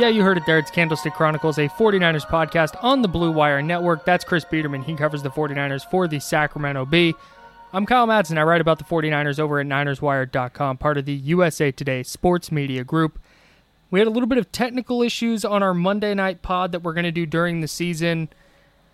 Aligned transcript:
Yeah, 0.00 0.08
you 0.08 0.22
heard 0.22 0.38
it 0.38 0.46
there. 0.46 0.58
It's 0.58 0.70
Candlestick 0.70 1.12
Chronicles, 1.12 1.58
a 1.58 1.68
49ers 1.68 2.26
podcast 2.26 2.82
on 2.82 3.02
the 3.02 3.06
Blue 3.06 3.30
Wire 3.30 3.60
Network. 3.60 4.06
That's 4.06 4.24
Chris 4.24 4.46
Biederman. 4.46 4.82
He 4.82 4.96
covers 4.96 5.22
the 5.22 5.28
49ers 5.28 5.84
for 5.90 6.08
the 6.08 6.18
Sacramento 6.20 6.86
Bee. 6.86 7.14
I'm 7.74 7.84
Kyle 7.84 8.06
Madsen. 8.06 8.38
I 8.38 8.44
write 8.44 8.62
about 8.62 8.78
the 8.78 8.84
49ers 8.84 9.38
over 9.38 9.60
at 9.60 9.66
NinersWire.com, 9.66 10.78
part 10.78 10.96
of 10.96 11.04
the 11.04 11.12
USA 11.12 11.70
Today 11.70 12.02
sports 12.02 12.50
media 12.50 12.82
group. 12.82 13.18
We 13.90 13.98
had 13.98 14.08
a 14.08 14.10
little 14.10 14.26
bit 14.26 14.38
of 14.38 14.50
technical 14.50 15.02
issues 15.02 15.44
on 15.44 15.62
our 15.62 15.74
Monday 15.74 16.14
night 16.14 16.40
pod 16.40 16.72
that 16.72 16.82
we're 16.82 16.94
going 16.94 17.04
to 17.04 17.12
do 17.12 17.26
during 17.26 17.60
the 17.60 17.68
season. 17.68 18.30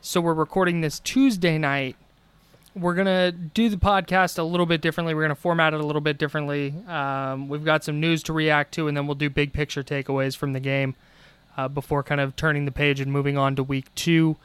So 0.00 0.20
we're 0.20 0.34
recording 0.34 0.80
this 0.80 0.98
Tuesday 0.98 1.56
night. 1.56 1.94
We're 2.76 2.94
to 3.06 3.32
do 3.32 3.68
the 3.70 3.78
podcast 3.78 4.38
a 4.38 4.42
little 4.42 4.66
bit 4.66 4.82
differently. 4.82 5.14
We're 5.14 5.28
to 5.28 5.34
format 5.34 5.72
it 5.72 5.80
a 5.80 5.86
little 5.86 6.02
bit 6.02 6.18
differently. 6.18 6.74
Um, 6.86 7.48
we've 7.48 7.64
got 7.64 7.84
some 7.84 8.00
news 8.00 8.22
to 8.24 8.32
react 8.32 8.74
to, 8.74 8.86
and 8.86 8.96
then 8.96 9.06
we'll 9.06 9.14
do 9.14 9.30
big 9.30 9.52
picture 9.52 9.82
takeaways 9.82 10.36
from 10.36 10.52
the 10.52 10.60
game 10.60 10.94
uh, 11.56 11.68
before 11.68 12.02
kind 12.02 12.20
of 12.20 12.36
turning 12.36 12.66
the 12.66 12.72
page 12.72 13.00
and 13.00 13.10
moving 13.10 13.38
on 13.38 13.56
to 13.56 13.62
week 13.62 13.94
two. 13.94 14.36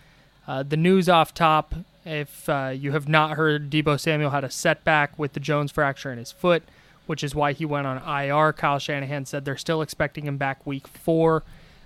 Uh, 0.48 0.64
the 0.64 0.78
news 0.78 1.10
off 1.10 1.34
top 1.34 1.76
if 2.06 2.50
uh, 2.50 2.74
you 2.76 2.92
have 2.94 3.08
not 3.08 3.38
heard, 3.38 3.70
Deebo 3.70 4.00
Samuel 4.00 4.32
had 4.32 4.44
a 4.44 4.50
setback 4.50 5.18
with 5.20 5.34
the 5.34 5.40
Jones 5.40 5.72
fracture 5.72 6.12
in 6.12 6.18
his 6.18 6.32
foot, 6.32 6.64
which 7.06 7.24
is 7.24 7.36
why 7.36 7.54
he 7.54 7.66
went 7.66 7.86
on 7.86 7.98
IR. 7.98 8.54
Kyle 8.54 8.80
Shanahan 8.80 9.26
said 9.26 9.46
they're 9.46 9.58
still 9.58 9.82
expecting 9.82 10.26
him 10.26 10.38
back 10.38 10.66
week 10.66 10.88
four 10.88 11.44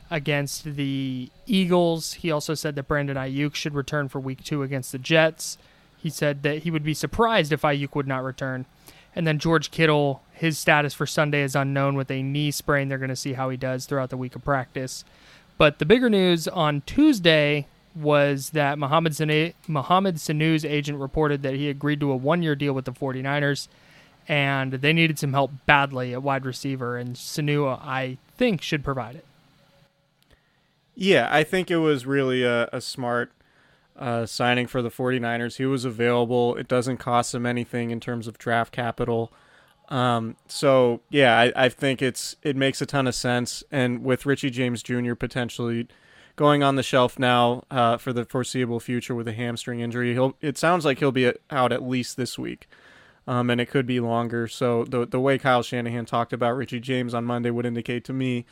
against 0.09 0.63
the 0.63 1.29
Eagles. 1.45 2.13
He 2.13 2.31
also 2.31 2.53
said 2.53 2.75
that 2.75 2.88
Brandon 2.88 3.17
Aiyuk 3.17 3.56
should 3.56 3.73
return 3.73 4.07
for 4.07 4.19
week 4.19 4.44
two 4.44 4.63
against 4.63 4.91
the 4.91 5.00
Jets. 5.00 5.57
He 6.05 6.11
said 6.11 6.43
that 6.43 6.59
he 6.59 6.69
would 6.69 6.83
be 6.83 6.93
surprised 6.93 7.51
if 7.51 7.63
Aiyuk 7.63 7.95
would 7.95 8.07
not 8.07 8.23
return. 8.23 8.67
And 9.16 9.25
then 9.25 9.39
George 9.39 9.71
Kittle, 9.71 10.21
his 10.33 10.55
status 10.55 10.93
for 10.93 11.07
Sunday 11.07 11.41
is 11.41 11.55
unknown 11.55 11.95
with 11.95 12.11
a 12.11 12.21
knee 12.21 12.51
sprain. 12.51 12.89
They're 12.89 12.99
going 12.99 13.09
to 13.09 13.16
see 13.16 13.33
how 13.33 13.49
he 13.49 13.57
does 13.57 13.88
throughout 13.88 14.11
the 14.11 14.15
week 14.15 14.35
of 14.35 14.44
practice. 14.44 15.03
But 15.57 15.79
the 15.79 15.85
bigger 15.88 16.07
news 16.07 16.47
on 16.47 16.81
Tuesday 16.85 17.65
was 17.95 18.51
that 18.51 18.77
Mohamed, 18.77 19.13
Sanu, 19.13 19.55
Mohamed 19.67 20.17
Sanu's 20.17 20.63
agent 20.63 20.99
reported 20.99 21.41
that 21.41 21.55
he 21.55 21.69
agreed 21.69 22.01
to 22.01 22.11
a 22.11 22.15
one 22.15 22.44
year 22.44 22.53
deal 22.55 22.73
with 22.73 22.85
the 22.85 22.91
49ers 22.91 23.67
and 24.27 24.73
they 24.73 24.94
needed 24.94 25.17
some 25.17 25.33
help 25.33 25.53
badly 25.65 26.13
at 26.13 26.21
wide 26.21 26.45
receiver. 26.45 26.97
And 26.97 27.15
Sanu, 27.15 27.67
I 27.67 28.19
think, 28.38 28.62
should 28.62 28.83
provide 28.83 29.15
it. 29.15 29.25
Yeah, 30.94 31.27
I 31.31 31.44
think 31.44 31.71
it 31.71 31.77
was 31.77 32.06
really 32.06 32.44
a, 32.44 32.69
a 32.71 32.80
smart 32.80 33.31
uh, 33.97 34.25
signing 34.25 34.68
for 34.68 34.81
the 34.81 34.92
49ers. 34.92 35.57
He 35.57 35.65
was 35.65 35.86
available. 35.86 36.56
It 36.56 36.68
doesn't 36.68 36.97
cost 36.97 37.31
them 37.31 37.45
anything 37.45 37.92
in 37.92 38.00
terms 38.00 38.27
of 38.27 38.38
draft 38.38 38.71
capital. 38.71 39.31
Um, 39.89 40.36
so 40.47 41.01
yeah, 41.09 41.38
I, 41.39 41.53
I 41.56 41.69
think 41.69 42.01
it's 42.01 42.36
it 42.42 42.56
makes 42.56 42.81
a 42.81 42.86
ton 42.86 43.07
of 43.07 43.15
sense. 43.15 43.63
And 43.71 44.03
with 44.03 44.25
Richie 44.25 44.50
James 44.50 44.81
Jr. 44.81 45.13
potentially 45.13 45.88
going 46.36 46.63
on 46.63 46.75
the 46.75 46.83
shelf 46.83 47.18
now 47.18 47.63
uh, 47.71 47.97
for 47.97 48.12
the 48.12 48.25
foreseeable 48.25 48.80
future 48.80 49.15
with 49.15 49.27
a 49.27 49.33
hamstring 49.33 49.80
injury, 49.80 50.13
he'll 50.13 50.36
it 50.42 50.57
sounds 50.57 50.86
like 50.86 51.00
he'll 51.00 51.12
be 51.12 51.31
out 51.50 51.71
at 51.71 51.83
least 51.83 52.18
this 52.18 52.38
week. 52.38 52.68
Um, 53.27 53.50
and 53.50 53.59
it 53.59 53.68
could 53.68 53.88
be 53.88 54.00
longer. 54.00 54.47
So 54.47 54.86
the 54.86 55.06
the 55.06 55.19
way 55.19 55.38
Kyle 55.38 55.63
Shanahan 55.63 56.06
talked 56.06 56.33
about 56.33 56.57
Richie 56.57 56.80
James 56.80 57.13
on 57.13 57.25
Monday 57.25 57.51
would 57.51 57.65
indicate 57.65 58.03
to 58.06 58.13
me 58.13 58.45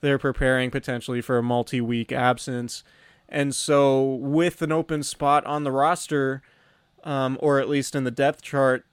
they're 0.00 0.18
preparing 0.18 0.70
potentially 0.70 1.22
for 1.22 1.38
a 1.38 1.42
multi-week 1.42 2.12
absence. 2.12 2.84
And 3.28 3.54
so 3.54 4.02
with 4.02 4.62
an 4.62 4.72
open 4.72 5.02
spot 5.02 5.44
on 5.46 5.64
the 5.64 5.72
roster, 5.72 6.42
um, 7.02 7.38
or 7.40 7.58
at 7.58 7.68
least 7.68 7.94
in 7.94 8.04
the 8.04 8.10
depth 8.10 8.42
chart, 8.42 8.84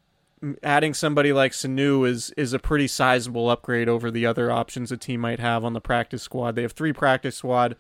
adding 0.64 0.94
somebody 0.94 1.32
like 1.32 1.52
Sanu 1.52 2.08
is 2.08 2.32
is 2.32 2.54
a 2.54 2.60
pretty 2.60 2.88
sizable 2.88 3.50
upgrade 3.50 3.88
over 3.88 4.10
the 4.10 4.26
other 4.26 4.52
options 4.52 4.92
a 4.92 4.98
team 4.98 5.22
might 5.22 5.40
have 5.40 5.64
on 5.64 5.74
the 5.74 5.82
practice 5.82 6.24
squad. 6.24 6.56
They 6.56 6.64
have 6.64 6.72
three 6.72 6.94
practice 6.94 7.38
squad 7.38 7.76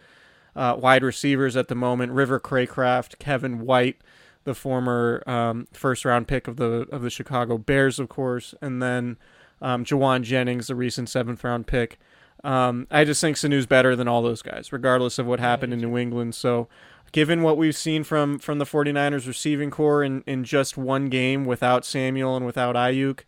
uh, 0.55 0.75
wide 0.77 1.03
receivers 1.03 1.55
at 1.55 1.67
the 1.67 1.75
moment: 1.75 2.11
River 2.11 2.39
Cracraft, 2.39 3.19
Kevin 3.19 3.61
White, 3.61 4.01
the 4.43 4.53
former 4.53 5.23
um, 5.25 5.67
first 5.73 6.05
round 6.05 6.27
pick 6.27 6.47
of 6.47 6.57
the 6.57 6.87
of 6.91 7.01
the 7.01 7.09
Chicago 7.09 7.57
Bears, 7.57 7.99
of 7.99 8.09
course, 8.09 8.53
and 8.61 8.81
then 8.81 9.17
um, 9.61 9.83
Jauan 9.83 10.21
Jennings, 10.23 10.67
the 10.67 10.75
recent 10.75 11.09
seventh 11.09 11.43
round 11.43 11.67
pick. 11.67 11.99
Um, 12.43 12.87
I 12.89 13.03
just 13.03 13.21
think 13.21 13.37
Sanu's 13.37 13.65
better 13.65 13.95
than 13.95 14.07
all 14.07 14.21
those 14.21 14.41
guys, 14.41 14.73
regardless 14.73 15.19
of 15.19 15.25
what 15.27 15.39
happened 15.39 15.73
in 15.73 15.79
New 15.79 15.97
England. 15.97 16.33
So, 16.35 16.67
given 17.11 17.43
what 17.43 17.57
we've 17.57 17.75
seen 17.75 18.03
from 18.03 18.39
from 18.39 18.57
the 18.57 18.65
49ers 18.65 19.27
receiving 19.27 19.69
corps 19.69 20.03
in, 20.03 20.23
in 20.25 20.43
just 20.43 20.77
one 20.77 21.09
game 21.09 21.45
without 21.45 21.85
Samuel 21.85 22.35
and 22.35 22.45
without 22.45 22.75
Aiyuk, 22.75 23.21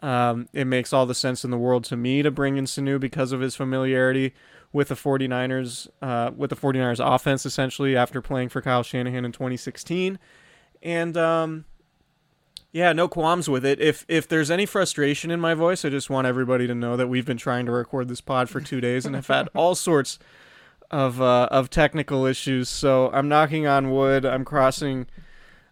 um, 0.00 0.48
it 0.52 0.66
makes 0.66 0.92
all 0.92 1.06
the 1.06 1.14
sense 1.14 1.44
in 1.44 1.50
the 1.50 1.58
world 1.58 1.84
to 1.84 1.96
me 1.96 2.22
to 2.22 2.30
bring 2.30 2.56
in 2.56 2.64
Sanu 2.64 2.98
because 2.98 3.32
of 3.32 3.40
his 3.40 3.54
familiarity 3.54 4.34
with 4.72 4.88
the 4.88 4.94
49ers, 4.94 5.88
uh, 6.02 6.30
with 6.36 6.50
the 6.50 6.56
49ers 6.56 7.00
offense, 7.04 7.46
essentially, 7.46 7.96
after 7.96 8.20
playing 8.20 8.48
for 8.48 8.60
Kyle 8.60 8.82
Shanahan 8.82 9.24
in 9.24 9.32
2016. 9.32 10.18
And, 10.82 11.16
um, 11.16 11.64
yeah, 12.72 12.92
no 12.92 13.08
qualms 13.08 13.48
with 13.48 13.64
it. 13.64 13.80
If 13.80 14.04
if 14.08 14.28
there's 14.28 14.50
any 14.50 14.66
frustration 14.66 15.30
in 15.30 15.40
my 15.40 15.54
voice, 15.54 15.84
I 15.84 15.88
just 15.88 16.10
want 16.10 16.26
everybody 16.26 16.66
to 16.66 16.74
know 16.74 16.96
that 16.96 17.08
we've 17.08 17.26
been 17.26 17.38
trying 17.38 17.66
to 17.66 17.72
record 17.72 18.08
this 18.08 18.20
pod 18.20 18.50
for 18.50 18.60
two 18.60 18.80
days 18.80 19.06
and 19.06 19.14
have 19.14 19.26
had 19.26 19.48
all 19.54 19.74
sorts 19.74 20.18
of 20.90 21.20
uh, 21.20 21.48
of 21.50 21.70
technical 21.70 22.26
issues. 22.26 22.68
So 22.68 23.10
I'm 23.12 23.28
knocking 23.28 23.66
on 23.66 23.90
wood. 23.90 24.24
I'm 24.26 24.44
crossing 24.44 25.06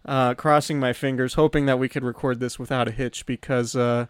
uh, 0.05 0.33
crossing 0.33 0.79
my 0.79 0.93
fingers, 0.93 1.35
hoping 1.35 1.65
that 1.67 1.77
we 1.77 1.89
could 1.89 2.03
record 2.03 2.39
this 2.39 2.57
without 2.57 2.87
a 2.87 2.91
hitch 2.91 3.25
because 3.25 3.75
uh, 3.75 4.07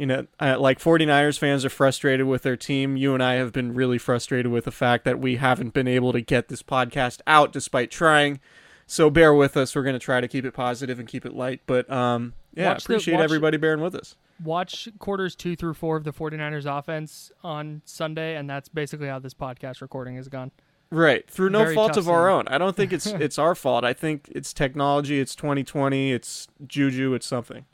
you 0.00 0.06
know, 0.06 0.26
like 0.40 0.78
49ers 0.78 1.38
fans 1.38 1.62
are 1.62 1.68
frustrated 1.68 2.26
with 2.26 2.42
their 2.42 2.56
team. 2.56 2.96
You 2.96 3.12
and 3.12 3.22
I 3.22 3.34
have 3.34 3.52
been 3.52 3.74
really 3.74 3.98
frustrated 3.98 4.50
with 4.50 4.64
the 4.64 4.70
fact 4.70 5.04
that 5.04 5.18
we 5.18 5.36
haven't 5.36 5.74
been 5.74 5.86
able 5.86 6.12
to 6.14 6.22
get 6.22 6.48
this 6.48 6.62
podcast 6.62 7.20
out 7.26 7.52
despite 7.52 7.90
trying. 7.90 8.40
So 8.90 9.08
bear 9.08 9.32
with 9.32 9.56
us. 9.56 9.76
We're 9.76 9.84
going 9.84 9.94
to 9.94 10.00
try 10.00 10.20
to 10.20 10.26
keep 10.26 10.44
it 10.44 10.50
positive 10.50 10.98
and 10.98 11.06
keep 11.06 11.24
it 11.24 11.32
light. 11.32 11.60
But 11.66 11.88
um, 11.88 12.34
yeah, 12.54 12.70
watch 12.70 12.82
appreciate 12.82 13.18
the, 13.18 13.22
everybody 13.22 13.56
bearing 13.56 13.80
with 13.80 13.94
us. 13.94 14.16
Watch 14.42 14.88
quarters 14.98 15.36
two 15.36 15.54
through 15.54 15.74
four 15.74 15.96
of 15.96 16.02
the 16.02 16.12
49ers 16.12 16.66
offense 16.66 17.30
on 17.44 17.82
Sunday, 17.84 18.34
and 18.34 18.50
that's 18.50 18.68
basically 18.68 19.06
how 19.06 19.20
this 19.20 19.32
podcast 19.32 19.80
recording 19.80 20.16
has 20.16 20.26
gone. 20.26 20.50
Right, 20.90 21.30
through 21.30 21.50
no 21.50 21.60
Very 21.60 21.76
fault 21.76 21.96
of 21.96 22.08
our 22.08 22.28
own. 22.28 22.48
I 22.48 22.58
don't 22.58 22.74
think 22.74 22.92
it's 22.92 23.06
it's 23.06 23.38
our 23.38 23.54
fault. 23.54 23.84
I 23.84 23.92
think 23.92 24.28
it's 24.34 24.52
technology. 24.52 25.20
It's 25.20 25.36
2020. 25.36 26.10
It's 26.10 26.48
Juju. 26.66 27.14
It's 27.14 27.26
something. 27.26 27.66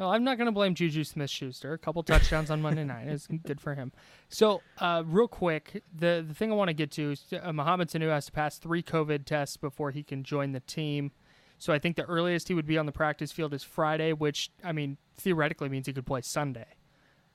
Well, 0.00 0.12
I'm 0.12 0.24
not 0.24 0.38
going 0.38 0.46
to 0.46 0.52
blame 0.52 0.74
Juju 0.74 1.04
Smith-Schuster. 1.04 1.74
A 1.74 1.78
couple 1.78 2.02
touchdowns 2.02 2.50
on 2.50 2.62
Monday 2.62 2.84
night 2.84 3.06
is 3.06 3.28
good 3.44 3.60
for 3.60 3.74
him. 3.74 3.92
So, 4.30 4.62
uh, 4.78 5.02
real 5.04 5.28
quick, 5.28 5.82
the 5.94 6.24
the 6.26 6.32
thing 6.32 6.50
I 6.50 6.54
want 6.54 6.68
to 6.68 6.74
get 6.74 6.90
to 6.92 7.10
is 7.10 7.22
uh, 7.38 7.52
Mohamed 7.52 7.90
Sanu 7.90 8.08
has 8.08 8.24
to 8.24 8.32
pass 8.32 8.56
three 8.56 8.82
COVID 8.82 9.26
tests 9.26 9.58
before 9.58 9.90
he 9.90 10.02
can 10.02 10.24
join 10.24 10.52
the 10.52 10.60
team. 10.60 11.12
So 11.58 11.74
I 11.74 11.78
think 11.78 11.96
the 11.96 12.04
earliest 12.04 12.48
he 12.48 12.54
would 12.54 12.64
be 12.64 12.78
on 12.78 12.86
the 12.86 12.92
practice 12.92 13.30
field 13.30 13.52
is 13.52 13.62
Friday, 13.62 14.14
which 14.14 14.50
I 14.64 14.72
mean 14.72 14.96
theoretically 15.18 15.68
means 15.68 15.86
he 15.86 15.92
could 15.92 16.06
play 16.06 16.22
Sunday. 16.22 16.76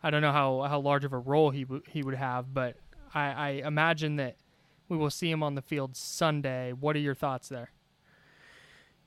I 0.01 0.09
don't 0.09 0.23
know 0.23 0.31
how, 0.31 0.62
how 0.62 0.79
large 0.79 1.06
of 1.06 1.13
a 1.13 1.19
role 1.19 1.51
he 1.51 1.65
w- 1.65 1.83
he 1.88 2.01
would 2.01 2.15
have, 2.15 2.51
but 2.51 2.77
I, 3.13 3.25
I 3.25 3.50
imagine 3.63 4.15
that 4.15 4.38
we 4.89 4.97
will 4.97 5.12
see 5.12 5.29
him 5.29 5.44
on 5.44 5.53
the 5.53 5.62
field 5.62 5.95
Sunday. 5.95 6.73
What 6.73 6.95
are 6.95 7.00
your 7.00 7.13
thoughts 7.13 7.47
there? 7.47 7.69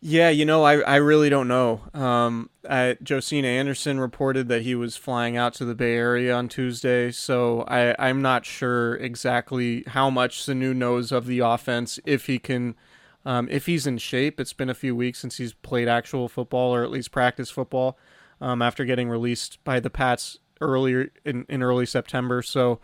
Yeah, 0.00 0.28
you 0.28 0.44
know, 0.44 0.62
I, 0.62 0.78
I 0.80 0.96
really 0.96 1.28
don't 1.28 1.48
know. 1.48 1.80
Um, 1.92 2.50
I, 2.68 2.96
Josina 3.02 3.48
Anderson 3.48 3.98
reported 3.98 4.46
that 4.46 4.62
he 4.62 4.76
was 4.76 4.96
flying 4.96 5.36
out 5.36 5.54
to 5.54 5.64
the 5.64 5.74
Bay 5.74 5.94
Area 5.94 6.32
on 6.34 6.48
Tuesday, 6.48 7.10
so 7.10 7.62
I, 7.62 7.96
I'm 7.98 8.22
not 8.22 8.46
sure 8.46 8.94
exactly 8.94 9.82
how 9.88 10.08
much 10.08 10.40
Sanu 10.40 10.74
knows 10.74 11.10
of 11.10 11.26
the 11.26 11.40
offense, 11.40 11.98
if 12.04 12.26
he 12.26 12.38
can, 12.38 12.76
um, 13.24 13.48
if 13.50 13.66
he's 13.66 13.88
in 13.88 13.98
shape. 13.98 14.38
It's 14.38 14.52
been 14.52 14.70
a 14.70 14.74
few 14.74 14.94
weeks 14.94 15.18
since 15.18 15.38
he's 15.38 15.52
played 15.52 15.88
actual 15.88 16.28
football 16.28 16.72
or 16.72 16.84
at 16.84 16.92
least 16.92 17.10
practice 17.10 17.50
football 17.50 17.98
um, 18.40 18.62
after 18.62 18.84
getting 18.84 19.08
released 19.08 19.58
by 19.64 19.80
the 19.80 19.90
Pats 19.90 20.38
earlier 20.60 21.10
in, 21.24 21.44
in 21.48 21.60
early 21.60 21.86
September. 21.86 22.40
So 22.40 22.78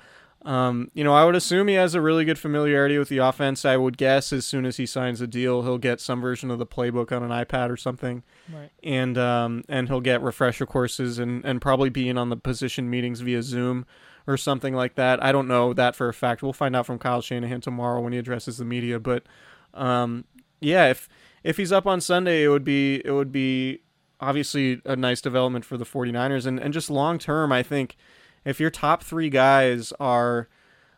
um, 0.44 0.90
you 0.92 1.02
know, 1.02 1.14
I 1.14 1.24
would 1.24 1.34
assume 1.34 1.68
he 1.68 1.74
has 1.74 1.94
a 1.94 2.02
really 2.02 2.24
good 2.26 2.38
familiarity 2.38 2.98
with 2.98 3.08
the 3.08 3.18
offense. 3.18 3.64
I 3.64 3.78
would 3.78 3.96
guess 3.96 4.30
as 4.30 4.44
soon 4.44 4.66
as 4.66 4.76
he 4.76 4.84
signs 4.84 5.22
a 5.22 5.26
deal, 5.26 5.62
he'll 5.62 5.78
get 5.78 6.00
some 6.00 6.20
version 6.20 6.50
of 6.50 6.58
the 6.58 6.66
playbook 6.66 7.12
on 7.12 7.22
an 7.22 7.30
iPad 7.30 7.70
or 7.70 7.78
something, 7.78 8.22
right. 8.52 8.70
and 8.82 9.16
um, 9.16 9.64
and 9.70 9.88
he'll 9.88 10.02
get 10.02 10.20
refresher 10.20 10.66
courses 10.66 11.18
and 11.18 11.42
and 11.46 11.62
probably 11.62 11.88
being 11.88 12.18
on 12.18 12.28
the 12.28 12.36
position 12.36 12.90
meetings 12.90 13.20
via 13.20 13.42
Zoom 13.42 13.86
or 14.26 14.36
something 14.36 14.74
like 14.74 14.96
that. 14.96 15.22
I 15.22 15.32
don't 15.32 15.48
know 15.48 15.72
that 15.72 15.96
for 15.96 16.08
a 16.08 16.14
fact. 16.14 16.42
We'll 16.42 16.52
find 16.52 16.76
out 16.76 16.84
from 16.84 16.98
Kyle 16.98 17.22
Shanahan 17.22 17.62
tomorrow 17.62 18.02
when 18.02 18.12
he 18.12 18.18
addresses 18.18 18.58
the 18.58 18.66
media. 18.66 19.00
But 19.00 19.24
um, 19.72 20.26
yeah, 20.60 20.88
if 20.88 21.08
if 21.42 21.56
he's 21.56 21.72
up 21.72 21.86
on 21.86 22.02
Sunday, 22.02 22.44
it 22.44 22.48
would 22.48 22.64
be 22.64 23.00
it 23.02 23.12
would 23.12 23.32
be 23.32 23.80
obviously 24.20 24.82
a 24.84 24.94
nice 24.94 25.22
development 25.22 25.64
for 25.64 25.78
the 25.78 25.86
49ers 25.86 26.44
and 26.44 26.60
and 26.60 26.74
just 26.74 26.90
long 26.90 27.18
term, 27.18 27.50
I 27.50 27.62
think 27.62 27.96
if 28.44 28.60
your 28.60 28.70
top 28.70 29.02
three 29.02 29.30
guys 29.30 29.92
are 29.98 30.48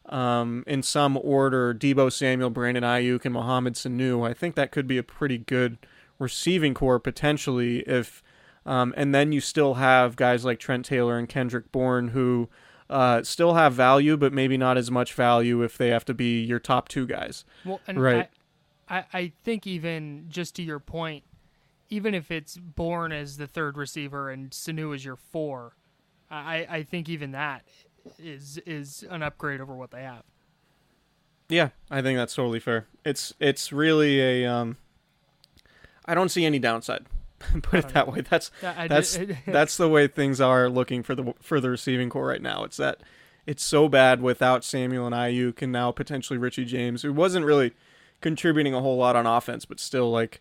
um, 0.06 0.64
in 0.66 0.82
some 0.82 1.16
order 1.16 1.75
Deebo 1.75 2.12
Samuel, 2.12 2.50
Brandon 2.50 2.84
Aiyuk, 2.84 3.25
and 3.25 3.34
Mohamed 3.34 3.75
Sanu, 3.75 4.28
I 4.28 4.32
think 4.32 4.54
that 4.54 4.70
could 4.70 4.87
be 4.87 4.98
a 4.98 5.02
pretty 5.02 5.38
good 5.38 5.78
receiving 6.19 6.75
corps 6.75 7.00
potentially. 7.00 7.81
If 7.81 8.22
um, 8.64 8.93
and 8.96 9.14
then 9.14 9.32
you 9.32 9.40
still 9.40 9.75
have 9.75 10.16
guys 10.16 10.44
like 10.44 10.58
Trent 10.58 10.84
Taylor 10.84 11.19
and 11.19 11.28
Kendrick 11.28 11.70
Bourne 11.70 12.08
who 12.08 12.48
uh, 12.90 13.22
still 13.22 13.54
have 13.54 13.72
value, 13.72 14.16
but 14.16 14.32
maybe 14.32 14.56
not 14.56 14.76
as 14.76 14.90
much 14.90 15.14
value 15.14 15.62
if 15.62 15.78
they 15.78 15.88
have 15.88 16.04
to 16.06 16.14
be 16.14 16.42
your 16.42 16.58
top 16.58 16.88
two 16.88 17.06
guys. 17.06 17.44
Well, 17.64 17.81
right. 17.94 18.28
I, 18.88 18.99
I, 18.99 19.04
I 19.12 19.32
think 19.44 19.66
even 19.66 20.26
just 20.28 20.56
to 20.56 20.62
your 20.62 20.81
point, 20.81 21.25
even 21.88 22.14
if 22.14 22.31
it's 22.31 22.56
Bourne 22.56 23.12
as 23.12 23.37
the 23.37 23.46
third 23.46 23.76
receiver 23.76 24.31
and 24.31 24.50
Sanu 24.50 24.94
as 24.94 25.04
your 25.04 25.16
four 25.16 25.76
I, 26.31 26.67
I 26.69 26.82
think 26.82 27.08
even 27.08 27.32
that 27.32 27.64
is 28.19 28.58
is 28.67 29.05
an 29.11 29.23
upgrade 29.23 29.61
over 29.61 29.75
what 29.75 29.90
they 29.90 30.02
have. 30.02 30.23
Yeah, 31.49 31.70
I 31.90 32.02
think 32.02 32.19
that's 32.19 32.34
totally 32.34 32.61
fair. 32.61 32.87
It's 33.05 33.32
it's 33.40 33.73
really 33.73 34.20
a 34.20 34.46
um 34.46 34.76
I 36.05 36.14
don't 36.14 36.28
see 36.28 36.44
any 36.44 36.58
downside. 36.58 37.06
Put 37.62 37.81
it 37.81 37.88
that 37.90 38.06
know. 38.06 38.14
way. 38.14 38.20
That's 38.23 38.50
that's 38.61 39.19
that's 39.46 39.76
the 39.76 39.88
way 39.88 40.08
things 40.08 40.40
are 40.40 40.69
looking 40.69 41.02
for 41.02 41.14
the 41.14 41.34
for 41.40 41.61
the 41.61 41.70
receiving 41.70 42.11
corps 42.11 42.26
right 42.26 42.43
now. 42.43 42.64
It's 42.64 42.78
that 42.78 43.00
it's 43.44 43.62
so 43.62 43.88
bad 43.88 44.20
without 44.20 44.64
Samuel 44.64 45.06
and 45.06 45.14
Aiyuk 45.14 45.62
and 45.62 45.70
now 45.70 45.92
potentially 45.92 46.38
Richie 46.38 46.64
James, 46.64 47.02
who 47.02 47.12
wasn't 47.12 47.47
really 47.47 47.73
contributing 48.21 48.75
a 48.75 48.80
whole 48.80 48.97
lot 48.97 49.14
on 49.14 49.26
offense, 49.26 49.64
but 49.64 49.78
still 49.78 50.11
like 50.11 50.40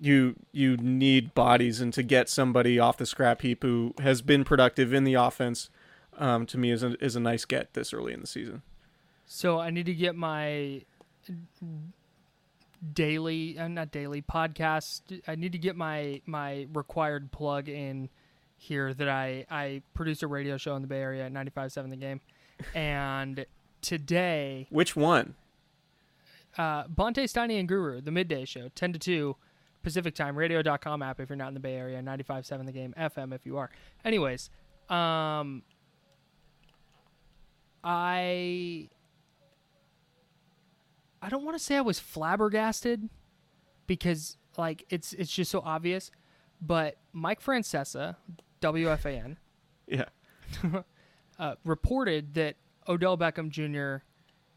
you 0.00 0.36
you 0.52 0.76
need 0.76 1.34
bodies 1.34 1.80
and 1.80 1.92
to 1.94 2.02
get 2.02 2.28
somebody 2.28 2.78
off 2.78 2.96
the 2.96 3.06
scrap 3.06 3.42
heap 3.42 3.62
who 3.62 3.94
has 4.00 4.22
been 4.22 4.44
productive 4.44 4.92
in 4.92 5.04
the 5.04 5.14
offense 5.14 5.70
um, 6.18 6.46
to 6.46 6.58
me 6.58 6.70
is 6.70 6.82
a, 6.82 7.02
is 7.04 7.16
a 7.16 7.20
nice 7.20 7.44
get 7.44 7.74
this 7.74 7.92
early 7.92 8.12
in 8.12 8.20
the 8.20 8.26
season. 8.26 8.62
So 9.26 9.58
I 9.58 9.70
need 9.70 9.86
to 9.86 9.94
get 9.94 10.14
my 10.14 10.82
daily 12.92 13.58
uh, 13.58 13.68
not 13.68 13.90
daily 13.90 14.20
podcast 14.20 15.22
I 15.26 15.36
need 15.36 15.52
to 15.52 15.58
get 15.58 15.74
my 15.76 16.20
my 16.26 16.66
required 16.74 17.32
plug 17.32 17.68
in 17.68 18.10
here 18.58 18.92
that 18.92 19.08
I 19.08 19.46
I 19.50 19.82
produce 19.94 20.22
a 20.22 20.26
radio 20.26 20.58
show 20.58 20.76
in 20.76 20.82
the 20.82 20.88
Bay 20.88 21.00
Area 21.00 21.24
at 21.24 21.32
95.7 21.32 21.90
The 21.90 21.96
Game 21.96 22.20
and 22.74 23.46
today 23.80 24.66
which 24.70 24.94
one 24.94 25.34
uh 26.58 26.84
Bonta 26.84 27.24
Steiny 27.24 27.58
and 27.58 27.66
Guru 27.66 28.02
the 28.02 28.10
midday 28.10 28.44
show 28.44 28.68
10 28.74 28.92
to 28.94 28.98
2 28.98 29.36
Pacific 29.84 30.14
Time, 30.14 30.36
radio.com 30.36 31.02
app 31.02 31.20
if 31.20 31.28
you're 31.28 31.36
not 31.36 31.48
in 31.48 31.54
the 31.54 31.60
Bay 31.60 31.76
Area, 31.76 32.02
95.7 32.02 32.66
the 32.66 32.72
game, 32.72 32.94
FM 32.98 33.32
if 33.32 33.46
you 33.46 33.58
are. 33.58 33.70
Anyways, 34.04 34.50
um, 34.88 35.62
I 37.84 38.88
I 41.22 41.28
don't 41.28 41.44
want 41.44 41.56
to 41.56 41.62
say 41.62 41.76
I 41.76 41.82
was 41.82 42.00
flabbergasted 42.00 43.08
because 43.86 44.36
like 44.56 44.84
it's 44.88 45.12
it's 45.12 45.30
just 45.30 45.50
so 45.50 45.62
obvious, 45.64 46.10
but 46.60 46.96
Mike 47.12 47.40
Francesa, 47.42 48.16
WFAN, 48.60 49.36
yeah, 49.86 50.06
uh, 51.38 51.54
reported 51.64 52.34
that 52.34 52.56
Odell 52.88 53.16
Beckham 53.16 53.50
Jr. 53.50 54.02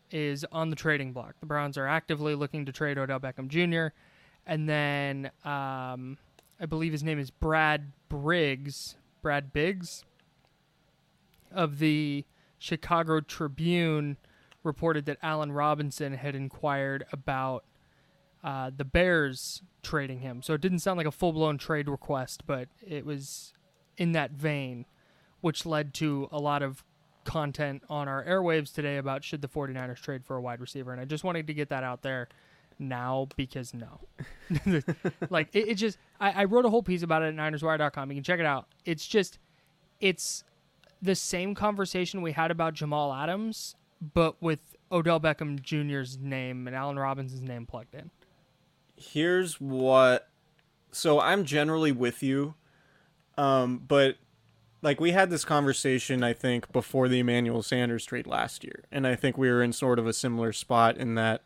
is 0.09 0.45
on 0.51 0.69
the 0.69 0.75
trading 0.75 1.13
block. 1.13 1.35
The 1.41 1.45
Browns 1.45 1.77
are 1.77 1.87
actively 1.87 2.33
looking 2.33 2.65
to 2.65 2.71
trade 2.71 2.97
Odell 2.97 3.19
Beckham 3.19 3.47
Jr 3.47 3.93
and 4.47 4.67
then 4.67 5.29
um, 5.43 6.17
I 6.59 6.65
believe 6.67 6.93
his 6.93 7.03
name 7.03 7.19
is 7.19 7.29
Brad 7.29 7.91
Briggs, 8.09 8.95
Brad 9.21 9.53
Biggs 9.53 10.03
of 11.51 11.79
the 11.79 12.25
Chicago 12.57 13.19
Tribune 13.19 14.17
reported 14.63 15.05
that 15.05 15.17
Allen 15.21 15.51
Robinson 15.51 16.13
had 16.13 16.33
inquired 16.33 17.05
about 17.11 17.65
uh, 18.43 18.71
the 18.75 18.85
Bears 18.85 19.61
trading 19.83 20.19
him. 20.19 20.41
So 20.41 20.53
it 20.53 20.61
didn't 20.61 20.79
sound 20.79 20.97
like 20.97 21.07
a 21.07 21.11
full 21.11 21.33
blown 21.33 21.57
trade 21.57 21.89
request, 21.89 22.43
but 22.47 22.69
it 22.85 23.05
was 23.05 23.53
in 23.97 24.13
that 24.13 24.31
vein, 24.31 24.85
which 25.41 25.65
led 25.65 25.93
to 25.95 26.29
a 26.31 26.39
lot 26.39 26.63
of 26.63 26.83
content 27.23 27.83
on 27.89 28.07
our 28.07 28.23
airwaves 28.23 28.73
today 28.73 28.97
about 28.97 29.23
should 29.23 29.41
the 29.41 29.49
49ers 29.49 30.01
trade 30.01 30.23
for 30.25 30.37
a 30.37 30.41
wide 30.41 30.61
receiver. 30.61 30.91
And 30.91 31.01
I 31.01 31.05
just 31.05 31.25
wanted 31.25 31.47
to 31.47 31.53
get 31.53 31.69
that 31.69 31.83
out 31.83 32.01
there 32.01 32.29
now 32.79 33.27
because 33.35 33.73
no. 33.73 33.99
like, 35.29 35.49
it, 35.53 35.69
it 35.69 35.75
just, 35.75 35.97
I, 36.19 36.41
I, 36.41 36.43
wrote 36.45 36.65
a 36.65 36.69
whole 36.69 36.83
piece 36.83 37.03
about 37.03 37.21
it 37.21 37.27
at 37.27 37.35
NinersWire.com. 37.35 38.11
You 38.11 38.15
can 38.15 38.23
check 38.23 38.39
it 38.39 38.45
out. 38.45 38.67
It's 38.85 39.05
just, 39.05 39.39
it's 39.99 40.43
the 41.01 41.15
same 41.15 41.55
conversation 41.55 42.21
we 42.21 42.31
had 42.31 42.51
about 42.51 42.73
Jamal 42.73 43.13
Adams, 43.13 43.75
but 44.13 44.41
with 44.41 44.59
Odell 44.91 45.19
Beckham 45.19 45.61
Jr.'s 45.61 46.17
name 46.17 46.67
and 46.67 46.75
Allen 46.75 46.97
Robinson's 46.97 47.41
name 47.41 47.65
plugged 47.65 47.95
in. 47.95 48.09
Here's 48.95 49.59
what. 49.61 50.29
So 50.91 51.19
I'm 51.19 51.45
generally 51.45 51.91
with 51.91 52.23
you, 52.23 52.55
um, 53.37 53.83
but 53.87 54.17
like 54.81 54.99
we 54.99 55.11
had 55.11 55.29
this 55.29 55.45
conversation, 55.45 56.23
I 56.23 56.33
think, 56.33 56.71
before 56.71 57.07
the 57.07 57.19
Emmanuel 57.19 57.61
Sanders 57.61 58.05
trade 58.05 58.25
last 58.25 58.63
year, 58.63 58.85
and 58.91 59.05
I 59.05 59.15
think 59.15 59.37
we 59.37 59.49
were 59.49 59.61
in 59.61 59.73
sort 59.73 59.99
of 59.99 60.07
a 60.07 60.13
similar 60.13 60.53
spot 60.53 60.97
in 60.97 61.15
that 61.15 61.43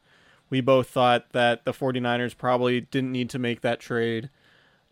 we 0.52 0.62
both 0.62 0.90
thought 0.90 1.32
that 1.32 1.66
the 1.66 1.72
49ers 1.72 2.38
probably 2.38 2.82
didn't 2.82 3.12
need 3.12 3.32
to 3.32 3.40
make 3.40 3.62
that 3.62 3.80
trade. 3.80 4.30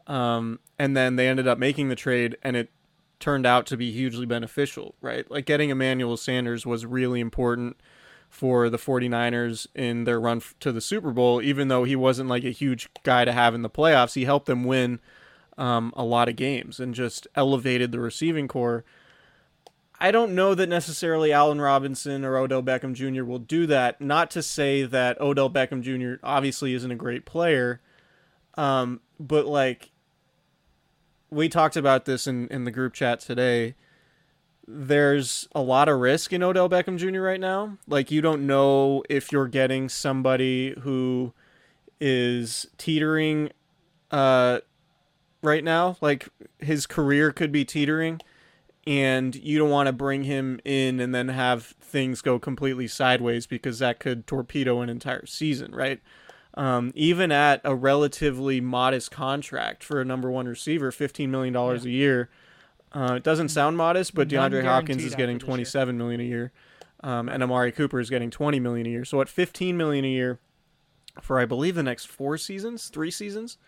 Um, 0.08 0.60
and 0.80 0.98
then 0.98 1.18
they 1.18 1.28
ended 1.28 1.48
up 1.48 1.60
making 1.60 1.90
the 1.90 1.96
trade, 1.96 2.36
and 2.42 2.56
it 2.56 2.72
turned 3.20 3.46
out 3.46 3.68
to 3.68 3.78
be 3.78 3.92
hugely 3.92 4.26
beneficial, 4.26 4.96
right? 5.02 5.30
Like 5.30 5.46
getting 5.46 5.70
Emmanuel 5.70 6.18
Sanders 6.18 6.66
was 6.66 6.86
really 6.86 7.20
important 7.20 7.78
for 8.30 8.70
the 8.70 8.78
49ers 8.78 9.68
in 9.76 10.06
their 10.06 10.20
run 10.20 10.42
to 10.62 10.72
the 10.72 10.82
Super 10.82 11.12
Bowl, 11.12 11.42
even 11.42 11.68
though 11.68 11.84
he 11.84 11.96
wasn't 11.96 12.30
like 12.30 12.46
a 12.46 12.52
huge 12.52 12.90
guy 13.04 13.26
to 13.26 13.34
have 13.34 13.54
in 13.54 13.62
the 13.62 13.70
playoffs. 13.70 14.14
He 14.14 14.24
helped 14.24 14.46
them 14.46 14.64
win 14.64 15.00
um, 15.58 15.92
a 15.98 16.04
lot 16.04 16.30
of 16.30 16.38
games 16.38 16.80
and 16.80 16.96
just 16.96 17.28
elevated 17.36 17.92
the 17.92 18.00
receiving 18.00 18.48
corps. 18.48 18.86
I 20.00 20.12
don't 20.12 20.34
know 20.34 20.56
that 20.56 20.68
necessarily 20.68 21.34
Allen 21.34 21.60
Robinson 21.60 22.24
or 22.24 22.38
Odell 22.38 22.64
Beckham 22.64 22.94
Jr. 22.94 23.24
will 23.24 23.40
do 23.40 23.68
that. 23.68 24.00
Not 24.00 24.32
to 24.32 24.42
say 24.42 24.84
that 24.84 25.20
Odell 25.20 25.50
Beckham 25.50 25.82
Jr. 25.82 26.26
obviously 26.26 26.74
isn't 26.74 26.92
a 26.92 26.96
great 26.96 27.26
player, 27.26 27.82
um, 28.56 29.02
but 29.20 29.46
like 29.46 29.92
we 31.30 31.50
talked 31.50 31.76
about 31.76 32.06
this 32.06 32.28
in, 32.28 32.48
in 32.48 32.64
the 32.64 32.72
group 32.72 32.94
chat 32.94 33.20
today 33.20 33.76
there's 34.72 35.48
a 35.56 35.62
lot 35.62 35.90
of 35.90 36.00
risk 36.00 36.32
in 36.32 36.44
Odell 36.44 36.70
Beckham 36.70 36.98
Jr. 36.98 37.22
right 37.22 37.40
now. 37.40 37.78
Like 37.88 38.12
you 38.12 38.22
don't 38.22 38.46
know 38.46 39.04
if 39.10 39.32
you're 39.32 39.48
getting 39.48 39.90
somebody 39.90 40.76
who 40.82 41.34
is 42.00 42.68
teetering 42.78 43.50
uh 44.12 44.60
right 45.42 45.64
now. 45.64 45.98
Like 46.02 46.30
his 46.60 46.86
career 46.86 47.32
could 47.32 47.52
be 47.52 47.66
teetering 47.66 48.22
and 48.90 49.36
you 49.36 49.60
don't 49.60 49.70
want 49.70 49.86
to 49.86 49.94
bring 49.94 50.24
him 50.24 50.60
in 50.66 51.00
and 51.00 51.14
then 51.14 51.28
have 51.28 51.64
things 51.80 52.24
go 52.24 52.40
completely 52.40 52.88
sideways 52.88 53.46
because 53.46 53.78
that 53.78 54.00
could 54.00 54.26
torpedo 54.26 54.82
an 54.82 54.90
entire 54.90 55.28
season, 55.28 55.76
right? 55.76 56.02
Um, 56.56 56.92
even 56.96 57.32
at 57.32 57.62
a 57.64 57.76
relatively 57.76 58.60
modest 58.60 59.12
contract 59.12 59.84
for 59.84 60.02
a 60.02 60.06
number 60.06 60.32
one 60.32 60.48
receiver, 60.48 60.90
$15 60.90 61.30
million 61.30 61.54
yeah. 61.54 61.74
a 61.74 61.78
year, 61.88 62.30
uh, 62.92 63.14
it 63.18 63.24
doesn't 63.24 63.50
sound 63.50 63.78
modest, 63.78 64.16
but 64.16 64.28
DeAndre 64.28 64.64
Hopkins 64.64 65.04
is 65.04 65.14
getting 65.14 65.38
twenty-seven 65.38 65.96
million 65.96 66.20
a 66.20 66.24
year, 66.24 66.52
um, 67.04 67.30
and 67.30 67.44
Amari 67.44 67.72
Cooper 67.72 68.00
is 68.00 68.10
getting 68.10 68.32
twenty 68.32 68.60
million 68.60 68.88
a 68.88 68.90
year. 68.90 69.06
So 69.06 69.22
at 69.22 69.30
fifteen 69.30 69.78
million 69.78 70.04
a 70.04 70.08
year 70.08 70.40
for 71.22 71.40
I 71.40 71.46
believe 71.46 71.76
the 71.76 71.84
next 71.84 72.08
four 72.08 72.36
seasons, 72.40 72.88
three 72.88 73.12
seasons. 73.12 73.60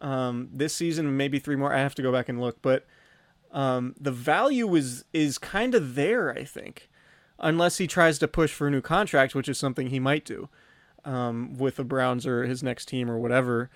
Um, 0.00 0.50
this 0.52 0.72
season, 0.72 1.16
maybe 1.16 1.40
three 1.40 1.56
more. 1.56 1.74
I 1.74 1.80
have 1.80 1.96
to 1.96 2.02
go 2.02 2.12
back 2.12 2.28
and 2.28 2.40
look, 2.40 2.62
but 2.62 2.86
um, 3.52 3.94
the 4.00 4.12
value 4.12 4.74
is 4.74 5.04
is 5.12 5.38
kind 5.38 5.74
of 5.74 5.94
there. 5.94 6.30
I 6.32 6.44
think, 6.44 6.88
unless 7.38 7.78
he 7.78 7.86
tries 7.86 8.18
to 8.20 8.28
push 8.28 8.52
for 8.52 8.68
a 8.68 8.70
new 8.70 8.80
contract, 8.80 9.34
which 9.34 9.48
is 9.48 9.58
something 9.58 9.88
he 9.88 10.00
might 10.00 10.24
do 10.24 10.48
um, 11.04 11.56
with 11.56 11.76
the 11.76 11.84
Browns 11.84 12.26
or 12.26 12.44
his 12.44 12.62
next 12.62 12.86
team 12.86 13.10
or 13.10 13.18
whatever. 13.18 13.70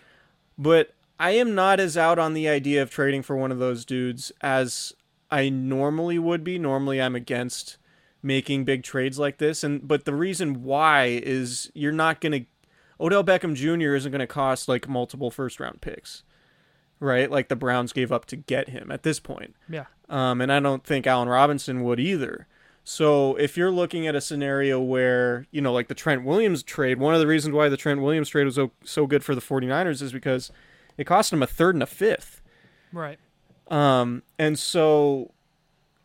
But 0.56 0.94
I 1.18 1.32
am 1.32 1.54
not 1.54 1.80
as 1.80 1.96
out 1.96 2.18
on 2.18 2.34
the 2.34 2.48
idea 2.48 2.82
of 2.82 2.90
trading 2.90 3.22
for 3.22 3.36
one 3.36 3.52
of 3.52 3.58
those 3.58 3.84
dudes 3.84 4.32
as 4.40 4.92
I 5.30 5.48
normally 5.48 6.18
would 6.18 6.44
be. 6.44 6.58
Normally, 6.58 7.00
I'm 7.00 7.14
against 7.14 7.76
making 8.22 8.64
big 8.64 8.82
trades 8.82 9.18
like 9.18 9.38
this, 9.38 9.62
and 9.62 9.86
but 9.86 10.04
the 10.04 10.14
reason 10.14 10.62
why 10.62 11.20
is 11.22 11.70
you're 11.74 11.92
not 11.92 12.20
gonna 12.20 12.46
Odell 13.00 13.24
Beckham 13.24 13.54
Jr. 13.54 13.94
isn't 13.94 14.12
gonna 14.12 14.26
cost 14.26 14.68
like 14.68 14.88
multiple 14.88 15.30
first 15.30 15.60
round 15.60 15.80
picks, 15.80 16.22
right? 17.04 17.30
Like 17.30 17.48
the 17.48 17.56
Browns 17.56 17.92
gave 17.92 18.10
up 18.10 18.24
to 18.26 18.36
get 18.36 18.70
him 18.70 18.90
at 18.90 19.02
this 19.02 19.20
point. 19.20 19.54
Yeah. 19.68 19.84
Um, 20.08 20.40
and 20.40 20.52
I 20.52 20.60
don't 20.60 20.84
think 20.84 21.06
Allen 21.06 21.28
Robinson 21.28 21.84
would 21.84 22.00
either. 22.00 22.46
So 22.82 23.34
if 23.36 23.56
you're 23.56 23.70
looking 23.70 24.06
at 24.06 24.14
a 24.14 24.20
scenario 24.20 24.80
where, 24.80 25.46
you 25.50 25.60
know, 25.60 25.72
like 25.72 25.88
the 25.88 25.94
Trent 25.94 26.24
Williams 26.24 26.62
trade, 26.62 26.98
one 26.98 27.14
of 27.14 27.20
the 27.20 27.26
reasons 27.26 27.54
why 27.54 27.68
the 27.68 27.76
Trent 27.76 28.02
Williams 28.02 28.28
trade 28.28 28.44
was 28.44 28.56
so, 28.56 28.72
so 28.84 29.06
good 29.06 29.24
for 29.24 29.34
the 29.34 29.40
49ers 29.40 30.02
is 30.02 30.12
because 30.12 30.50
it 30.98 31.04
cost 31.04 31.32
him 31.32 31.42
a 31.42 31.46
third 31.46 31.74
and 31.74 31.82
a 31.82 31.86
fifth. 31.86 32.42
Right. 32.92 33.18
Um, 33.68 34.22
and 34.38 34.58
so, 34.58 35.32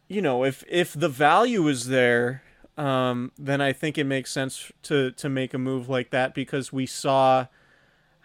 you 0.07 0.21
know, 0.21 0.45
if 0.45 0.63
if 0.69 0.93
the 0.93 1.09
value 1.09 1.67
is 1.67 1.87
there, 1.87 2.43
um, 2.77 3.33
then 3.37 3.59
I 3.59 3.73
think 3.73 3.97
it 3.97 4.05
makes 4.05 4.31
sense 4.31 4.71
to 4.83 5.11
to 5.11 5.27
make 5.27 5.53
a 5.53 5.57
move 5.57 5.89
like 5.89 6.11
that 6.11 6.33
because 6.33 6.71
we 6.71 6.85
saw 6.85 7.47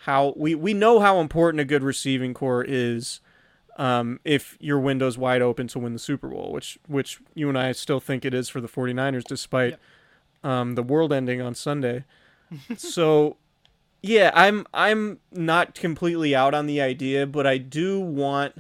how 0.05 0.35
we 0.37 0.55
we 0.55 0.75
know 0.75 1.01
how 1.01 1.19
important 1.19 1.63
a 1.63 1.65
good 1.65 1.83
receiving 1.83 2.35
corps 2.35 2.63
is. 2.63 3.21
Um, 3.77 4.21
if 4.23 4.57
your 4.61 4.79
window's 4.79 5.19
wide 5.19 5.43
open 5.43 5.67
to 5.69 5.79
win 5.79 5.95
the 5.95 5.99
Super 5.99 6.29
Bowl, 6.29 6.53
which 6.53 6.79
which 6.87 7.21
you 7.35 7.49
and 7.49 7.59
I 7.59 7.73
still 7.73 8.01
think 8.01 8.27
it 8.27 8.35
is 8.35 8.51
for 8.51 8.61
the 8.61 8.69
49ers, 8.69 9.25
despite 9.25 9.71
yep. 9.71 9.81
um, 10.45 10.75
the 10.75 10.83
world 10.83 11.11
ending 11.11 11.41
on 11.41 11.55
Sunday. 11.55 12.05
so 12.77 13.39
yeah, 14.03 14.31
I'm 14.35 14.67
I'm 14.75 15.21
not 15.33 15.75
completely 15.75 16.35
out 16.35 16.53
on 16.53 16.67
the 16.67 16.83
idea, 16.83 17.27
but 17.27 17.47
I 17.47 17.57
do 17.57 17.99
want 17.99 18.57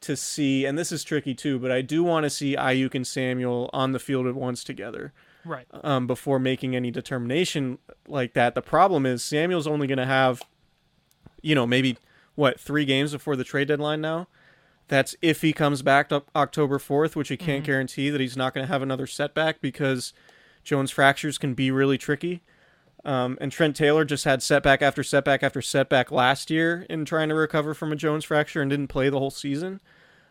to 0.00 0.16
see, 0.16 0.64
and 0.64 0.78
this 0.78 0.92
is 0.92 1.04
tricky 1.04 1.34
too, 1.34 1.58
but 1.58 1.70
I 1.70 1.82
do 1.82 2.02
want 2.02 2.24
to 2.24 2.30
see 2.30 2.56
Aiyuk 2.56 2.94
and 2.94 3.06
Samuel 3.06 3.68
on 3.74 3.92
the 3.92 3.98
field 3.98 4.26
at 4.26 4.34
once 4.34 4.64
together. 4.64 5.12
Right. 5.44 5.66
Um, 5.82 6.06
before 6.06 6.38
making 6.38 6.74
any 6.74 6.90
determination 6.90 7.78
like 8.08 8.32
that. 8.32 8.54
The 8.54 8.62
problem 8.62 9.04
is 9.04 9.22
Samuel's 9.22 9.66
only 9.66 9.86
going 9.86 9.98
to 9.98 10.06
have, 10.06 10.42
you 11.44 11.54
know, 11.54 11.66
maybe 11.66 11.98
what 12.34 12.58
three 12.58 12.84
games 12.84 13.12
before 13.12 13.36
the 13.36 13.44
trade 13.44 13.68
deadline 13.68 14.00
now. 14.00 14.26
That's 14.88 15.16
if 15.22 15.40
he 15.40 15.52
comes 15.52 15.82
back 15.82 16.08
to 16.10 16.22
October 16.36 16.78
fourth, 16.78 17.16
which 17.16 17.28
he 17.28 17.36
can't 17.36 17.62
mm-hmm. 17.62 17.72
guarantee 17.72 18.10
that 18.10 18.20
he's 18.20 18.36
not 18.36 18.52
going 18.54 18.66
to 18.66 18.72
have 18.72 18.82
another 18.82 19.06
setback 19.06 19.60
because 19.60 20.12
Jones 20.62 20.90
fractures 20.90 21.38
can 21.38 21.54
be 21.54 21.70
really 21.70 21.96
tricky. 21.96 22.42
Um, 23.04 23.36
and 23.40 23.52
Trent 23.52 23.76
Taylor 23.76 24.04
just 24.04 24.24
had 24.24 24.42
setback 24.42 24.80
after 24.80 25.02
setback 25.02 25.42
after 25.42 25.60
setback 25.60 26.10
last 26.10 26.50
year 26.50 26.86
in 26.88 27.04
trying 27.04 27.28
to 27.28 27.34
recover 27.34 27.74
from 27.74 27.92
a 27.92 27.96
Jones 27.96 28.24
fracture 28.24 28.62
and 28.62 28.70
didn't 28.70 28.88
play 28.88 29.10
the 29.10 29.18
whole 29.18 29.30
season. 29.30 29.80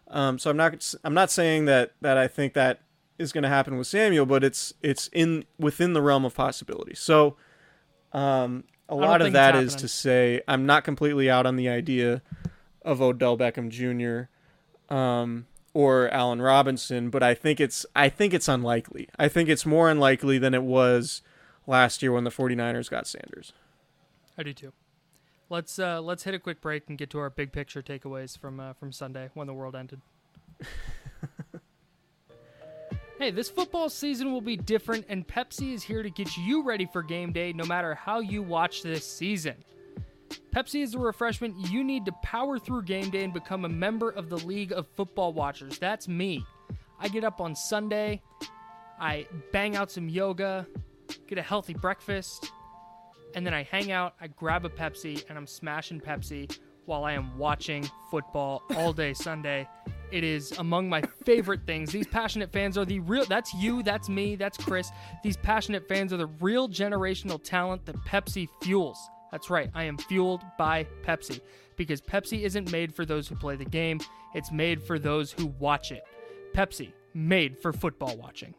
Um, 0.08 0.40
so 0.40 0.50
I'm 0.50 0.58
not 0.58 0.94
I'm 1.04 1.14
not 1.14 1.32
saying 1.32 1.66
that 1.66 1.94
that 2.02 2.18
I 2.18 2.28
think 2.28 2.54
that 2.54 2.82
is 3.20 3.32
going 3.32 3.44
to 3.44 3.50
happen 3.50 3.78
with 3.78 3.88
Samuel, 3.88 4.26
but 4.26 4.44
it's 4.44 4.74
it's 4.82 5.08
in 5.14 5.46
within 5.60 5.94
the 5.94 6.02
realm 6.02 6.26
of 6.26 6.36
possibility. 6.36 6.96
So 6.96 7.38
um, 8.12 8.64
a 8.90 8.96
lot 8.96 9.22
of 9.22 9.34
that 9.34 9.56
is 9.56 9.76
to 9.76 9.88
say 9.88 10.42
I'm 10.48 10.66
not 10.66 10.84
completely 10.84 11.30
out 11.30 11.46
on 11.46 11.56
the 11.56 11.70
idea 11.70 12.22
of 12.84 13.02
Odell 13.02 13.38
Beckham 13.38 13.70
Jr. 13.70 14.30
Um, 14.94 15.48
or 15.74 16.10
Allen 16.10 16.42
Robinson, 16.42 17.10
but 17.10 17.24
I 17.24 17.34
think 17.34 17.60
it's 17.60 17.86
I 17.96 18.10
think 18.10 18.34
it's 18.34 18.48
unlikely. 18.48 19.10
I 19.18 19.28
think 19.28 19.50
it's 19.50 19.66
more 19.66 19.90
unlikely 19.90 20.38
than 20.38 20.54
it 20.54 20.64
was 20.64 21.22
last 21.66 22.04
year 22.04 22.12
when 22.12 22.24
the 22.24 22.30
49ers 22.30 22.90
got 22.90 23.08
Sanders. 23.08 23.54
I 24.38 24.44
do 24.44 24.54
too. 24.54 24.74
Let's 25.50 25.78
uh, 25.80 26.02
let's 26.02 26.24
hit 26.24 26.34
a 26.34 26.40
quick 26.40 26.62
break 26.62 26.84
and 26.90 26.98
get 26.98 27.10
to 27.12 27.20
our 27.20 27.30
big 27.30 27.52
picture 27.52 27.82
takeaways 27.82 28.38
from 28.38 28.60
uh, 28.60 28.74
from 28.74 28.92
Sunday 28.92 29.30
when 29.34 29.48
the 29.48 29.54
world 29.54 29.76
ended. 29.76 30.02
hey, 33.24 33.32
this 33.32 33.50
football 33.50 33.88
season 33.88 34.34
will 34.34 34.42
be 34.42 34.58
different, 34.58 35.06
and 35.08 35.26
Pepsi 35.26 35.74
is 35.74 35.82
here 35.82 36.04
to 36.04 36.10
get 36.10 36.36
you 36.36 36.62
ready 36.62 36.86
for 36.86 37.02
game 37.02 37.32
day, 37.32 37.54
no 37.54 37.64
matter 37.64 37.96
how 37.96 38.20
you 38.20 38.44
watch 38.44 38.84
this 38.84 39.10
season. 39.10 39.56
Pepsi 40.54 40.84
is 40.84 40.92
the 40.92 41.00
refreshment 41.00 41.56
you 41.72 41.86
need 41.86 42.04
to 42.04 42.12
power 42.22 42.60
through 42.60 42.84
game 42.84 43.10
day 43.10 43.24
and 43.24 43.32
become 43.32 43.64
a 43.64 43.70
member 43.70 44.10
of 44.10 44.28
the 44.28 44.36
League 44.40 44.74
of 44.74 44.90
Football 44.90 45.32
Watchers. 45.32 45.80
That's 45.80 46.10
me. 46.10 46.46
I 47.00 47.08
get 47.08 47.24
up 47.24 47.40
on 47.40 47.56
Sunday, 47.56 48.22
I 49.00 49.26
bang 49.54 49.78
out 49.78 49.90
some 49.90 50.10
yoga, 50.10 50.68
get 51.26 51.38
a 51.38 51.42
healthy 51.42 51.76
breakfast, 51.76 52.52
and 53.36 53.48
then 53.48 53.54
I 53.54 53.64
hang 53.64 53.94
out, 53.94 54.16
I 54.20 54.28
grab 54.28 54.66
a 54.66 54.70
Pepsi, 54.70 55.24
and 55.30 55.38
I'm 55.38 55.48
smashing 55.48 56.02
Pepsi 56.02 56.60
while 56.88 57.06
I 57.06 57.14
am 57.14 57.38
watching 57.38 57.90
football 58.12 58.64
all 58.76 58.92
day 58.92 59.14
Sunday. 59.14 59.66
It 60.14 60.24
is 60.24 60.52
among 60.60 60.90
my 60.90 61.02
favorite 61.26 61.62
things. 61.66 61.92
These 61.92 62.06
passionate 62.06 62.52
fans 62.54 62.78
are 62.78 62.86
the 62.86 63.00
real, 63.00 63.26
that's 63.26 63.52
you, 63.56 63.82
that's 63.82 64.10
me, 64.10 64.36
that's 64.36 64.60
Chris. 64.60 64.92
These 65.24 65.38
passionate 65.38 65.88
fans 65.88 66.14
are 66.14 66.18
the 66.18 66.28
real 66.28 66.70
generational 66.70 67.44
talent 67.44 67.88
that 67.88 67.96
Pepsi 68.06 68.48
fuels. 68.62 69.10
That's 69.32 69.50
right, 69.50 69.72
I 69.74 69.86
am 69.86 69.98
fueled 69.98 70.44
by 70.56 70.86
Pepsi 71.04 71.42
because 71.78 72.00
Pepsi 72.00 72.42
isn't 72.44 72.72
made 72.72 72.94
for 72.94 73.06
those 73.06 73.28
who 73.28 73.34
play 73.34 73.56
the 73.56 73.66
game, 73.66 74.00
it's 74.36 74.52
made 74.52 74.84
for 74.84 75.00
those 75.00 75.32
who 75.32 75.48
watch 75.58 75.92
it. 75.92 76.04
Pepsi, 76.54 76.94
made 77.16 77.58
for 77.58 77.74
football 77.74 78.16
watching. 78.16 78.54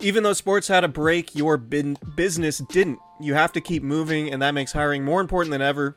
Even 0.00 0.22
though 0.24 0.34
sports 0.34 0.68
had 0.68 0.84
a 0.84 0.88
break, 0.88 1.34
your 1.34 1.56
bin- 1.56 1.96
business 2.14 2.58
didn't. 2.58 2.98
You 3.18 3.32
have 3.32 3.52
to 3.52 3.62
keep 3.62 3.82
moving, 3.82 4.30
and 4.30 4.42
that 4.42 4.52
makes 4.52 4.72
hiring 4.72 5.02
more 5.02 5.22
important 5.22 5.52
than 5.52 5.62
ever. 5.62 5.96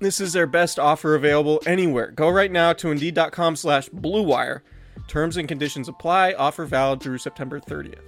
This 0.00 0.18
is 0.18 0.32
their 0.32 0.46
best 0.46 0.78
offer 0.78 1.14
available 1.14 1.60
anywhere. 1.66 2.10
Go 2.10 2.30
right 2.30 2.50
now 2.50 2.72
to 2.72 2.90
Indeed.com 2.90 3.54
slash 3.56 3.90
BlueWire. 3.90 4.62
Terms 5.08 5.36
and 5.36 5.46
conditions 5.46 5.88
apply. 5.88 6.32
Offer 6.32 6.64
valid 6.64 7.02
through 7.02 7.18
September 7.18 7.60
30th. 7.60 7.98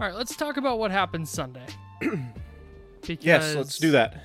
All 0.00 0.06
right, 0.06 0.14
let's 0.14 0.34
talk 0.34 0.56
about 0.56 0.78
what 0.78 0.90
happened 0.90 1.28
Sunday. 1.28 1.66
because 2.00 2.18
Yes, 3.20 3.54
let's 3.54 3.78
do 3.78 3.90
that. 3.90 4.22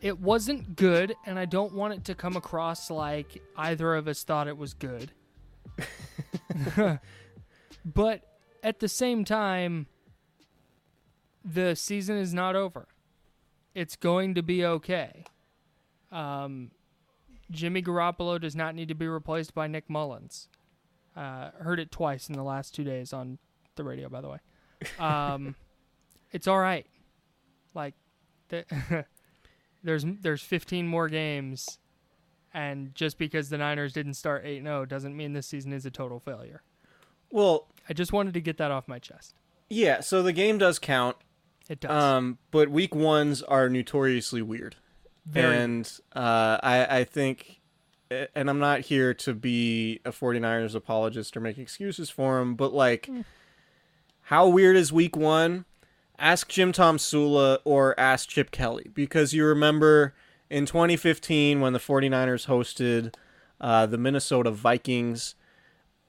It 0.00 0.18
wasn't 0.18 0.74
good, 0.74 1.14
and 1.24 1.38
I 1.38 1.44
don't 1.44 1.72
want 1.74 1.94
it 1.94 2.04
to 2.06 2.14
come 2.14 2.36
across 2.36 2.90
like 2.90 3.40
either 3.56 3.94
of 3.94 4.08
us 4.08 4.24
thought 4.24 4.48
it 4.48 4.58
was 4.58 4.74
good. 4.74 5.12
but 7.84 8.22
at 8.64 8.80
the 8.80 8.88
same 8.88 9.24
time, 9.24 9.86
the 11.44 11.76
season 11.76 12.16
is 12.16 12.34
not 12.34 12.56
over. 12.56 12.88
It's 13.74 13.96
going 13.96 14.34
to 14.34 14.42
be 14.42 14.64
okay. 14.64 15.24
Um, 16.10 16.70
Jimmy 17.50 17.82
Garoppolo 17.82 18.40
does 18.40 18.54
not 18.54 18.74
need 18.74 18.88
to 18.88 18.94
be 18.94 19.06
replaced 19.08 19.54
by 19.54 19.66
Nick 19.66 19.88
Mullens. 19.88 20.48
Uh, 21.16 21.50
heard 21.58 21.78
it 21.78 21.90
twice 21.90 22.28
in 22.28 22.36
the 22.36 22.42
last 22.42 22.74
two 22.74 22.84
days 22.84 23.12
on 23.12 23.38
the 23.76 23.84
radio, 23.84 24.08
by 24.08 24.20
the 24.20 24.28
way. 24.28 24.38
Um, 24.98 25.54
it's 26.32 26.46
all 26.46 26.58
right. 26.58 26.86
Like, 27.74 27.94
the 28.48 28.64
there's 29.82 30.04
there's 30.20 30.42
15 30.42 30.86
more 30.86 31.08
games, 31.08 31.78
and 32.52 32.94
just 32.94 33.18
because 33.18 33.48
the 33.48 33.58
Niners 33.58 33.92
didn't 33.92 34.14
start 34.14 34.44
8-0 34.44 34.88
doesn't 34.88 35.16
mean 35.16 35.32
this 35.32 35.46
season 35.46 35.72
is 35.72 35.86
a 35.86 35.90
total 35.90 36.20
failure. 36.20 36.62
Well, 37.30 37.68
I 37.88 37.94
just 37.94 38.12
wanted 38.12 38.34
to 38.34 38.40
get 38.40 38.58
that 38.58 38.70
off 38.70 38.86
my 38.88 38.98
chest. 38.98 39.34
yeah, 39.70 40.00
so 40.00 40.22
the 40.22 40.32
game 40.34 40.58
does 40.58 40.78
count. 40.78 41.16
It 41.68 41.80
does. 41.80 41.90
Um, 41.90 42.38
but 42.50 42.70
week 42.70 42.94
ones 42.94 43.42
are 43.42 43.68
notoriously 43.68 44.42
weird. 44.42 44.76
Very. 45.26 45.56
And 45.56 45.90
uh, 46.14 46.58
I, 46.62 46.98
I 46.98 47.04
think, 47.04 47.60
and 48.34 48.50
I'm 48.50 48.58
not 48.58 48.80
here 48.80 49.14
to 49.14 49.34
be 49.34 50.00
a 50.04 50.10
49ers 50.10 50.74
apologist 50.74 51.36
or 51.36 51.40
make 51.40 51.58
excuses 51.58 52.10
for 52.10 52.38
them, 52.38 52.54
but 52.54 52.72
like, 52.72 53.08
how 54.22 54.48
weird 54.48 54.76
is 54.76 54.92
week 54.92 55.16
one? 55.16 55.64
Ask 56.18 56.48
Jim 56.48 56.72
Tomsula 56.72 57.58
or 57.64 57.98
ask 57.98 58.28
Chip 58.28 58.50
Kelly 58.50 58.90
because 58.92 59.32
you 59.32 59.44
remember 59.44 60.14
in 60.50 60.66
2015 60.66 61.60
when 61.60 61.72
the 61.72 61.78
49ers 61.78 62.46
hosted 62.46 63.14
uh, 63.60 63.86
the 63.86 63.98
Minnesota 63.98 64.50
Vikings 64.50 65.34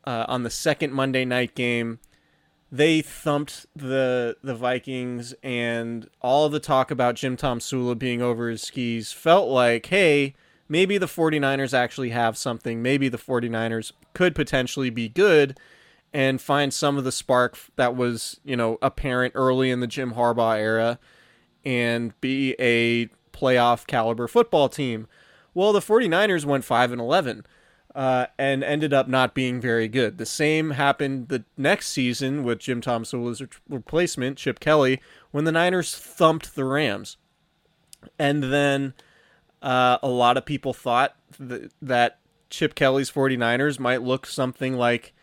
uh, 0.06 0.26
on 0.28 0.44
the 0.44 0.50
second 0.50 0.92
Monday 0.92 1.24
night 1.24 1.56
game 1.56 2.00
they 2.74 3.04
thumped 3.04 3.68
the 3.76 4.36
the 4.42 4.56
Vikings 4.56 5.36
and 5.44 6.10
all 6.22 6.50
the 6.50 6.60
talk 6.60 6.90
about 6.90 7.14
Jim 7.14 7.38
Tomsula 7.38 7.98
being 7.98 8.20
over 8.20 8.50
his 8.50 8.64
skis 8.64 9.12
felt 9.12 9.48
like, 9.48 9.86
hey, 9.86 10.34
maybe 10.68 10.98
the 10.98 11.06
49ers 11.06 11.76
actually 11.76 12.10
have 12.10 12.36
something. 12.36 12.82
Maybe 12.82 13.10
the 13.10 13.20
49ers 13.20 13.92
could 14.16 14.34
potentially 14.34 14.90
be 14.90 15.08
good 15.08 15.60
and 16.12 16.42
find 16.42 16.74
some 16.74 16.98
of 16.98 17.04
the 17.04 17.12
spark 17.12 17.60
that 17.76 17.96
was, 17.96 18.40
you 18.44 18.56
know, 18.56 18.80
apparent 18.82 19.34
early 19.36 19.70
in 19.70 19.80
the 19.80 19.88
Jim 19.88 20.16
Harbaugh 20.16 20.58
era 20.58 20.98
and 21.64 22.20
be 22.22 22.56
a 22.58 23.08
playoff 23.38 23.86
caliber 23.86 24.28
football 24.28 24.68
team. 24.68 25.08
Well, 25.54 25.74
the 25.74 25.80
49ers 25.80 26.44
went 26.44 26.66
5 26.66 26.92
and 26.92 27.02
11 27.02 27.46
uh, 27.96 28.28
and 28.40 28.64
ended 28.64 28.94
up 28.94 29.08
not 29.08 29.34
being 29.34 29.62
very 29.62 29.88
good. 29.88 30.18
The 30.18 30.26
same 30.26 30.72
happened 30.72 31.28
the 31.28 31.44
next 31.58 31.90
season 31.90 32.44
with 32.44 32.60
Jim 32.60 32.82
re- 32.82 33.48
replacement, 33.70 34.38
Chip 34.38 34.60
Kelly, 34.60 35.00
when 35.32 35.44
the 35.44 35.52
Niners 35.52 35.96
thumped 35.96 36.56
the 36.56 36.66
Rams. 36.66 37.18
And 38.18 38.44
then 38.44 38.94
uh, 39.62 40.00
a 40.02 40.10
lot 40.10 40.38
of 40.38 40.46
people 40.46 40.74
thought 40.74 41.16
th- 41.38 41.72
that 41.82 42.20
Chip 42.50 42.76
Kelly's 42.76 43.12
49ers 43.12 43.80
might 43.80 44.02
look 44.02 44.26
something 44.26 44.76
like 44.76 45.14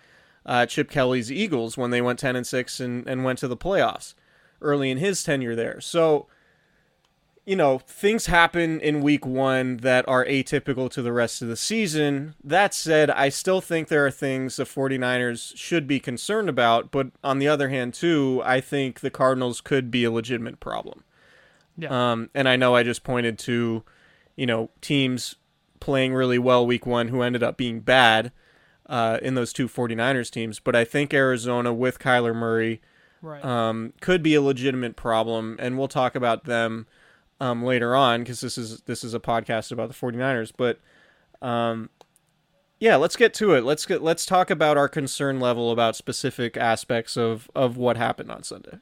uh, 0.47 0.67
Chip 0.67 0.91
Kelly's 0.91 1.31
Eagles 1.31 1.77
when 1.77 1.91
they 1.91 2.01
went 2.01 2.19
10 2.19 2.37
and 2.37 2.47
6 2.47 2.81
and, 2.81 3.07
and 3.07 3.25
went 3.25 3.39
to 3.41 3.49
the 3.49 3.57
playoffs 3.57 4.15
early 4.63 4.91
in 4.91 4.99
his 4.99 5.23
tenure 5.23 5.57
there. 5.57 5.81
So 5.81 6.27
you 7.51 7.57
know, 7.57 7.79
things 7.79 8.27
happen 8.27 8.81
in 8.81 9.01
week 9.01 9.27
one 9.27 9.79
that 9.79 10.09
are 10.09 10.25
atypical 10.25 10.89
to 10.89 11.03
the 11.03 11.13
rest 11.13 11.43
of 11.43 11.49
the 11.49 11.57
season. 11.57 12.37
That 12.45 12.73
said, 12.73 13.11
I 13.11 13.29
still 13.29 13.61
think 13.61 13.89
there 13.89 14.07
are 14.07 14.11
things 14.13 14.55
the 14.55 14.63
49ers 14.63 15.57
should 15.57 15.89
be 15.89 15.99
concerned 15.99 16.49
about. 16.49 16.93
But 16.93 17.09
on 17.25 17.41
the 17.41 17.49
other 17.49 17.69
hand, 17.69 17.93
too, 17.93 18.41
I 18.45 18.61
think 18.61 19.01
the 19.01 19.11
Cardinals 19.11 19.61
could 19.61 19.91
be 19.91 20.05
a 20.05 20.13
legitimate 20.13 20.61
problem. 20.61 21.03
Yeah. 21.77 22.13
Um, 22.13 22.31
and 22.37 22.49
I 22.49 22.55
know 22.55 22.77
I 22.77 22.85
just 22.85 23.03
pointed 23.03 23.37
to, 23.41 23.83
you 24.37 24.47
know, 24.47 24.71
teams 24.81 25.35
playing 25.81 26.15
really 26.15 26.39
well 26.39 26.65
week 26.65 26.87
one 26.87 27.09
who 27.09 27.21
ended 27.21 27.43
up 27.43 27.57
being 27.57 27.81
bad 27.81 28.31
uh, 28.87 29.19
in 29.23 29.35
those 29.35 29.53
two 29.53 29.67
49ers 29.67 30.31
teams. 30.31 30.61
But 30.61 30.77
I 30.77 30.85
think 30.85 31.13
Arizona 31.13 31.75
with 31.75 31.99
Kyler 31.99 32.33
Murray 32.33 32.81
right. 33.21 33.45
um, 33.45 33.93
could 34.01 34.23
be 34.23 34.37
a 34.37 34.41
legitimate 34.41 34.95
problem. 34.95 35.57
And 35.59 35.77
we'll 35.77 35.89
talk 35.89 36.15
about 36.15 36.45
them 36.45 36.87
um, 37.41 37.65
later 37.65 37.97
on 37.97 38.21
because 38.21 38.41
this 38.41 38.57
is 38.59 38.83
this 38.83 39.03
is 39.03 39.15
a 39.15 39.21
podcast 39.21 39.73
about 39.73 39.89
the 39.89 39.95
49ers 39.95 40.53
but 40.57 40.81
um, 41.43 41.91
yeah 42.79 42.97
let's 42.97 43.17
get 43.17 43.33
to 43.35 43.55
it 43.55 43.65
let's 43.65 43.87
get 43.87 44.03
let's 44.03 44.27
talk 44.27 44.51
about 44.51 44.77
our 44.77 44.89
concern 44.89 45.41
level 45.41 45.71
about 45.71 45.97
specific 45.97 46.57
aspects 46.57 47.17
of 47.17 47.51
of 47.55 47.77
what 47.77 47.97
happened 47.97 48.31
on 48.31 48.43
Sunday 48.43 48.79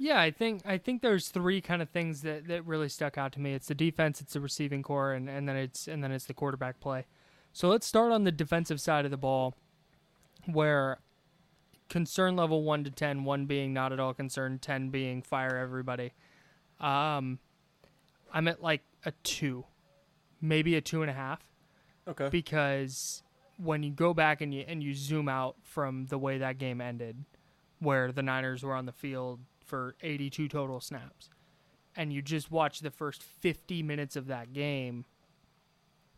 Yeah, 0.00 0.20
I 0.20 0.30
think 0.30 0.62
I 0.64 0.78
think 0.78 1.02
there's 1.02 1.28
three 1.28 1.60
kind 1.60 1.82
of 1.82 1.90
things 1.90 2.22
that, 2.22 2.46
that 2.46 2.64
really 2.64 2.88
stuck 2.88 3.18
out 3.18 3.32
to 3.32 3.40
me. 3.40 3.52
It's 3.52 3.66
the 3.66 3.74
defense, 3.74 4.20
it's 4.20 4.34
the 4.34 4.40
receiving 4.40 4.82
corps, 4.82 5.12
and, 5.12 5.28
and 5.28 5.48
then 5.48 5.56
it's 5.56 5.88
and 5.88 6.04
then 6.04 6.12
it's 6.12 6.26
the 6.26 6.34
quarterback 6.34 6.78
play. 6.78 7.06
So 7.52 7.68
let's 7.68 7.86
start 7.86 8.12
on 8.12 8.22
the 8.22 8.30
defensive 8.30 8.80
side 8.80 9.04
of 9.04 9.10
the 9.10 9.16
ball, 9.16 9.56
where 10.46 11.00
concern 11.88 12.36
level 12.36 12.62
one 12.62 12.84
to 12.84 12.90
10, 12.90 13.24
one 13.24 13.46
being 13.46 13.72
not 13.72 13.92
at 13.92 13.98
all 13.98 14.14
concerned, 14.14 14.62
ten 14.62 14.90
being 14.90 15.20
fire 15.20 15.56
everybody. 15.56 16.12
Um, 16.80 17.40
I'm 18.32 18.48
at 18.48 18.62
like 18.62 18.82
a 19.04 19.12
two, 19.22 19.64
maybe 20.40 20.76
a 20.76 20.80
two 20.80 21.02
and 21.02 21.10
a 21.10 21.14
half. 21.14 21.40
Okay. 22.06 22.28
Because 22.30 23.22
when 23.58 23.82
you 23.82 23.90
go 23.90 24.14
back 24.14 24.40
and 24.40 24.54
you 24.54 24.64
and 24.66 24.82
you 24.82 24.94
zoom 24.94 25.28
out 25.28 25.56
from 25.62 26.06
the 26.06 26.18
way 26.18 26.38
that 26.38 26.58
game 26.58 26.80
ended, 26.80 27.24
where 27.80 28.12
the 28.12 28.22
Niners 28.22 28.62
were 28.62 28.74
on 28.74 28.86
the 28.86 28.92
field 28.92 29.40
for 29.64 29.94
82 30.02 30.48
total 30.48 30.80
snaps, 30.80 31.30
and 31.96 32.12
you 32.12 32.22
just 32.22 32.50
watch 32.50 32.80
the 32.80 32.90
first 32.90 33.22
50 33.22 33.82
minutes 33.82 34.16
of 34.16 34.26
that 34.28 34.52
game, 34.52 35.04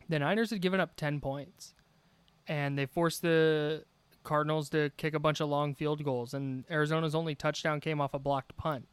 the 0.07 0.19
Niners 0.19 0.51
had 0.51 0.61
given 0.61 0.79
up 0.79 0.95
10 0.95 1.19
points, 1.19 1.73
and 2.47 2.77
they 2.77 2.85
forced 2.85 3.21
the 3.21 3.83
Cardinals 4.23 4.69
to 4.69 4.91
kick 4.97 5.13
a 5.13 5.19
bunch 5.19 5.39
of 5.39 5.49
long 5.49 5.73
field 5.73 6.03
goals, 6.03 6.33
and 6.33 6.63
Arizona's 6.69 7.15
only 7.15 7.35
touchdown 7.35 7.79
came 7.81 7.99
off 7.99 8.13
a 8.13 8.19
blocked 8.19 8.55
punt. 8.55 8.87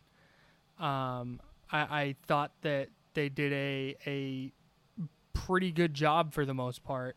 Um, 0.79 1.41
I, 1.71 1.79
I 1.81 2.17
thought 2.27 2.53
that 2.63 2.89
they 3.19 3.29
did 3.29 3.53
a 3.53 3.97
a 4.07 4.53
pretty 5.33 5.73
good 5.73 5.93
job 5.93 6.33
for 6.33 6.47
the 6.47 6.55
most 6.55 6.85
part 6.85 7.17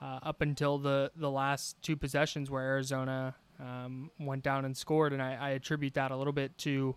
uh, 0.00 0.20
up 0.22 0.40
until 0.40 0.78
the 0.78 1.10
the 1.16 1.30
last 1.30 1.76
two 1.82 1.96
possessions 1.96 2.48
where 2.48 2.62
Arizona 2.62 3.34
um, 3.58 4.10
went 4.20 4.44
down 4.44 4.64
and 4.64 4.76
scored, 4.76 5.12
and 5.12 5.20
I, 5.20 5.34
I 5.34 5.50
attribute 5.50 5.94
that 5.94 6.12
a 6.12 6.16
little 6.16 6.32
bit 6.32 6.56
to 6.58 6.94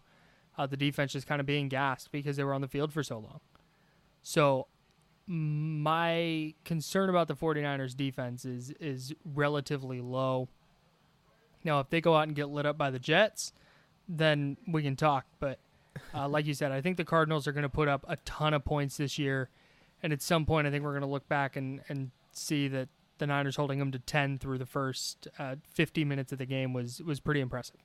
uh, 0.59 0.67
the 0.67 0.77
defense 0.77 1.13
just 1.13 1.25
kind 1.25 1.39
of 1.39 1.47
being 1.47 1.69
gassed 1.69 2.11
because 2.11 2.37
they 2.37 2.43
were 2.43 2.53
on 2.53 2.61
the 2.61 2.67
field 2.67 2.93
for 2.93 3.01
so 3.01 3.17
long. 3.17 3.39
So 4.21 4.67
my 5.25 6.53
concern 6.65 7.09
about 7.09 7.27
the 7.27 7.35
49ers 7.35 7.95
defense 7.95 8.45
is 8.45 8.69
is 8.79 9.11
relatively 9.25 10.01
low. 10.01 10.49
Now, 11.63 11.79
if 11.79 11.89
they 11.89 11.99
go 11.99 12.15
out 12.15 12.27
and 12.27 12.35
get 12.35 12.49
lit 12.49 12.67
up 12.67 12.77
by 12.77 12.91
the 12.91 12.99
Jets, 12.99 13.53
then 14.07 14.55
we 14.67 14.83
can 14.83 14.95
talk. 14.95 15.25
But 15.39 15.59
uh, 16.13 16.27
like 16.27 16.45
you 16.45 16.53
said, 16.53 16.71
I 16.71 16.81
think 16.81 16.97
the 16.97 17.05
Cardinals 17.05 17.47
are 17.47 17.51
going 17.51 17.63
to 17.63 17.69
put 17.69 17.87
up 17.87 18.05
a 18.07 18.15
ton 18.17 18.53
of 18.53 18.65
points 18.65 18.97
this 18.97 19.17
year. 19.17 19.49
And 20.01 20.13
at 20.13 20.21
some 20.21 20.45
point, 20.45 20.65
I 20.65 20.71
think 20.71 20.83
we're 20.83 20.91
going 20.91 21.01
to 21.01 21.07
look 21.07 21.27
back 21.27 21.55
and, 21.55 21.81
and 21.89 22.11
see 22.31 22.67
that 22.69 22.89
the 23.17 23.27
Niners 23.27 23.57
holding 23.57 23.79
them 23.79 23.91
to 23.91 23.99
10 23.99 24.39
through 24.39 24.57
the 24.57 24.65
first 24.65 25.27
uh, 25.37 25.55
50 25.73 26.05
minutes 26.05 26.31
of 26.31 26.37
the 26.37 26.45
game 26.45 26.73
was, 26.73 27.01
was 27.01 27.19
pretty 27.19 27.41
impressive. 27.41 27.81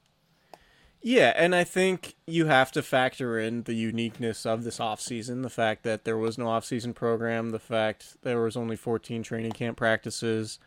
Yeah, 1.07 1.35
and 1.37 1.55
I 1.55 1.65
think 1.65 2.15
you 2.27 2.47
have 2.47 2.73
to 2.73 2.83
factor 2.83 3.39
in 3.39 3.65
the 3.65 3.75
uniqueness 3.75 4.47
of 4.47 4.65
this 4.65 4.79
offseason, 4.79 5.43
the 5.43 5.51
fact 5.51 5.83
that 5.83 6.05
there 6.05 6.17
was 6.17 6.39
no 6.39 6.47
offseason 6.47 6.95
program, 6.95 7.51
the 7.51 7.59
fact 7.59 8.17
there 8.23 8.41
was 8.41 8.57
only 8.57 8.75
14 8.75 9.23
training 9.23 9.53
camp 9.53 9.77
practices. 9.77 10.59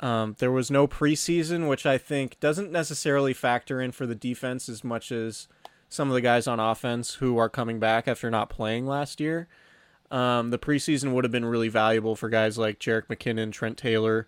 Um, 0.00 0.36
there 0.40 0.52
was 0.52 0.70
no 0.70 0.86
preseason, 0.86 1.70
which 1.70 1.86
I 1.86 1.96
think 1.96 2.38
doesn't 2.38 2.70
necessarily 2.70 3.32
factor 3.32 3.80
in 3.80 3.92
for 3.92 4.04
the 4.04 4.14
defense 4.14 4.68
as 4.68 4.84
much 4.84 5.10
as 5.10 5.48
some 5.88 6.08
of 6.08 6.14
the 6.14 6.20
guys 6.20 6.46
on 6.46 6.60
offense 6.60 7.14
who 7.14 7.38
are 7.38 7.48
coming 7.48 7.78
back 7.78 8.08
after 8.08 8.30
not 8.30 8.50
playing 8.50 8.86
last 8.86 9.20
year. 9.20 9.48
Um, 10.10 10.50
the 10.50 10.58
preseason 10.58 11.12
would 11.12 11.24
have 11.24 11.32
been 11.32 11.44
really 11.44 11.68
valuable 11.68 12.16
for 12.16 12.28
guys 12.28 12.56
like 12.56 12.78
Jerick 12.78 13.06
McKinnon, 13.06 13.52
Trent 13.52 13.76
Taylor, 13.76 14.26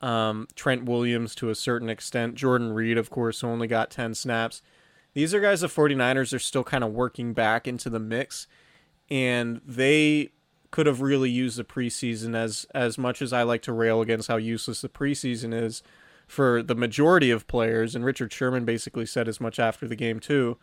um, 0.00 0.48
Trent 0.54 0.84
Williams 0.84 1.34
to 1.36 1.50
a 1.50 1.54
certain 1.54 1.90
extent, 1.90 2.34
Jordan 2.34 2.72
Reed, 2.72 2.96
of 2.96 3.10
course, 3.10 3.44
only 3.44 3.66
got 3.66 3.90
10 3.90 4.14
snaps 4.14 4.62
these 5.14 5.34
are 5.34 5.40
guys 5.40 5.60
the 5.60 5.66
49ers 5.66 6.34
are 6.34 6.38
still 6.38 6.64
kind 6.64 6.84
of 6.84 6.92
working 6.92 7.32
back 7.32 7.68
into 7.68 7.90
the 7.90 7.98
mix 7.98 8.46
and 9.10 9.60
they 9.66 10.30
could 10.70 10.86
have 10.86 11.02
really 11.02 11.30
used 11.30 11.58
the 11.58 11.64
preseason 11.64 12.34
as 12.34 12.66
as 12.74 12.96
much 12.96 13.20
as 13.20 13.32
I 13.32 13.42
like 13.42 13.62
to 13.62 13.72
rail 13.72 14.00
against 14.00 14.28
how 14.28 14.36
useless 14.36 14.80
the 14.80 14.88
preseason 14.88 15.52
is 15.52 15.82
for 16.26 16.62
the 16.62 16.74
majority 16.74 17.30
of 17.30 17.46
players 17.46 17.94
and 17.94 18.04
Richard 18.04 18.32
Sherman 18.32 18.64
basically 18.64 19.06
said 19.06 19.28
as 19.28 19.40
much 19.40 19.58
after 19.58 19.86
the 19.86 19.96
game 19.96 20.18
too. 20.18 20.56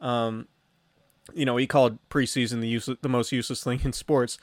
Um, 0.00 0.48
you 1.34 1.44
know, 1.44 1.56
he 1.56 1.66
called 1.66 1.98
preseason 2.08 2.60
the 2.60 2.68
use 2.68 2.88
the 3.00 3.08
most 3.08 3.32
useless 3.32 3.62
thing 3.62 3.80
in 3.84 3.92
sports, 3.92 4.38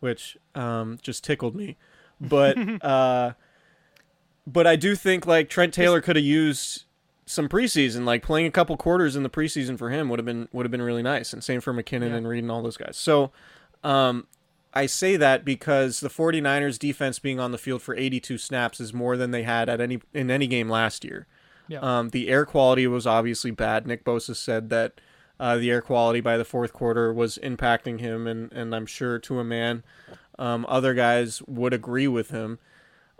which 0.00 0.36
um, 0.54 0.98
just 1.02 1.24
tickled 1.24 1.54
me. 1.54 1.76
But 2.20 2.56
uh, 2.84 3.32
but 4.46 4.66
I 4.66 4.76
do 4.76 4.94
think 4.94 5.26
like 5.26 5.48
Trent 5.48 5.74
Taylor 5.74 6.00
could 6.00 6.16
have 6.16 6.24
used 6.24 6.84
some 7.26 7.48
preseason, 7.48 8.04
like 8.04 8.22
playing 8.22 8.46
a 8.46 8.50
couple 8.50 8.76
quarters 8.76 9.16
in 9.16 9.22
the 9.24 9.30
preseason 9.30 9.76
for 9.76 9.90
him 9.90 10.08
would 10.08 10.18
have 10.18 10.26
been 10.26 10.48
would 10.52 10.64
have 10.64 10.70
been 10.70 10.82
really 10.82 11.02
nice, 11.02 11.32
and 11.32 11.42
same 11.42 11.60
for 11.60 11.74
McKinnon 11.74 12.10
yeah. 12.10 12.16
and 12.16 12.28
Reed 12.28 12.44
and 12.44 12.50
all 12.50 12.62
those 12.62 12.76
guys. 12.76 12.96
So, 12.96 13.32
um, 13.82 14.26
I 14.72 14.86
say 14.86 15.16
that 15.16 15.44
because 15.44 16.00
the 16.00 16.08
49ers 16.08 16.78
defense 16.78 17.18
being 17.18 17.40
on 17.40 17.50
the 17.50 17.58
field 17.58 17.82
for 17.82 17.96
82 17.96 18.38
snaps 18.38 18.78
is 18.80 18.92
more 18.92 19.16
than 19.16 19.32
they 19.32 19.42
had 19.42 19.68
at 19.68 19.80
any 19.80 20.00
in 20.14 20.30
any 20.30 20.46
game 20.46 20.68
last 20.68 21.04
year. 21.04 21.26
Yeah. 21.68 21.80
Um, 21.80 22.10
the 22.10 22.28
air 22.28 22.46
quality 22.46 22.86
was 22.86 23.06
obviously 23.06 23.50
bad. 23.50 23.86
Nick 23.86 24.04
Bosa 24.04 24.36
said 24.36 24.70
that 24.70 25.00
uh, 25.38 25.56
the 25.56 25.70
air 25.70 25.82
quality 25.82 26.20
by 26.20 26.36
the 26.36 26.44
fourth 26.44 26.72
quarter 26.72 27.12
was 27.12 27.38
impacting 27.42 28.00
him, 28.00 28.26
and 28.26 28.52
and 28.52 28.74
I'm 28.74 28.86
sure 28.86 29.18
to 29.18 29.38
a 29.38 29.44
man, 29.44 29.82
um, 30.38 30.64
other 30.68 30.94
guys 30.94 31.42
would 31.42 31.74
agree 31.74 32.08
with 32.08 32.30
him. 32.30 32.58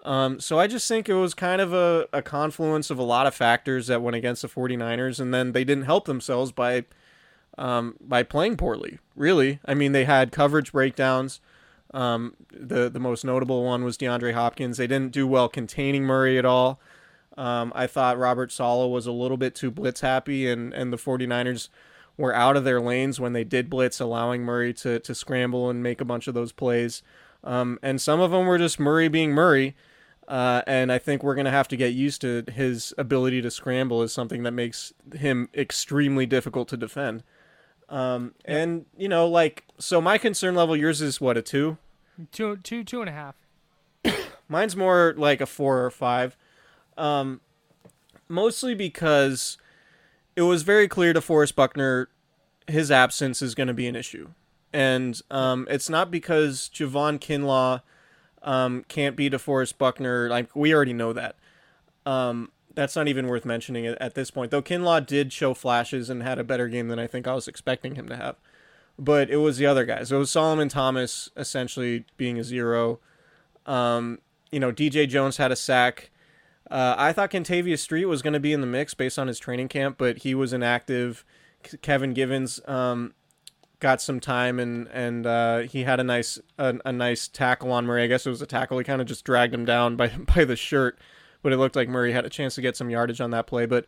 Um, 0.04 0.38
so 0.38 0.58
I 0.58 0.68
just 0.68 0.86
think 0.86 1.08
it 1.08 1.14
was 1.14 1.34
kind 1.34 1.60
of 1.60 1.72
a, 1.72 2.06
a 2.12 2.22
confluence 2.22 2.90
of 2.90 2.98
a 2.98 3.02
lot 3.02 3.26
of 3.26 3.34
factors 3.34 3.88
that 3.88 4.02
went 4.02 4.14
against 4.14 4.42
the 4.42 4.48
49ers, 4.48 5.18
and 5.18 5.34
then 5.34 5.50
they 5.50 5.64
didn't 5.64 5.84
help 5.84 6.06
themselves 6.06 6.52
by 6.52 6.84
um, 7.58 7.96
by 8.00 8.22
playing 8.22 8.56
poorly. 8.56 8.98
Really, 9.14 9.58
I 9.64 9.74
mean, 9.74 9.92
they 9.92 10.04
had 10.04 10.30
coverage 10.32 10.72
breakdowns. 10.72 11.40
Um, 11.92 12.34
the 12.50 12.88
the 12.88 13.00
most 13.00 13.24
notable 13.24 13.64
one 13.64 13.84
was 13.84 13.98
DeAndre 13.98 14.32
Hopkins. 14.32 14.76
They 14.76 14.86
didn't 14.86 15.12
do 15.12 15.26
well 15.26 15.48
containing 15.48 16.04
Murray 16.04 16.38
at 16.38 16.44
all. 16.44 16.80
Um, 17.36 17.72
I 17.74 17.86
thought 17.86 18.18
Robert 18.18 18.50
Saleh 18.50 18.90
was 18.90 19.06
a 19.06 19.12
little 19.12 19.36
bit 19.36 19.54
too 19.54 19.70
blitz 19.70 20.00
happy, 20.00 20.48
and, 20.48 20.72
and 20.72 20.92
the 20.92 20.96
49ers 20.96 21.68
were 22.16 22.34
out 22.34 22.56
of 22.56 22.64
their 22.64 22.80
lanes 22.80 23.20
when 23.20 23.34
they 23.34 23.44
did 23.44 23.68
blitz, 23.68 24.00
allowing 24.00 24.42
Murray 24.42 24.72
to, 24.74 24.98
to 25.00 25.14
scramble 25.14 25.68
and 25.68 25.82
make 25.82 26.00
a 26.00 26.04
bunch 26.04 26.28
of 26.28 26.34
those 26.34 26.52
plays. 26.52 27.02
Um, 27.44 27.78
and 27.82 28.00
some 28.00 28.20
of 28.20 28.30
them 28.30 28.46
were 28.46 28.58
just 28.58 28.80
Murray 28.80 29.08
being 29.08 29.32
Murray. 29.32 29.76
Uh, 30.26 30.62
and 30.66 30.90
I 30.90 30.98
think 30.98 31.22
we're 31.22 31.36
going 31.36 31.44
to 31.44 31.52
have 31.52 31.68
to 31.68 31.76
get 31.76 31.92
used 31.92 32.20
to 32.22 32.42
his 32.52 32.92
ability 32.98 33.42
to 33.42 33.50
scramble 33.50 34.02
is 34.02 34.12
something 34.12 34.42
that 34.42 34.50
makes 34.52 34.92
him 35.14 35.48
extremely 35.54 36.26
difficult 36.26 36.68
to 36.68 36.76
defend. 36.76 37.22
Um, 37.88 38.34
yeah. 38.44 38.56
And, 38.56 38.86
you 38.96 39.08
know, 39.08 39.28
like, 39.28 39.64
so 39.78 40.00
my 40.00 40.18
concern 40.18 40.56
level, 40.56 40.76
yours 40.76 41.00
is 41.00 41.20
what, 41.20 41.36
a 41.36 41.42
two? 41.42 41.78
Two, 42.32 42.56
two, 42.56 42.82
two 42.82 43.00
and 43.00 43.08
a 43.08 43.12
half. 43.12 43.36
Mine's 44.48 44.74
more 44.74 45.14
like 45.16 45.40
a 45.40 45.46
four 45.46 45.84
or 45.84 45.90
five. 45.90 46.36
Um, 46.96 47.40
mostly 48.28 48.74
because 48.74 49.58
it 50.34 50.42
was 50.42 50.62
very 50.62 50.88
clear 50.88 51.12
to 51.12 51.20
Forrest 51.20 51.56
Buckner 51.56 52.08
his 52.66 52.90
absence 52.90 53.42
is 53.42 53.54
going 53.54 53.68
to 53.68 53.74
be 53.74 53.86
an 53.86 53.94
issue. 53.94 54.30
And 54.72 55.20
um, 55.30 55.66
it's 55.70 55.88
not 55.88 56.10
because 56.10 56.70
Javon 56.74 57.18
Kinlaw– 57.18 57.82
um, 58.46 58.84
can't 58.88 59.16
be 59.16 59.28
DeForest 59.28 59.76
Buckner. 59.76 60.28
Like 60.30 60.54
we 60.54 60.72
already 60.72 60.94
know 60.94 61.12
that. 61.12 61.36
Um, 62.06 62.52
that's 62.74 62.94
not 62.94 63.08
even 63.08 63.26
worth 63.26 63.44
mentioning 63.44 63.86
at, 63.86 64.14
this 64.14 64.30
point. 64.30 64.50
Though 64.50 64.62
Kinlaw 64.62 65.04
did 65.04 65.32
show 65.32 65.52
flashes 65.54 66.08
and 66.08 66.22
had 66.22 66.38
a 66.38 66.44
better 66.44 66.68
game 66.68 66.88
than 66.88 66.98
I 66.98 67.06
think 67.06 67.26
I 67.26 67.34
was 67.34 67.48
expecting 67.48 67.96
him 67.96 68.08
to 68.08 68.16
have. 68.16 68.36
But 68.98 69.28
it 69.30 69.38
was 69.38 69.58
the 69.58 69.66
other 69.66 69.84
guys. 69.84 70.12
It 70.12 70.16
was 70.16 70.30
Solomon 70.30 70.68
Thomas 70.68 71.30
essentially 71.36 72.04
being 72.16 72.38
a 72.38 72.44
zero. 72.44 73.00
Um, 73.66 74.20
you 74.52 74.60
know, 74.60 74.72
DJ 74.72 75.08
Jones 75.08 75.38
had 75.38 75.50
a 75.50 75.56
sack. 75.56 76.10
Uh, 76.70 76.94
I 76.98 77.12
thought 77.12 77.30
Kentavius 77.30 77.78
Street 77.78 78.06
was 78.06 78.22
going 78.22 78.32
to 78.32 78.40
be 78.40 78.52
in 78.52 78.60
the 78.60 78.66
mix 78.66 78.94
based 78.94 79.18
on 79.18 79.28
his 79.28 79.38
training 79.38 79.68
camp, 79.68 79.96
but 79.98 80.18
he 80.18 80.34
was 80.34 80.52
inactive. 80.52 81.24
Kevin 81.82 82.12
Givens 82.12 82.60
um, 82.66 83.14
got 83.80 84.00
some 84.00 84.20
time 84.20 84.58
and 84.58 84.88
and 84.88 85.26
uh, 85.26 85.58
he 85.60 85.84
had 85.84 86.00
a 86.00 86.04
nice 86.04 86.38
a, 86.58 86.76
a, 86.84 86.92
nice 86.92 87.28
tackle 87.28 87.72
on 87.72 87.86
Murray. 87.86 88.04
I 88.04 88.06
guess 88.06 88.26
it 88.26 88.30
was 88.30 88.42
a 88.42 88.46
tackle. 88.46 88.78
He 88.78 88.84
kind 88.84 89.00
of 89.00 89.06
just 89.06 89.24
dragged 89.24 89.54
him 89.54 89.64
down 89.64 89.96
by 89.96 90.08
by 90.34 90.44
the 90.44 90.56
shirt, 90.56 90.98
but 91.42 91.52
it 91.52 91.56
looked 91.56 91.76
like 91.76 91.88
Murray 91.88 92.12
had 92.12 92.24
a 92.24 92.30
chance 92.30 92.54
to 92.56 92.62
get 92.62 92.76
some 92.76 92.90
yardage 92.90 93.20
on 93.20 93.30
that 93.30 93.46
play. 93.46 93.66
But 93.66 93.86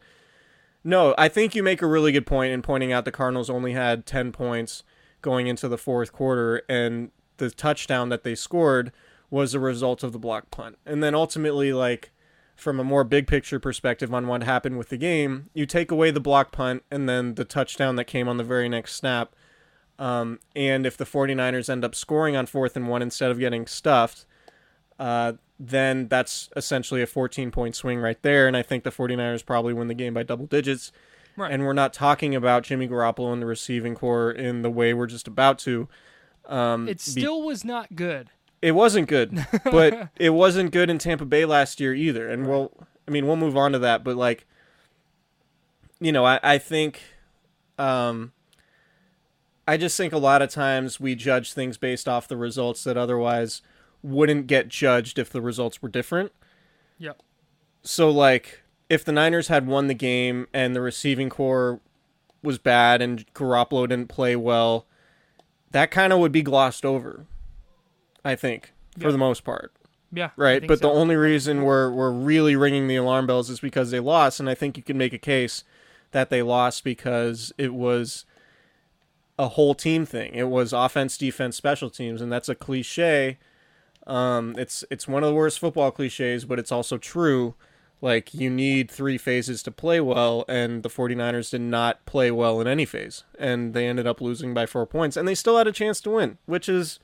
no, 0.85 1.15
I 1.19 1.29
think 1.29 1.55
you 1.55 1.63
make 1.63 1.83
a 1.83 1.87
really 1.87 2.13
good 2.13 2.27
point 2.27 2.53
in 2.53 2.63
pointing 2.63 2.93
out 2.93 3.05
the 3.05 3.13
Cardinals 3.13 3.51
only 3.51 3.73
had 3.73 4.07
ten 4.07 4.33
points 4.33 4.85
going 5.21 5.47
into 5.47 5.69
the 5.69 5.79
fourth 5.79 6.13
quarter, 6.13 6.63
and 6.69 7.11
the 7.39 7.51
touchdown 7.51 8.09
that 8.11 8.25
they 8.25 8.35
scored 8.35 8.93
was 9.31 9.55
a 9.55 9.61
result 9.61 10.03
of 10.03 10.13
the 10.13 10.19
block 10.19 10.51
punt. 10.51 10.79
And 10.87 11.03
then 11.03 11.15
ultimately, 11.15 11.73
like 11.73 12.13
from 12.59 12.79
a 12.79 12.85
more 12.85 13.05
big 13.05 13.27
picture 13.27 13.59
perspective 13.59 14.13
on 14.13 14.27
what 14.27 14.43
happened 14.43 14.77
with 14.77 14.89
the 14.91 14.97
game, 14.97 15.49
you 15.55 15.65
take 15.65 15.91
away 15.91 16.11
the 16.11 16.21
block 16.21 16.53
punt 16.53 16.83
and 16.91 17.09
then 17.09 17.37
the 17.37 17.45
touchdown 17.45 17.97
that 17.97 18.05
came 18.05 18.29
on 18.29 18.37
the 18.37 18.45
very 18.45 18.69
next 18.69 18.95
snap 18.97 19.35
um, 19.99 20.39
and 20.55 20.87
if 20.87 20.97
the 20.97 21.05
49ers 21.05 21.69
end 21.69 21.85
up 21.85 21.95
scoring 21.95 22.37
on 22.37 22.47
fourth 22.47 22.77
and 22.77 22.89
one 22.89 23.03
instead 23.03 23.31
of 23.31 23.39
getting 23.39 23.67
stuffed, 23.67 24.27
uh, 24.99 25.35
then 25.59 26.07
that's 26.09 26.51
essentially 26.55 27.03
a 27.03 27.07
14 27.07 27.51
point 27.51 27.75
swing 27.75 27.99
right 27.99 28.21
there. 28.23 28.47
And 28.47 28.57
I 28.57 28.63
think 28.63 28.85
the 28.85 28.91
49ers 28.91 29.45
probably 29.45 29.73
win 29.73 29.89
the 29.89 29.95
game 29.95 30.15
by 30.15 30.23
double 30.23 30.47
digits. 30.47 30.93
Right. 31.37 31.53
And 31.53 31.65
we're 31.65 31.73
not 31.73 31.93
talking 31.93 32.35
about 32.35 32.65
Jimmy 32.65 32.89
Garoppolo 32.89 33.33
and 33.33 33.43
the 33.43 33.47
receiving 33.47 33.95
corps 33.95 34.31
in 34.31 34.63
the 34.63 34.71
way 34.71 34.95
we're 34.95 35.07
just 35.07 35.27
about 35.29 35.59
to. 35.61 35.89
Um, 36.47 36.89
it 36.89 37.01
still 37.01 37.41
be- 37.41 37.47
was 37.47 37.65
not 37.65 37.97
good. 37.97 38.31
It 38.61 38.73
wasn't 38.73 39.09
good, 39.09 39.47
but 39.65 40.09
it 40.17 40.31
wasn't 40.31 40.73
good 40.73 40.91
in 40.91 40.99
Tampa 40.99 41.25
Bay 41.25 41.45
last 41.45 41.81
year 41.81 41.95
either. 41.95 42.29
And 42.29 42.43
right. 42.43 42.51
we'll, 42.51 42.73
I 43.07 43.11
mean, 43.11 43.27
we'll 43.27 43.37
move 43.37 43.57
on 43.57 43.73
to 43.73 43.79
that. 43.81 44.05
But 44.05 44.17
like, 44.17 44.47
you 46.01 46.13
know, 46.13 46.25
I, 46.25 46.41
I 46.43 46.59
think, 46.59 47.01
um, 47.79 48.33
I 49.67 49.77
just 49.77 49.97
think 49.97 50.13
a 50.13 50.19
lot 50.19 50.43
of 50.43 50.51
times 50.51 50.99
we 50.99 51.15
judge 51.15 51.53
things 51.53 51.77
based 51.77 52.09
off 52.09 52.27
the 52.27 52.37
results 52.37 52.85
that 52.85 52.97
otherwise 52.97 53.63
wouldn't 54.03 54.47
get 54.47 54.69
judged 54.69 55.19
if 55.19 55.31
the 55.31 55.43
results 55.43 55.83
were 55.83 55.89
different. 55.89 56.33
Yep. 56.99 57.23
So 57.83 58.11
like 58.11 58.63
if 58.89 59.05
the 59.05 59.13
Niners 59.13 59.49
had 59.49 59.67
won 59.67 59.87
the 59.87 59.95
game 59.95 60.49
and 60.53 60.75
the 60.75 60.81
receiving 60.81 61.29
corps 61.29 61.81
was 62.43 62.59
bad 62.59 63.03
and 63.03 63.27
Garoppolo 63.35 63.89
didn't 63.89 64.09
play 64.09 64.37
well, 64.37 64.87
that 65.71 65.91
kind 65.91 66.13
of 66.13 66.19
would 66.19 66.33
be 66.33 66.43
glossed 66.43 66.85
over. 66.85 67.27
I 68.29 68.37
think 68.37 68.73
for 68.99 69.11
the 69.11 69.19
most 69.19 69.43
part. 69.43 69.73
Yeah. 70.13 70.31
Right. 70.37 70.67
But 70.67 70.81
so. 70.81 70.89
the 70.89 70.95
only 70.95 71.17
reason 71.17 71.63
we're 71.63 71.91
we're 71.91 72.11
really 72.11 72.57
ringing 72.57 72.89
the 72.89 72.97
alarm 72.97 73.27
bells 73.27 73.51
is 73.51 73.61
because 73.61 73.91
they 73.91 74.01
lost, 74.01 74.39
and 74.39 74.49
I 74.49 74.55
think 74.55 74.77
you 74.77 74.83
can 74.83 74.99
make 74.99 75.13
a 75.13 75.19
case 75.19 75.65
that 76.11 76.31
they 76.31 76.43
lost 76.43 76.85
because 76.85 77.53
it 77.59 77.75
was 77.75 78.25
a 79.39 79.49
whole 79.49 79.75
team 79.75 80.05
thing. 80.05 80.35
It 80.35 80.49
was 80.49 80.73
offense, 80.73 81.17
defense, 81.17 81.57
special 81.57 81.91
teams, 81.91 82.21
and 82.21 82.31
that's 82.31 82.49
a 82.49 82.55
cliche. 82.55 83.39
Um, 84.07 84.55
it's 84.59 84.85
it's 84.91 85.09
one 85.09 85.23
of 85.23 85.29
the 85.29 85.35
worst 85.35 85.59
football 85.59 85.91
cliches, 85.91 86.45
but 86.45 86.59
it's 86.59 86.73
also 86.73 86.99
true. 86.99 87.55
Like 88.01 88.33
you 88.33 88.49
need 88.49 88.91
three 88.91 89.19
phases 89.19 89.63
to 89.65 89.71
play 89.71 90.01
well, 90.01 90.45
and 90.49 90.83
the 90.83 90.89
49ers 90.89 91.51
did 91.51 91.63
not 91.63 92.05
play 92.07 92.31
well 92.31 92.61
in 92.61 92.67
any 92.67 92.85
phase, 92.85 93.25
and 93.39 93.75
they 93.75 93.87
ended 93.87 94.07
up 94.07 94.21
losing 94.21 94.55
by 94.55 94.67
four 94.67 94.87
points, 94.87 95.17
and 95.17 95.27
they 95.27 95.35
still 95.35 95.59
had 95.59 95.67
a 95.67 95.73
chance 95.73 96.01
to 96.03 96.11
win, 96.11 96.39
which 96.47 96.69
is, 96.69 97.01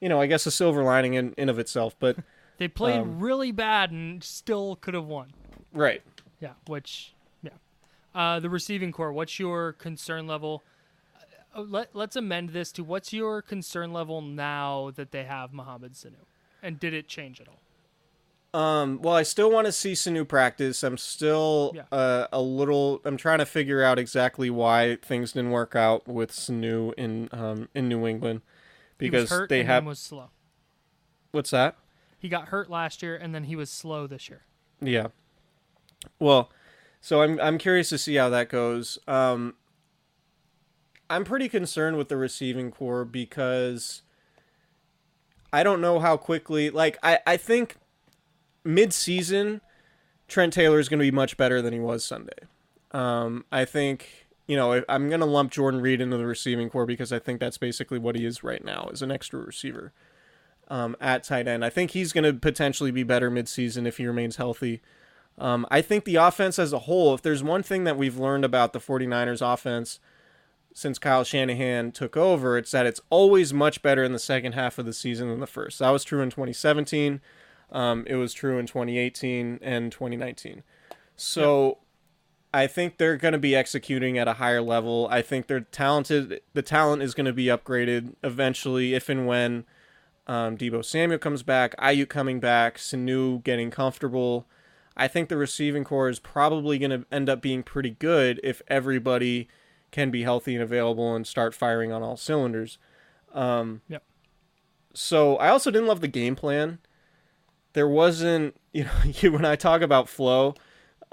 you 0.00 0.08
know, 0.08 0.20
I 0.20 0.26
guess 0.26 0.46
a 0.46 0.50
silver 0.50 0.82
lining 0.82 1.14
in, 1.14 1.32
in 1.36 1.48
of 1.48 1.58
itself. 1.58 1.94
But 1.98 2.16
They 2.58 2.68
played 2.68 3.00
Um, 3.00 3.20
really 3.20 3.52
bad 3.52 3.90
and 3.90 4.22
still 4.22 4.76
could 4.76 4.94
have 4.94 5.06
won. 5.06 5.32
right, 5.72 6.02
Yeah, 6.40 6.54
which 6.66 7.14
yeah. 7.42 7.50
Uh, 8.14 8.40
the 8.40 8.50
receiving 8.50 8.90
corps. 8.92 9.12
What's 9.12 9.38
your 9.38 9.72
concern 9.74 10.26
level? 10.26 10.62
Uh, 11.54 11.60
let 11.62 11.94
Let's 11.94 12.16
amend 12.16 12.50
this 12.50 12.72
to 12.72 12.82
what's 12.84 13.12
your 13.12 13.42
concern 13.42 13.92
level 13.92 14.20
now 14.22 14.90
that 14.96 15.12
they 15.12 15.24
have 15.24 15.52
Mohamed 15.52 15.92
Sanu, 15.94 16.26
and 16.62 16.78
did 16.80 16.92
it 16.94 17.06
change 17.08 17.40
at 17.40 17.46
all? 17.48 17.54
Um, 18.54 19.02
well, 19.02 19.14
I 19.14 19.24
still 19.24 19.50
want 19.50 19.66
to 19.66 19.72
see 19.72 19.92
Sanu 19.92 20.26
practice. 20.26 20.82
I'm 20.82 20.96
still 20.96 21.72
Yeah. 21.74 21.82
uh, 21.92 22.26
a 22.32 22.40
little. 22.40 23.00
I'm 23.04 23.16
trying 23.18 23.38
to 23.38 23.46
figure 23.46 23.82
out 23.82 23.98
exactly 23.98 24.48
why 24.48 24.96
things 25.02 25.32
didn't 25.32 25.50
work 25.50 25.76
out 25.76 26.08
with 26.08 26.32
Sanu 26.32 26.94
in 26.96 27.28
um 27.32 27.68
in 27.74 27.88
New 27.88 28.06
England, 28.06 28.40
because 28.98 29.48
they 29.48 29.64
have 29.64 29.84
was 29.84 29.98
slow. 29.98 30.30
what's 31.32 31.50
that? 31.50 31.76
He 32.18 32.28
got 32.28 32.48
hurt 32.48 32.68
last 32.68 33.02
year 33.02 33.16
and 33.16 33.34
then 33.34 33.44
he 33.44 33.56
was 33.56 33.70
slow 33.70 34.06
this 34.06 34.28
year. 34.28 34.42
Yeah. 34.80 35.08
Well, 36.18 36.50
so 37.00 37.22
I'm 37.22 37.40
I'm 37.40 37.58
curious 37.58 37.88
to 37.90 37.98
see 37.98 38.16
how 38.16 38.28
that 38.30 38.48
goes. 38.48 38.98
Um, 39.06 39.54
I'm 41.08 41.24
pretty 41.24 41.48
concerned 41.48 41.96
with 41.96 42.08
the 42.08 42.16
receiving 42.16 42.70
corps 42.70 43.04
because 43.04 44.02
I 45.52 45.62
don't 45.62 45.80
know 45.80 46.00
how 46.00 46.16
quickly. 46.16 46.70
Like 46.70 46.98
I 47.02 47.20
I 47.26 47.36
think 47.36 47.76
mid-season 48.64 49.60
Trent 50.26 50.52
Taylor 50.52 50.78
is 50.78 50.88
going 50.88 50.98
to 50.98 51.04
be 51.04 51.10
much 51.10 51.36
better 51.36 51.62
than 51.62 51.72
he 51.72 51.80
was 51.80 52.04
Sunday. 52.04 52.38
Um, 52.92 53.44
I 53.50 53.64
think 53.64 54.26
you 54.48 54.56
know 54.56 54.82
I'm 54.88 55.08
going 55.08 55.20
to 55.20 55.26
lump 55.26 55.52
Jordan 55.52 55.80
Reed 55.80 56.00
into 56.00 56.16
the 56.16 56.26
receiving 56.26 56.68
corps 56.68 56.86
because 56.86 57.12
I 57.12 57.20
think 57.20 57.38
that's 57.38 57.58
basically 57.58 58.00
what 58.00 58.16
he 58.16 58.24
is 58.24 58.42
right 58.42 58.64
now, 58.64 58.88
is 58.92 59.02
an 59.02 59.12
extra 59.12 59.38
receiver 59.38 59.92
um, 60.66 60.96
at 61.00 61.22
tight 61.22 61.46
end. 61.46 61.64
I 61.64 61.70
think 61.70 61.92
he's 61.92 62.12
going 62.12 62.24
to 62.24 62.32
potentially 62.32 62.90
be 62.90 63.02
better 63.02 63.30
midseason 63.30 63.86
if 63.86 63.98
he 63.98 64.06
remains 64.06 64.36
healthy. 64.36 64.80
Um, 65.36 65.66
I 65.70 65.82
think 65.82 66.04
the 66.04 66.16
offense 66.16 66.58
as 66.58 66.72
a 66.72 66.80
whole, 66.80 67.14
if 67.14 67.22
there's 67.22 67.44
one 67.44 67.62
thing 67.62 67.84
that 67.84 67.96
we've 67.96 68.18
learned 68.18 68.44
about 68.44 68.72
the 68.72 68.80
49ers 68.80 69.40
offense 69.40 70.00
since 70.74 70.98
Kyle 70.98 71.24
Shanahan 71.24 71.92
took 71.92 72.16
over, 72.16 72.58
it's 72.58 72.72
that 72.72 72.86
it's 72.86 73.00
always 73.10 73.54
much 73.54 73.82
better 73.82 74.02
in 74.02 74.12
the 74.12 74.18
second 74.18 74.52
half 74.52 74.78
of 74.78 74.86
the 74.86 74.92
season 74.92 75.28
than 75.28 75.40
the 75.40 75.46
first. 75.46 75.78
That 75.78 75.90
was 75.90 76.04
true 76.04 76.22
in 76.22 76.30
2017. 76.30 77.20
Um, 77.70 78.04
it 78.08 78.16
was 78.16 78.32
true 78.32 78.58
in 78.58 78.66
2018 78.66 79.60
and 79.62 79.92
2019. 79.92 80.62
So 81.16 81.78
I 82.52 82.66
think 82.66 82.96
they're 82.96 83.16
going 83.16 83.32
to 83.32 83.38
be 83.38 83.54
executing 83.54 84.16
at 84.16 84.28
a 84.28 84.34
higher 84.34 84.62
level. 84.62 85.06
I 85.10 85.22
think 85.22 85.46
they're 85.46 85.60
talented. 85.60 86.40
The 86.54 86.62
talent 86.62 87.02
is 87.02 87.14
going 87.14 87.26
to 87.26 87.32
be 87.32 87.46
upgraded 87.46 88.14
eventually, 88.22 88.94
if 88.94 89.08
and 89.08 89.26
when 89.26 89.64
um, 90.26 90.56
Deebo 90.56 90.84
Samuel 90.84 91.18
comes 91.18 91.42
back, 91.42 91.76
Aiyuk 91.76 92.08
coming 92.08 92.40
back, 92.40 92.78
Sanu 92.78 93.42
getting 93.44 93.70
comfortable. 93.70 94.46
I 94.96 95.08
think 95.08 95.28
the 95.28 95.36
receiving 95.36 95.84
corps 95.84 96.08
is 96.08 96.18
probably 96.18 96.78
going 96.78 96.90
to 96.90 97.06
end 97.12 97.28
up 97.28 97.40
being 97.40 97.62
pretty 97.62 97.90
good 97.90 98.40
if 98.42 98.62
everybody 98.68 99.48
can 99.90 100.10
be 100.10 100.22
healthy 100.22 100.54
and 100.54 100.62
available 100.62 101.14
and 101.14 101.26
start 101.26 101.54
firing 101.54 101.92
on 101.92 102.02
all 102.02 102.16
cylinders. 102.16 102.78
Um, 103.32 103.82
Yep. 103.88 104.02
So 104.94 105.36
I 105.36 105.48
also 105.48 105.70
didn't 105.70 105.86
love 105.86 106.00
the 106.00 106.08
game 106.08 106.34
plan. 106.34 106.78
There 107.74 107.88
wasn't, 107.88 108.56
you 108.72 108.84
know, 108.84 108.90
you, 109.04 109.32
when 109.32 109.44
I 109.44 109.56
talk 109.56 109.80
about 109.82 110.08
flow, 110.08 110.54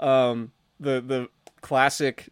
um, 0.00 0.52
the 0.80 1.00
the 1.00 1.28
classic 1.60 2.28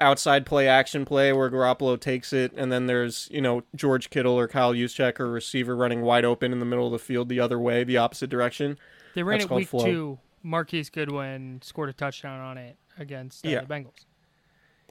outside 0.00 0.44
play 0.44 0.68
action 0.68 1.04
play 1.04 1.32
where 1.32 1.50
Garoppolo 1.50 1.98
takes 1.98 2.32
it, 2.32 2.52
and 2.56 2.70
then 2.70 2.86
there's 2.86 3.28
you 3.30 3.40
know 3.40 3.62
George 3.74 4.10
Kittle 4.10 4.38
or 4.38 4.48
Kyle 4.48 4.74
Juszczyk 4.74 5.18
or 5.20 5.30
receiver 5.30 5.74
running 5.76 6.02
wide 6.02 6.24
open 6.24 6.52
in 6.52 6.58
the 6.60 6.66
middle 6.66 6.86
of 6.86 6.92
the 6.92 6.98
field 6.98 7.28
the 7.28 7.40
other 7.40 7.58
way, 7.58 7.84
the 7.84 7.96
opposite 7.96 8.30
direction. 8.30 8.78
They 9.14 9.22
ran 9.22 9.38
That's 9.38 9.50
it 9.50 9.54
week 9.54 9.68
flow. 9.68 9.84
two. 9.84 10.18
Marquise 10.42 10.90
Goodwin 10.90 11.60
scored 11.62 11.88
a 11.88 11.92
touchdown 11.92 12.38
on 12.40 12.56
it 12.58 12.76
against 12.98 13.44
uh, 13.44 13.48
Yeah. 13.48 13.60
the 13.62 13.66
Bengals. 13.66 14.04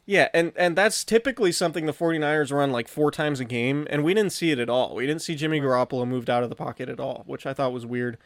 Yeah, 0.08 0.28
and 0.34 0.52
and 0.56 0.76
that's 0.76 1.04
typically 1.04 1.52
something 1.52 1.86
the 1.88 1.94
49ers 1.94 2.52
run 2.52 2.72
like 2.72 2.88
four 2.88 3.10
times 3.10 3.40
a 3.40 3.46
game, 3.46 3.88
and 3.90 4.04
we 4.04 4.14
didn't 4.14 4.34
see 4.34 4.52
it 4.52 4.60
at 4.60 4.70
all. 4.70 4.94
We 4.96 5.08
didn't 5.08 5.22
see 5.24 5.34
Jimmy 5.36 5.60
Garoppolo 5.60 6.08
moved 6.08 6.30
out 6.30 6.44
of 6.44 6.50
the 6.50 6.56
pocket 6.56 6.90
at 6.90 7.00
all, 7.00 7.24
which 7.26 7.46
I 7.48 7.54
thought 7.54 7.74
was 7.74 7.86
weird. 7.88 8.18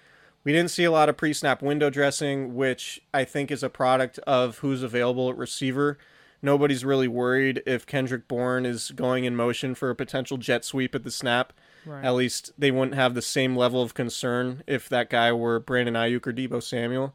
We 0.44 0.54
didn't 0.54 0.72
see 0.72 0.86
a 0.86 0.92
lot 0.92 1.10
of 1.10 1.18
pre-snap 1.18 1.62
window 1.62 1.90
dressing, 1.90 2.56
which 2.56 3.02
I 3.14 3.24
think 3.26 3.52
is 3.52 3.64
a 3.64 3.70
product 3.70 4.20
of 4.20 4.60
who's 4.60 4.84
available 4.84 5.30
at 5.30 5.38
receiver. 5.38 5.98
Nobody's 6.42 6.86
really 6.86 7.08
worried 7.08 7.62
if 7.66 7.86
Kendrick 7.86 8.28
Bourne 8.28 8.66
is 8.66 8.92
going 8.92 9.26
in 9.26 9.36
motion 9.36 9.76
for 9.76 9.90
a 9.90 9.96
potential 9.96 10.38
jet 10.38 10.64
sweep 10.64 10.96
at 10.96 11.04
the 11.04 11.12
snap. 11.12 11.52
Right. 11.86 12.04
At 12.04 12.16
least 12.16 12.52
they 12.58 12.72
wouldn't 12.72 12.96
have 12.96 13.14
the 13.14 13.22
same 13.22 13.56
level 13.56 13.82
of 13.82 13.94
concern 13.94 14.64
if 14.66 14.88
that 14.90 15.10
guy 15.10 15.34
were 15.34 15.60
Brandon 15.60 15.96
Aiyuk 15.96 16.26
or 16.28 16.34
Deebo 16.34 16.64
Samuel. 16.64 17.14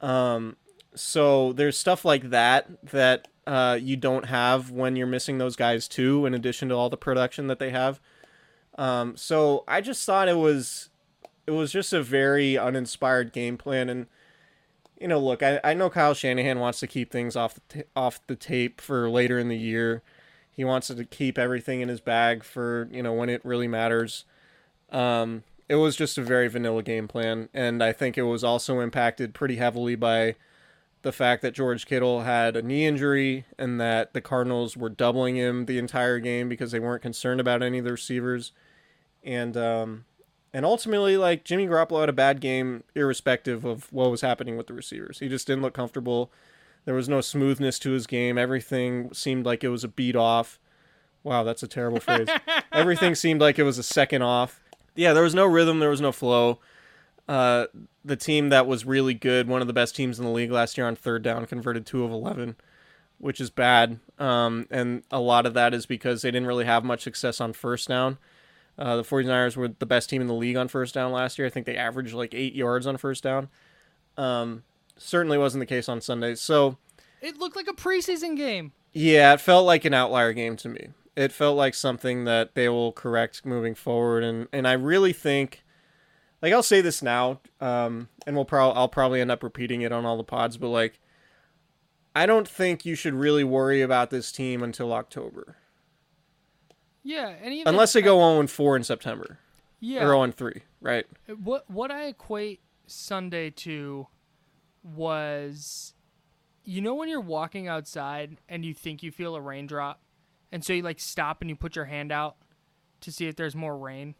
Um, 0.00 0.56
so 0.94 1.52
there's 1.52 1.76
stuff 1.76 2.04
like 2.04 2.30
that 2.30 2.68
that 2.90 3.28
uh, 3.46 3.78
you 3.80 3.96
don't 3.96 4.26
have 4.26 4.70
when 4.70 4.96
you're 4.96 5.06
missing 5.06 5.38
those 5.38 5.56
guys 5.56 5.86
too, 5.86 6.26
in 6.26 6.34
addition 6.34 6.68
to 6.68 6.74
all 6.74 6.90
the 6.90 6.96
production 6.96 7.46
that 7.46 7.58
they 7.58 7.70
have. 7.70 8.00
Um, 8.76 9.16
so 9.16 9.64
I 9.66 9.80
just 9.80 10.04
thought 10.04 10.28
it 10.28 10.36
was 10.36 10.87
it 11.48 11.52
was 11.52 11.72
just 11.72 11.94
a 11.94 12.02
very 12.02 12.58
uninspired 12.58 13.32
game 13.32 13.56
plan, 13.56 13.88
and 13.88 14.06
you 15.00 15.08
know, 15.08 15.18
look, 15.18 15.42
I, 15.42 15.58
I 15.64 15.72
know 15.72 15.88
Kyle 15.88 16.12
Shanahan 16.12 16.58
wants 16.58 16.78
to 16.80 16.86
keep 16.86 17.10
things 17.10 17.36
off 17.36 17.54
the 17.54 17.60
ta 17.68 17.88
off 17.96 18.26
the 18.26 18.36
tape 18.36 18.82
for 18.82 19.08
later 19.08 19.38
in 19.38 19.48
the 19.48 19.56
year. 19.56 20.02
He 20.52 20.62
wants 20.62 20.88
to 20.88 21.04
keep 21.06 21.38
everything 21.38 21.80
in 21.80 21.88
his 21.88 22.02
bag 22.02 22.44
for 22.44 22.86
you 22.92 23.02
know 23.02 23.14
when 23.14 23.30
it 23.30 23.42
really 23.46 23.66
matters. 23.66 24.26
Um, 24.92 25.42
it 25.70 25.76
was 25.76 25.96
just 25.96 26.18
a 26.18 26.22
very 26.22 26.48
vanilla 26.48 26.82
game 26.82 27.08
plan, 27.08 27.48
and 27.54 27.82
I 27.82 27.92
think 27.92 28.18
it 28.18 28.24
was 28.24 28.44
also 28.44 28.80
impacted 28.80 29.32
pretty 29.32 29.56
heavily 29.56 29.94
by 29.94 30.34
the 31.00 31.12
fact 31.12 31.40
that 31.40 31.54
George 31.54 31.86
Kittle 31.86 32.24
had 32.24 32.56
a 32.56 32.62
knee 32.62 32.84
injury 32.84 33.46
and 33.58 33.80
that 33.80 34.12
the 34.12 34.20
Cardinals 34.20 34.76
were 34.76 34.90
doubling 34.90 35.36
him 35.36 35.64
the 35.64 35.78
entire 35.78 36.18
game 36.18 36.50
because 36.50 36.72
they 36.72 36.80
weren't 36.80 37.00
concerned 37.00 37.40
about 37.40 37.62
any 37.62 37.78
of 37.78 37.86
the 37.86 37.92
receivers, 37.92 38.52
and 39.24 39.56
um, 39.56 40.04
and 40.52 40.64
ultimately, 40.64 41.16
like 41.16 41.44
Jimmy 41.44 41.66
Garoppolo 41.66 42.00
had 42.00 42.08
a 42.08 42.14
bad 42.14 42.40
game, 42.40 42.84
irrespective 42.94 43.64
of 43.64 43.92
what 43.92 44.10
was 44.10 44.22
happening 44.22 44.56
with 44.56 44.66
the 44.66 44.74
receivers. 44.74 45.18
He 45.18 45.28
just 45.28 45.46
didn't 45.46 45.62
look 45.62 45.74
comfortable. 45.74 46.30
There 46.84 46.94
was 46.94 47.08
no 47.08 47.20
smoothness 47.20 47.78
to 47.80 47.90
his 47.90 48.06
game. 48.06 48.38
Everything 48.38 49.12
seemed 49.12 49.44
like 49.44 49.62
it 49.62 49.68
was 49.68 49.84
a 49.84 49.88
beat 49.88 50.16
off. 50.16 50.58
Wow, 51.22 51.42
that's 51.42 51.62
a 51.62 51.68
terrible 51.68 52.00
phrase. 52.00 52.28
Everything 52.72 53.14
seemed 53.14 53.40
like 53.40 53.58
it 53.58 53.64
was 53.64 53.78
a 53.78 53.82
second 53.82 54.22
off. 54.22 54.60
Yeah, 54.94 55.12
there 55.12 55.22
was 55.22 55.34
no 55.34 55.44
rhythm. 55.44 55.80
There 55.80 55.90
was 55.90 56.00
no 56.00 56.12
flow. 56.12 56.60
Uh, 57.28 57.66
the 58.02 58.16
team 58.16 58.48
that 58.48 58.66
was 58.66 58.86
really 58.86 59.12
good, 59.12 59.48
one 59.48 59.60
of 59.60 59.66
the 59.66 59.74
best 59.74 59.94
teams 59.94 60.18
in 60.18 60.24
the 60.24 60.30
league 60.30 60.50
last 60.50 60.78
year 60.78 60.86
on 60.86 60.96
third 60.96 61.22
down, 61.22 61.44
converted 61.44 61.84
two 61.84 62.04
of 62.04 62.10
11, 62.10 62.56
which 63.18 63.38
is 63.38 63.50
bad. 63.50 64.00
Um, 64.18 64.66
and 64.70 65.02
a 65.10 65.20
lot 65.20 65.44
of 65.44 65.52
that 65.52 65.74
is 65.74 65.84
because 65.84 66.22
they 66.22 66.30
didn't 66.30 66.48
really 66.48 66.64
have 66.64 66.84
much 66.84 67.02
success 67.02 67.38
on 67.38 67.52
first 67.52 67.88
down. 67.88 68.16
Uh, 68.78 68.96
the 68.96 69.02
49ers 69.02 69.56
were 69.56 69.68
the 69.68 69.86
best 69.86 70.08
team 70.08 70.20
in 70.22 70.28
the 70.28 70.34
league 70.34 70.56
on 70.56 70.68
first 70.68 70.94
down 70.94 71.10
last 71.10 71.36
year. 71.38 71.46
I 71.46 71.50
think 71.50 71.66
they 71.66 71.76
averaged 71.76 72.14
like 72.14 72.32
eight 72.32 72.54
yards 72.54 72.86
on 72.86 72.96
first 72.96 73.22
down. 73.24 73.48
Um, 74.16 74.62
certainly 74.96 75.36
wasn't 75.38 75.60
the 75.62 75.66
case 75.66 75.88
on 75.88 76.00
Sundays. 76.00 76.40
So, 76.40 76.76
It 77.20 77.38
looked 77.38 77.56
like 77.56 77.66
a 77.68 77.72
preseason 77.72 78.36
game. 78.36 78.72
yeah, 78.92 79.32
it 79.34 79.40
felt 79.40 79.66
like 79.66 79.84
an 79.84 79.94
outlier 79.94 80.32
game 80.32 80.56
to 80.58 80.68
me. 80.68 80.88
It 81.16 81.32
felt 81.32 81.56
like 81.56 81.74
something 81.74 82.24
that 82.24 82.54
they 82.54 82.68
will 82.68 82.92
correct 82.92 83.44
moving 83.44 83.74
forward, 83.74 84.22
and 84.22 84.46
and 84.52 84.68
I 84.68 84.74
really 84.74 85.12
think, 85.12 85.64
like 86.40 86.52
I'll 86.52 86.62
say 86.62 86.80
this 86.80 87.02
now, 87.02 87.40
um, 87.60 88.08
and 88.24 88.36
we'll 88.36 88.44
probably 88.44 88.76
I'll 88.78 88.88
probably 88.88 89.20
end 89.20 89.32
up 89.32 89.42
repeating 89.42 89.82
it 89.82 89.90
on 89.90 90.06
all 90.06 90.16
the 90.16 90.22
pods, 90.22 90.56
but 90.56 90.68
like, 90.68 91.00
I 92.14 92.24
don't 92.26 92.46
think 92.46 92.86
you 92.86 92.94
should 92.94 93.14
really 93.14 93.42
worry 93.42 93.82
about 93.82 94.10
this 94.10 94.30
team 94.30 94.62
until 94.62 94.92
October, 94.92 95.56
Yeah, 97.08 97.32
and 97.42 97.54
even 97.54 97.68
unless 97.68 97.94
they 97.94 98.02
go 98.02 98.20
on 98.20 98.48
four 98.48 98.76
in 98.76 98.84
September 98.84 99.38
yeah, 99.80 100.04
or 100.04 100.14
on 100.14 100.30
three, 100.30 100.60
right? 100.82 101.06
Uh, 101.26 101.36
what 101.36 101.64
what 101.70 101.90
I 101.90 102.04
equate 102.04 102.60
Sunday 102.86 103.48
to 103.48 104.08
was 104.82 105.94
you 106.64 106.82
know 106.82 106.94
when 106.94 107.08
you're 107.08 107.22
walking 107.22 107.66
outside 107.66 108.36
and 108.46 108.62
you 108.62 108.74
think 108.74 109.02
you 109.02 109.10
feel 109.10 109.34
a 109.34 109.40
raindrop 109.40 110.02
and 110.52 110.62
so 110.62 110.74
you 110.74 110.82
like 110.82 111.00
stop 111.00 111.40
and 111.40 111.48
you 111.48 111.56
put 111.56 111.76
your 111.76 111.86
hand 111.86 112.12
out 112.12 112.36
to 113.00 113.10
see 113.10 113.26
if 113.26 113.36
there's 113.36 113.56
more 113.56 113.78
rain. 113.78 114.14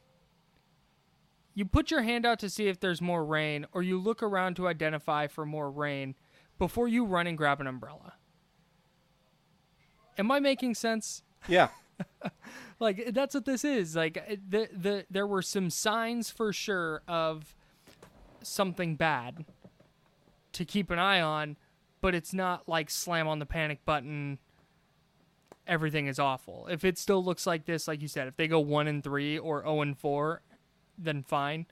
You 1.52 1.66
put 1.66 1.90
your 1.90 2.00
hand 2.00 2.24
out 2.24 2.38
to 2.38 2.48
see 2.48 2.68
if 2.68 2.80
there's 2.80 3.02
more 3.02 3.22
rain 3.22 3.66
or 3.72 3.82
you 3.82 4.00
look 4.00 4.22
around 4.22 4.56
to 4.56 4.66
identify 4.66 5.26
for 5.26 5.44
more 5.44 5.70
rain 5.70 6.14
before 6.58 6.88
you 6.88 7.04
run 7.04 7.26
and 7.26 7.36
grab 7.36 7.60
an 7.60 7.66
umbrella. 7.66 8.14
Am 10.16 10.30
I 10.30 10.40
making 10.40 10.74
sense? 10.74 11.22
Yeah, 11.46 11.68
like 12.80 13.12
that's 13.12 13.34
what 13.34 13.44
this 13.44 13.64
is. 13.64 13.96
Like 13.96 14.40
the 14.48 14.68
the 14.72 15.06
there 15.10 15.26
were 15.26 15.42
some 15.42 15.70
signs 15.70 16.30
for 16.30 16.52
sure 16.52 17.02
of 17.08 17.54
something 18.42 18.96
bad 18.96 19.44
to 20.52 20.64
keep 20.64 20.90
an 20.90 20.98
eye 20.98 21.20
on, 21.20 21.56
but 22.00 22.14
it's 22.14 22.32
not 22.32 22.68
like 22.68 22.90
slam 22.90 23.28
on 23.28 23.38
the 23.38 23.46
panic 23.46 23.84
button. 23.84 24.38
Everything 25.66 26.06
is 26.06 26.18
awful. 26.18 26.66
If 26.70 26.84
it 26.84 26.96
still 26.96 27.22
looks 27.22 27.46
like 27.46 27.66
this, 27.66 27.86
like 27.86 28.00
you 28.00 28.08
said, 28.08 28.26
if 28.26 28.36
they 28.36 28.48
go 28.48 28.60
one 28.60 28.88
and 28.88 29.04
three 29.04 29.38
or 29.38 29.60
zero 29.60 29.82
and 29.82 29.98
four, 29.98 30.42
then 30.96 31.22
fine. 31.22 31.66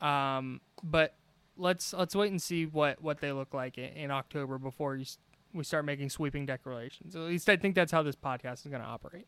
Um, 0.00 0.60
but 0.82 1.14
let's 1.56 1.92
let's 1.92 2.14
wait 2.14 2.30
and 2.30 2.40
see 2.40 2.66
what 2.66 3.02
what 3.02 3.20
they 3.20 3.32
look 3.32 3.52
like 3.52 3.78
in, 3.78 3.90
in 3.94 4.10
October 4.10 4.58
before 4.58 4.96
you, 4.96 5.04
we 5.52 5.64
start 5.64 5.84
making 5.84 6.10
sweeping 6.10 6.46
declarations. 6.46 7.14
At 7.14 7.22
least 7.22 7.48
I 7.48 7.56
think 7.56 7.74
that's 7.74 7.92
how 7.92 8.02
this 8.02 8.16
podcast 8.16 8.64
is 8.64 8.70
going 8.70 8.82
to 8.82 8.88
operate. 8.88 9.26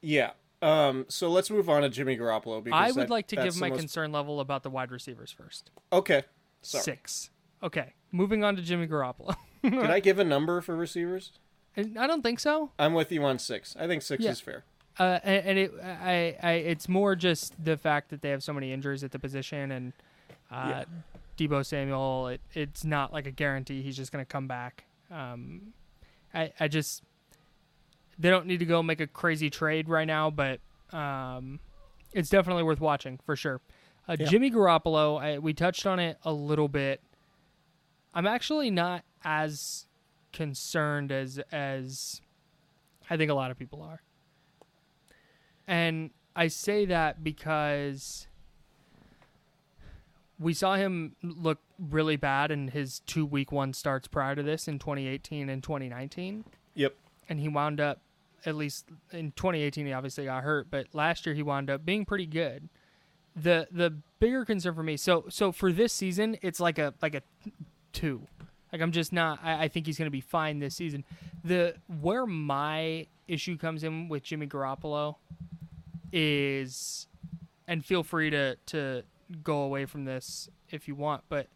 Yeah. 0.00 0.30
Um. 0.60 1.06
So 1.08 1.30
let's 1.30 1.50
move 1.50 1.68
on 1.68 1.82
to 1.82 1.88
Jimmy 1.88 2.16
Garoppolo. 2.16 2.62
Because 2.64 2.80
I 2.80 2.90
would 2.92 3.04
that- 3.08 3.10
like 3.10 3.28
to 3.28 3.36
give 3.36 3.58
my 3.60 3.68
most- 3.68 3.78
concern 3.78 4.12
level 4.12 4.40
about 4.40 4.62
the 4.62 4.70
wide 4.70 4.90
receivers 4.90 5.30
first. 5.30 5.70
Okay. 5.92 6.24
Sorry. 6.62 6.82
Six. 6.82 7.30
Okay, 7.62 7.94
moving 8.12 8.42
on 8.44 8.56
to 8.56 8.62
Jimmy 8.62 8.86
Garoppolo. 8.86 9.34
Did 9.62 9.74
I 9.90 10.00
give 10.00 10.18
a 10.18 10.24
number 10.24 10.60
for 10.60 10.76
receivers? 10.76 11.32
I 11.76 12.06
don't 12.06 12.22
think 12.22 12.40
so. 12.40 12.70
I'm 12.78 12.94
with 12.94 13.10
you 13.12 13.22
on 13.24 13.38
six. 13.38 13.76
I 13.78 13.86
think 13.86 14.02
six 14.02 14.22
Yeah. 14.24 14.30
is 14.30 14.40
fair. 14.40 14.64
Uh, 14.98 15.18
and, 15.22 15.46
and 15.46 15.58
it, 15.58 15.72
I, 15.82 16.36
I, 16.42 16.52
it's 16.54 16.88
more 16.88 17.14
just 17.14 17.52
the 17.64 17.76
fact 17.76 18.10
that 18.10 18.20
they 18.22 18.30
have 18.30 18.42
so 18.42 18.52
many 18.52 18.72
injuries 18.72 19.04
at 19.04 19.12
the 19.12 19.18
position, 19.20 19.70
and 19.70 19.92
uh, 20.50 20.84
Deebo 21.36 21.64
Samuel. 21.64 22.28
It, 22.28 22.40
it's 22.52 22.84
not 22.84 23.12
like 23.12 23.26
a 23.26 23.30
guarantee 23.30 23.82
he's 23.82 23.96
just 23.96 24.10
going 24.10 24.24
to 24.24 24.28
come 24.28 24.48
back. 24.48 24.84
Um, 25.10 25.72
I, 26.34 26.52
I 26.58 26.66
just 26.68 27.02
they 28.18 28.30
don't 28.30 28.46
need 28.46 28.58
to 28.58 28.66
go 28.66 28.82
make 28.82 29.00
a 29.00 29.06
crazy 29.06 29.50
trade 29.50 29.88
right 29.88 30.06
now, 30.06 30.30
but 30.30 30.60
um, 30.92 31.60
it's 32.12 32.28
definitely 32.28 32.62
worth 32.62 32.80
watching 32.80 33.18
for 33.24 33.36
sure. 33.36 33.60
Uh, 34.08 34.16
Jimmy 34.16 34.50
Garoppolo, 34.50 35.20
I, 35.20 35.38
we 35.38 35.52
touched 35.52 35.86
on 35.86 35.98
it 35.98 36.16
a 36.24 36.32
little 36.32 36.68
bit. 36.68 37.02
I'm 38.14 38.26
actually 38.26 38.70
not 38.70 39.04
as 39.22 39.86
concerned 40.32 41.12
as 41.12 41.38
as 41.52 42.20
I 43.10 43.16
think 43.16 43.30
a 43.30 43.34
lot 43.34 43.50
of 43.50 43.58
people 43.58 43.82
are. 43.82 44.02
And 45.66 46.10
I 46.34 46.48
say 46.48 46.86
that 46.86 47.22
because 47.22 48.26
we 50.38 50.54
saw 50.54 50.76
him 50.76 51.16
look 51.22 51.58
really 51.78 52.16
bad 52.16 52.50
in 52.50 52.68
his 52.68 53.00
two 53.00 53.26
week 53.26 53.52
one 53.52 53.72
starts 53.72 54.08
prior 54.08 54.34
to 54.34 54.42
this 54.42 54.68
in 54.68 54.78
2018 54.78 55.48
and 55.48 55.62
2019. 55.62 56.44
Yep. 56.74 56.94
And 57.28 57.40
he 57.40 57.48
wound 57.48 57.80
up, 57.80 58.00
at 58.46 58.54
least 58.54 58.86
in 59.12 59.32
2018, 59.32 59.86
he 59.86 59.92
obviously 59.92 60.24
got 60.24 60.42
hurt, 60.42 60.68
but 60.70 60.86
last 60.92 61.26
year 61.26 61.34
he 61.34 61.42
wound 61.42 61.70
up 61.70 61.84
being 61.84 62.04
pretty 62.04 62.26
good. 62.26 62.68
The 63.36 63.68
the 63.70 63.96
bigger 64.18 64.44
concern 64.44 64.74
for 64.74 64.82
me, 64.82 64.96
so 64.96 65.26
so 65.28 65.52
for 65.52 65.72
this 65.72 65.92
season, 65.92 66.36
it's 66.42 66.58
like 66.60 66.78
a 66.78 66.94
like 67.00 67.14
a 67.14 67.22
two. 67.92 68.26
Like 68.72 68.82
I'm 68.82 68.92
just 68.92 69.12
not. 69.12 69.38
I, 69.42 69.64
I 69.64 69.68
think 69.68 69.86
he's 69.86 69.96
going 69.96 70.06
to 70.06 70.10
be 70.10 70.20
fine 70.20 70.58
this 70.58 70.74
season. 70.74 71.04
The 71.44 71.76
where 72.00 72.26
my 72.26 73.06
issue 73.28 73.56
comes 73.56 73.84
in 73.84 74.08
with 74.08 74.24
Jimmy 74.24 74.46
Garoppolo 74.46 75.16
is, 76.12 77.06
and 77.66 77.84
feel 77.84 78.02
free 78.02 78.30
to 78.30 78.56
to 78.66 79.02
go 79.42 79.62
away 79.62 79.84
from 79.84 80.04
this 80.04 80.48
if 80.70 80.88
you 80.88 80.94
want, 80.94 81.22
but 81.28 81.48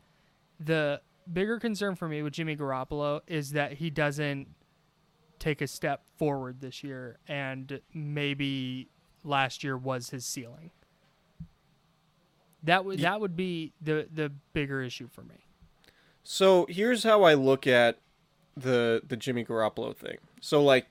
the 0.60 1.00
bigger 1.30 1.58
concern 1.58 1.94
for 1.94 2.08
me 2.08 2.22
with 2.22 2.32
Jimmy 2.32 2.56
Garoppolo 2.56 3.20
is 3.26 3.52
that 3.52 3.74
he 3.74 3.90
doesn't 3.90 4.48
take 5.42 5.60
a 5.60 5.66
step 5.66 6.04
forward 6.16 6.60
this 6.60 6.84
year, 6.84 7.18
and 7.26 7.80
maybe 7.92 8.88
last 9.24 9.64
year 9.64 9.76
was 9.76 10.10
his 10.10 10.24
ceiling. 10.24 10.70
That 12.62 12.84
would 12.84 13.00
that 13.00 13.20
would 13.20 13.36
be 13.36 13.72
the 13.80 14.06
the 14.12 14.32
bigger 14.52 14.80
issue 14.82 15.08
for 15.08 15.22
me. 15.22 15.44
So 16.22 16.66
here's 16.68 17.02
how 17.02 17.24
I 17.24 17.34
look 17.34 17.66
at 17.66 17.98
the 18.56 19.02
the 19.04 19.16
Jimmy 19.16 19.44
Garoppolo 19.44 19.96
thing. 19.96 20.18
So 20.40 20.62
like 20.62 20.86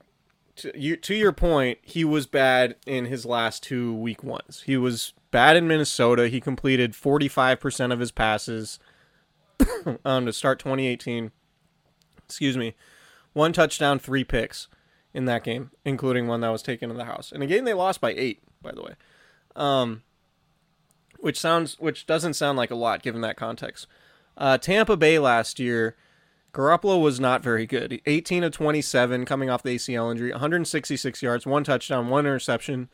to 0.58 0.78
you 0.78 0.98
to 0.98 1.16
your 1.16 1.32
point, 1.32 1.80
he 1.82 2.04
was 2.04 2.28
bad 2.28 2.76
in 2.86 3.06
his 3.06 3.26
last 3.26 3.64
two 3.64 3.96
week 3.96 4.22
ones. 4.22 4.64
He 4.66 4.76
was 4.76 5.14
bad 5.32 5.56
in 5.56 5.66
Minnesota. 5.66 6.28
He 6.28 6.42
completed 6.42 6.92
45% 6.92 7.94
of 7.94 8.00
his 8.00 8.12
passes 8.12 8.80
um, 10.06 10.26
to 10.26 10.34
start 10.34 10.60
2018. 10.60 11.32
Excuse 12.26 12.58
me. 12.58 12.76
One 13.34 13.54
touchdown, 13.54 14.00
three 14.00 14.24
picks 14.24 14.68
in 15.14 15.26
that 15.26 15.44
game, 15.44 15.72
including 15.86 16.28
one 16.28 16.42
that 16.42 16.50
was 16.50 16.62
taken 16.62 16.90
in 16.90 16.98
the 16.98 17.06
house. 17.06 17.32
And 17.32 17.44
again, 17.44 17.64
they 17.64 17.74
lost 17.74 18.02
by 18.02 18.14
eight, 18.14 18.44
by 18.62 18.72
the 18.72 18.82
way. 18.82 18.94
Um, 19.56 20.04
which 21.20 21.40
sounds, 21.40 21.80
which 21.80 22.06
doesn't 22.06 22.34
sound 22.34 22.58
like 22.58 22.72
a 22.72 22.76
lot 22.76 23.04
given 23.04 23.22
that 23.22 23.38
context. 23.38 23.88
Uh, 24.38 24.58
Tampa 24.58 24.98
Bay 24.98 25.20
last 25.20 25.60
year, 25.60 25.96
Garoppolo 26.54 27.02
was 27.02 27.20
not 27.20 27.44
very 27.44 27.66
good. 27.66 28.02
18 28.06 28.44
of 28.44 28.52
27 28.52 29.26
coming 29.26 29.50
off 29.50 29.64
the 29.64 29.76
ACL 29.76 30.12
injury, 30.12 30.32
166 30.32 31.22
yards, 31.22 31.46
one 31.46 31.64
touchdown, 31.64 32.10
one 32.10 32.26
interception. 32.26 32.90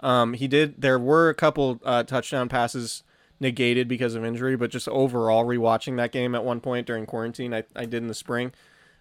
Um, 0.00 0.34
he 0.34 0.48
did. 0.48 0.80
There 0.80 0.98
were 0.98 1.28
a 1.28 1.34
couple 1.34 1.80
uh, 1.84 2.04
touchdown 2.04 2.48
passes 2.48 3.02
negated 3.38 3.88
because 3.88 4.14
of 4.14 4.24
injury, 4.24 4.56
but 4.56 4.70
just 4.70 4.88
overall 4.88 5.44
rewatching 5.44 5.96
that 5.96 6.12
game 6.12 6.34
at 6.34 6.44
one 6.44 6.60
point 6.60 6.86
during 6.86 7.06
quarantine, 7.06 7.52
I, 7.52 7.64
I 7.74 7.84
did 7.84 8.02
in 8.02 8.08
the 8.08 8.14
spring. 8.14 8.52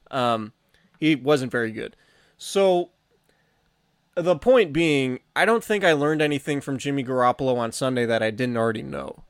Um, 0.10 0.54
he 1.02 1.16
wasn't 1.16 1.52
very 1.52 1.72
good. 1.72 1.98
So 2.38 2.92
the 4.16 4.36
point 4.38 4.72
being, 4.72 5.20
I 5.36 5.44
don't 5.46 5.64
think 5.64 5.84
I 5.84 5.92
learned 5.94 6.22
anything 6.22 6.62
from 6.62 6.78
Jimmy 6.78 7.04
Garoppolo 7.04 7.58
on 7.58 7.72
Sunday 7.72 8.06
that 8.06 8.22
I 8.24 8.30
didn't 8.32 8.56
already 8.56 8.84
know. 8.84 9.24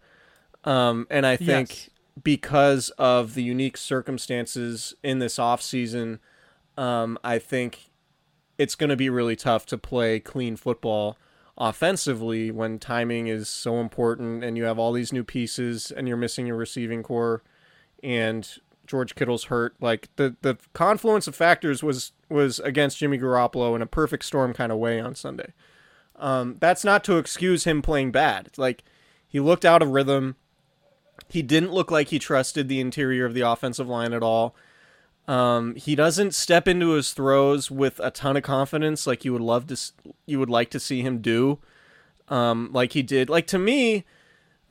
Um, 0.63 1.07
and 1.10 1.25
I 1.25 1.38
think 1.38 1.69
Yes. 1.69 1.89
because 2.21 2.89
of 2.91 3.34
the 3.34 3.41
unique 3.43 3.77
circumstances 3.77 4.93
in 5.01 5.19
this 5.19 5.38
offseason, 5.38 6.19
um, 6.77 7.17
I 7.23 7.39
think 7.39 7.89
it's 8.57 8.75
going 8.75 8.89
to 8.89 8.95
be 8.95 9.10
really 9.10 9.36
tough 9.36 9.65
to 9.67 9.77
play 9.77 10.19
clean 10.19 10.55
football 10.55 11.17
offensively 11.57 12.51
when 12.51 12.79
timing 12.79 13.27
is 13.27 13.47
so 13.47 13.79
important 13.79 14.43
and 14.43 14.57
you 14.57 14.63
have 14.63 14.77
all 14.79 14.91
these 14.91 15.13
new 15.13 15.23
pieces 15.23 15.91
and 15.91 16.07
you're 16.07 16.17
missing 16.17 16.47
your 16.47 16.57
receiving 16.57 17.03
corps 17.03 17.43
and 18.03 18.57
George 18.91 19.15
Kittle's 19.15 19.45
hurt. 19.45 19.73
Like 19.80 20.10
the 20.17 20.36
the 20.41 20.58
confluence 20.73 21.25
of 21.25 21.34
factors 21.34 21.82
was 21.82 22.12
was 22.27 22.60
against 22.60 22.97
Jimmy 22.97 23.17
Garoppolo 23.17 23.73
in 23.73 23.82
a 23.82 23.88
perfect 23.88 24.25
storm 24.25 24.54
kind 24.54 24.69
of 24.69 24.77
way 24.77 24.99
on 24.99 25.15
Sunday. 25.15 25.54
Um, 26.17 26.58
that's 26.60 26.84
not 26.84 27.04
to 27.06 27.17
excuse 27.17 27.63
him 27.63 27.82
playing 27.82 28.12
bad. 28.12 28.47
It's 28.47 28.60
like 28.60 28.84
he 29.25 29.39
looked 29.39 29.63
out 29.63 29.82
of 29.82 29.89
rhythm. 29.89 30.36
He 31.30 31.41
didn't 31.41 31.71
look 31.71 31.89
like 31.89 32.10
he 32.10 32.19
trusted 32.19 32.67
the 32.67 32.82
interior 32.82 33.25
of 33.25 33.34
the 33.34 33.41
offensive 33.41 33.88
line 33.88 34.12
at 34.12 34.21
all. 34.21 34.56
Um, 35.25 35.75
he 35.75 35.95
doesn't 35.95 36.36
step 36.36 36.67
into 36.67 36.89
his 36.89 37.13
throws 37.13 37.71
with 37.71 37.97
a 38.04 38.12
ton 38.12 38.36
of 38.36 38.43
confidence 38.43 39.08
like 39.08 39.23
you 39.23 39.32
would 39.32 39.41
love 39.41 39.67
to 39.67 39.77
you 40.25 40.38
would 40.38 40.49
like 40.49 40.69
to 40.71 40.82
see 40.82 41.01
him 41.01 41.21
do. 41.21 41.60
Um, 42.27 42.71
like 42.73 42.91
he 42.91 43.04
did. 43.04 43.30
Like 43.30 43.47
to 43.47 43.58
me, 43.58 44.04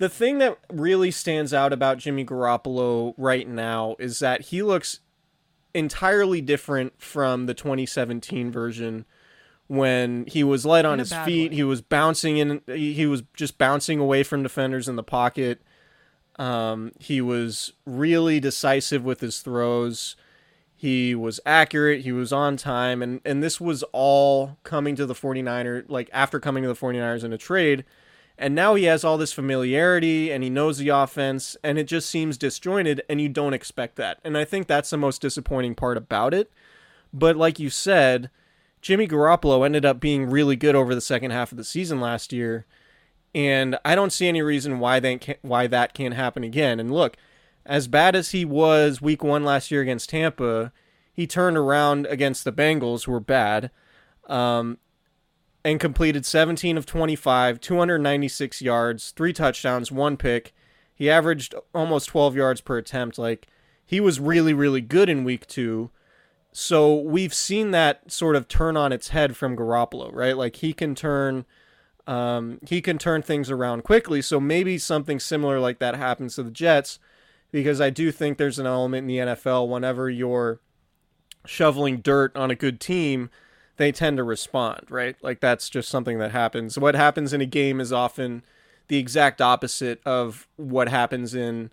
the 0.01 0.09
thing 0.09 0.39
that 0.39 0.57
really 0.73 1.11
stands 1.11 1.53
out 1.53 1.75
about 1.75 1.99
Jimmy 1.99 2.25
Garoppolo 2.25 3.13
right 3.19 3.47
now 3.47 3.97
is 3.99 4.19
that 4.21 4.47
he 4.47 4.63
looks 4.63 5.01
entirely 5.75 6.41
different 6.41 6.95
from 7.01 7.45
the 7.45 7.53
2017 7.53 8.51
version 8.51 9.05
when 9.67 10.25
he 10.27 10.43
was 10.43 10.65
light 10.65 10.87
on 10.87 10.99
his 10.99 11.13
feet. 11.13 11.51
way. 11.51 11.57
He 11.57 11.63
was 11.63 11.83
bouncing 11.83 12.39
in. 12.39 12.63
He 12.67 12.95
he 12.95 13.07
was 13.07 13.25
just 13.35 13.59
bouncing 13.59 14.01
away 14.01 14.23
from 14.23 14.43
defenders 14.43 14.89
in 14.89 14.97
the 14.97 15.03
pocket. 15.03 15.61
Um, 16.37 16.93
he 16.99 17.21
was 17.21 17.75
really 17.85 18.41
decisive 18.41 19.05
with 19.05 19.21
his 19.21 19.41
throws. 19.41 20.17
He 20.75 21.15
was 21.15 21.41
accurate. 21.45 22.01
He 22.01 22.13
was 22.13 22.33
on 22.33 22.57
time. 22.57 23.03
And, 23.03 23.21
and 23.23 23.43
this 23.43 23.61
was 23.61 23.83
all 23.93 24.57
coming 24.63 24.97
to 24.97 25.05
the 25.05 25.13
49er, 25.13 25.85
like 25.91 26.09
after 26.11 26.41
coming 26.41 26.63
to 26.63 26.71
the 26.71 26.75
49ers 26.75 27.23
in 27.23 27.35
a 27.35 27.39
trade. 27.39 27.85
And 28.41 28.55
now 28.55 28.75
he 28.75 28.85
has 28.85 29.05
all 29.05 29.19
this 29.19 29.35
familiarity 29.35 30.33
and 30.33 30.43
he 30.43 30.49
knows 30.49 30.79
the 30.79 30.89
offense 30.89 31.59
and 31.63 31.79
it 31.79 31.85
just 31.85 32.09
seems 32.09 32.39
disjointed 32.39 33.03
and 33.07 33.21
you 33.21 33.29
don't 33.29 33.53
expect 33.53 33.97
that. 33.97 34.19
And 34.25 34.39
I 34.39 34.47
think 34.47 34.67
that's 34.67 34.89
the 34.89 34.97
most 34.97 35.21
disappointing 35.21 35.75
part 35.75 35.99
about 35.99 36.33
it. 36.33 36.51
But 37.13 37.37
like 37.37 37.59
you 37.59 37.69
said, 37.69 38.31
Jimmy 38.81 39.07
Garoppolo 39.07 39.67
ended 39.67 39.85
up 39.85 40.01
being 40.01 40.25
really 40.25 40.57
good 40.57 40.75
over 40.75 40.95
the 40.95 41.03
second 41.03 41.33
half 41.33 41.53
of 41.53 41.59
the 41.59 41.65
season 41.65 42.01
last 42.01 42.33
year. 42.33 42.65
And 43.35 43.79
I 43.85 43.95
don't 43.95 44.13
see 44.13 44.27
any 44.27 44.41
reason 44.41 44.79
why 44.79 45.01
that 45.01 45.21
can't, 45.21 45.39
why 45.43 45.67
that 45.67 45.93
can't 45.93 46.15
happen 46.15 46.43
again. 46.43 46.81
And 46.81 46.91
look, 46.91 47.19
as 47.67 47.89
bad 47.89 48.17
as 48.17 48.31
he 48.31 48.47
was 48.47 49.03
week 49.03 49.23
one 49.23 49.45
last 49.45 49.71
year 49.71 49.83
against 49.83 50.09
Tampa, 50.09 50.73
he 51.13 51.27
turned 51.27 51.59
around 51.59 52.07
against 52.07 52.45
the 52.45 52.53
Bengals, 52.53 53.05
who 53.05 53.13
were 53.13 53.21
bad, 53.21 53.71
um, 54.29 54.79
and 55.65 55.79
completed 55.81 56.25
17 56.25 56.77
of 56.77 56.87
25, 56.87 57.61
296 57.61 58.63
yards, 58.63 59.11
three 59.11 59.33
touchdowns, 59.33 59.93
one 59.93 60.17
pick. 60.17 60.55
He 60.95 61.11
averaged 61.11 61.55
almost 61.75 62.09
12 62.09 62.37
yards 62.37 62.61
per 62.61 62.79
attempt. 62.79 63.19
Like, 63.19 63.47
he 63.91 63.99
was 63.99 64.21
really, 64.21 64.55
really 64.55 64.81
good 64.81 65.09
in 65.09 65.25
week 65.25 65.49
two. 65.49 65.91
so 66.53 66.95
we've 66.95 67.35
seen 67.35 67.73
that 67.73 68.11
sort 68.11 68.37
of 68.37 68.47
turn 68.47 68.77
on 68.77 68.93
its 68.93 69.09
head 69.09 69.37
from 69.37 69.57
Garoppolo, 69.57 70.15
right? 70.15 70.37
Like 70.37 70.57
he 70.57 70.73
can 70.73 70.95
turn 70.95 71.45
um, 72.07 72.61
he 72.67 72.81
can 72.81 72.99
turn 72.99 73.23
things 73.23 73.51
around 73.51 73.83
quickly. 73.83 74.23
So 74.23 74.39
maybe 74.39 74.79
something 74.79 75.19
similar 75.19 75.59
like 75.59 75.81
that 75.81 75.97
happens 75.97 76.37
to 76.37 76.45
the 76.45 76.51
Jets, 76.53 77.01
because 77.51 77.81
I 77.81 77.91
do 77.91 78.13
think 78.13 78.39
there's 78.39 78.61
an 78.61 78.67
element 78.67 79.03
in 79.03 79.07
the 79.09 79.33
NFL 79.35 79.69
whenever 79.69 80.09
you're 80.09 80.61
shoveling 81.45 81.99
dirt 81.99 82.35
on 82.37 82.51
a 82.51 82.55
good 82.55 82.79
team, 82.81 83.29
they 83.81 83.93
tend 83.93 84.19
to 84.19 84.25
respond, 84.25 84.87
right? 84.91 85.17
Like 85.23 85.41
that's 85.41 85.69
just 85.71 85.89
something 85.89 86.19
that 86.19 86.33
happens. 86.33 86.79
What 86.79 86.95
happens 86.95 87.33
in 87.33 87.41
a 87.41 87.47
game 87.47 87.81
is 87.81 87.93
often 87.93 88.43
the 88.89 88.99
exact 88.99 89.41
opposite 89.41 90.01
of 90.05 90.47
what 90.57 90.89
happens 90.89 91.35
in 91.35 91.71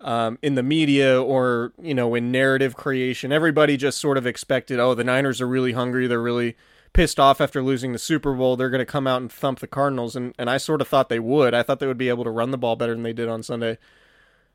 um, 0.00 0.38
in 0.42 0.54
the 0.54 0.62
media 0.62 1.20
or 1.20 1.72
you 1.82 1.94
know 1.94 2.14
in 2.14 2.30
narrative 2.30 2.76
creation. 2.76 3.32
Everybody 3.32 3.76
just 3.76 3.98
sort 3.98 4.16
of 4.16 4.26
expected, 4.26 4.78
oh, 4.78 4.94
the 4.94 5.04
Niners 5.04 5.40
are 5.40 5.48
really 5.48 5.72
hungry. 5.72 6.06
They're 6.06 6.22
really 6.22 6.56
pissed 6.92 7.18
off 7.18 7.40
after 7.40 7.62
losing 7.62 7.92
the 7.92 7.98
Super 7.98 8.34
Bowl. 8.34 8.56
They're 8.56 8.70
going 8.70 8.78
to 8.78 8.86
come 8.86 9.06
out 9.06 9.20
and 9.20 9.30
thump 9.30 9.58
the 9.58 9.66
Cardinals, 9.66 10.14
and 10.14 10.34
and 10.38 10.48
I 10.48 10.58
sort 10.58 10.80
of 10.80 10.88
thought 10.88 11.08
they 11.08 11.18
would. 11.18 11.54
I 11.54 11.62
thought 11.62 11.80
they 11.80 11.86
would 11.86 11.98
be 11.98 12.08
able 12.08 12.24
to 12.24 12.30
run 12.30 12.52
the 12.52 12.58
ball 12.58 12.76
better 12.76 12.94
than 12.94 13.02
they 13.02 13.12
did 13.12 13.28
on 13.28 13.42
Sunday. 13.42 13.78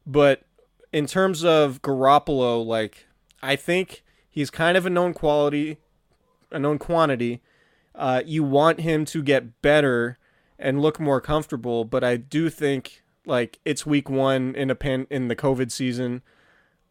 But 0.05 0.43
in 0.93 1.07
terms 1.07 1.43
of 1.43 1.81
Garoppolo, 1.81 2.65
like 2.65 3.07
I 3.41 3.55
think 3.55 4.03
he's 4.29 4.49
kind 4.49 4.77
of 4.77 4.85
a 4.85 4.89
known 4.89 5.13
quality, 5.13 5.79
a 6.53 6.59
known 6.59 6.77
quantity. 6.77 7.41
Uh, 7.95 8.21
you 8.25 8.43
want 8.43 8.79
him 8.79 9.05
to 9.05 9.21
get 9.21 9.61
better 9.61 10.17
and 10.57 10.81
look 10.81 10.99
more 10.99 11.19
comfortable, 11.19 11.83
but 11.83 12.03
I 12.03 12.17
do 12.17 12.49
think 12.49 13.03
like 13.25 13.59
it's 13.65 13.85
week 13.85 14.09
one 14.09 14.55
in 14.55 14.69
a 14.69 14.75
pan 14.75 15.07
in 15.09 15.27
the 15.27 15.35
COVID 15.35 15.71
season. 15.71 16.21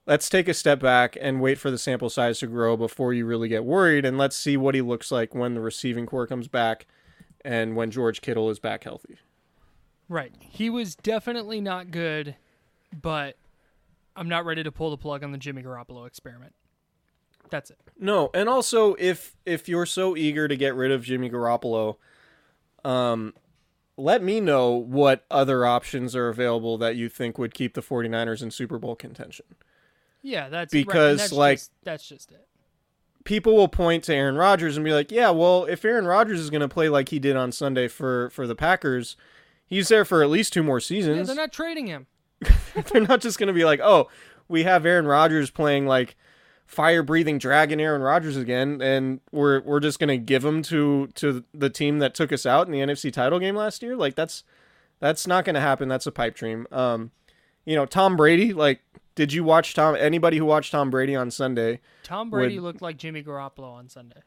Let's 0.07 0.29
take 0.29 0.49
a 0.49 0.55
step 0.55 0.81
back 0.81 1.17
and 1.21 1.41
wait 1.41 1.59
for 1.59 1.71
the 1.71 1.79
sample 1.79 2.11
size 2.11 2.41
to 2.41 2.47
grow 2.47 2.77
before 2.77 3.15
you 3.15 3.25
really 3.25 3.49
get 3.49 3.65
worried, 3.65 4.05
and 4.05 4.19
let's 4.19 4.37
see 4.37 4.57
what 4.57 4.75
he 4.75 4.81
looks 4.81 5.13
like 5.13 5.35
when 5.35 5.55
the 5.55 5.61
receiving 5.61 6.07
corps 6.07 6.27
comes 6.27 6.49
back 6.49 6.87
and 7.45 7.77
when 7.77 7.91
George 7.91 8.21
Kittle 8.21 8.51
is 8.51 8.59
back 8.59 8.85
healthy. 8.85 9.19
Right. 10.09 10.33
He 10.41 10.69
was 10.71 10.95
definitely 10.95 11.61
not 11.61 11.91
good, 11.91 12.37
but 13.01 13.37
I'm 14.15 14.29
not 14.29 14.45
ready 14.45 14.63
to 14.63 14.73
pull 14.73 14.91
the 14.91 14.97
plug 14.97 15.25
on 15.25 15.33
the 15.33 15.39
Jimmy 15.39 15.63
Garoppolo 15.63 16.07
experiment. 16.07 16.55
That's 17.53 17.70
it. 17.70 17.78
No, 17.98 18.30
and 18.32 18.48
also 18.48 18.94
if 18.98 19.36
if 19.44 19.68
you're 19.68 19.84
so 19.84 20.16
eager 20.16 20.48
to 20.48 20.57
get 20.57 20.74
rid 20.74 20.90
of 20.90 21.05
Jimmy 21.05 21.28
Garoppolo, 21.28 21.96
um 22.82 23.34
let 23.98 24.22
me 24.22 24.40
know 24.40 24.70
what 24.70 25.26
other 25.30 25.66
options 25.66 26.16
are 26.16 26.30
available 26.30 26.78
that 26.78 26.96
you 26.96 27.11
think 27.11 27.36
would 27.36 27.53
keep 27.53 27.74
the 27.74 27.82
49ers 27.82 28.42
in 28.42 28.50
Super 28.50 28.78
Bowl 28.78 28.96
contention. 28.96 29.44
Yeah, 30.22 30.48
that's 30.48 30.72
because 30.72 31.18
right. 31.18 31.22
that's 31.24 31.32
like 31.32 31.59
just, 31.59 31.70
that's 31.82 32.09
just 32.09 32.32
it. 32.32 32.48
People 33.24 33.55
will 33.55 33.68
point 33.68 34.05
to 34.05 34.14
Aaron 34.14 34.36
Rodgers 34.36 34.78
and 34.78 34.84
be 34.84 34.94
like, 34.94 35.12
"Yeah, 35.12 35.28
well, 35.30 35.66
if 35.66 35.84
Aaron 35.84 36.07
Rodgers 36.07 36.40
is 36.40 36.48
going 36.48 36.62
to 36.62 36.68
play 36.68 36.88
like 36.88 37.11
he 37.11 37.18
did 37.18 37.36
on 37.36 37.53
Sunday 37.53 37.86
for 37.86 38.30
for 38.30 38.46
the 38.46 38.55
Packers, 38.55 39.14
he's 39.66 39.88
there 39.88 40.07
for 40.07 40.22
at 40.22 40.30
least 40.30 40.55
two 40.55 40.62
more 40.62 40.80
seasons." 40.80 41.18
Yeah, 41.18 41.34
they're 41.34 41.44
not 41.44 41.53
trading 41.53 41.86
him. 41.86 42.07
they're 42.92 43.03
not 43.03 43.20
just 43.20 43.38
going 43.38 43.48
to 43.48 43.53
be 43.53 43.66
like, 43.66 43.80
"Oh, 43.80 44.09
we 44.48 44.62
have 44.62 44.86
Aaron 44.86 45.07
Rodgers 45.07 45.50
playing 45.50 45.86
like 45.86 46.16
fire 46.67 47.03
breathing 47.03 47.39
dragon 47.39 47.81
Aaron 47.81 48.03
Rodgers 48.03 48.37
again, 48.37 48.81
and 48.81 49.21
we're 49.31 49.61
we're 49.61 49.81
just 49.81 49.99
gonna 49.99 50.17
give 50.17 50.45
him 50.45 50.63
to 50.65 51.09
to 51.15 51.45
the 51.53 51.71
team 51.71 51.99
that 51.99 52.15
took 52.15 52.33
us 52.33 52.47
out 52.47 52.67
in 52.67 52.73
the 52.73 52.81
NFC 52.81 53.13
title 53.13 53.39
game 53.39 53.55
last 53.55 53.83
year. 53.83 53.97
Like 53.97 54.15
that's 54.15 54.45
that's 55.01 55.27
not 55.27 55.45
gonna 55.45 55.61
happen. 55.61 55.89
That's 55.89 56.07
a 56.07 56.13
pipe 56.13 56.35
dream. 56.35 56.67
Um, 56.73 57.11
you 57.65 57.77
know, 57.77 57.87
Tom 57.87 58.17
Brady. 58.17 58.53
Like, 58.53 58.81
did 59.15 59.33
you 59.33 59.45
watch 59.45 59.75
Tom? 59.75 59.97
Anybody 59.99 60.39
who 60.39 60.45
watched 60.45 60.73
Tom 60.73 60.91
Brady 60.91 61.15
on 61.15 61.31
Sunday? 61.31 61.81
Tom 62.03 62.31
Brady 62.31 62.59
would, 62.59 62.65
looked 62.65 62.83
like 62.83 62.97
Jimmy 62.97 63.23
Garoppolo 63.23 63.73
on 63.73 63.89
Sunday. 63.89 64.23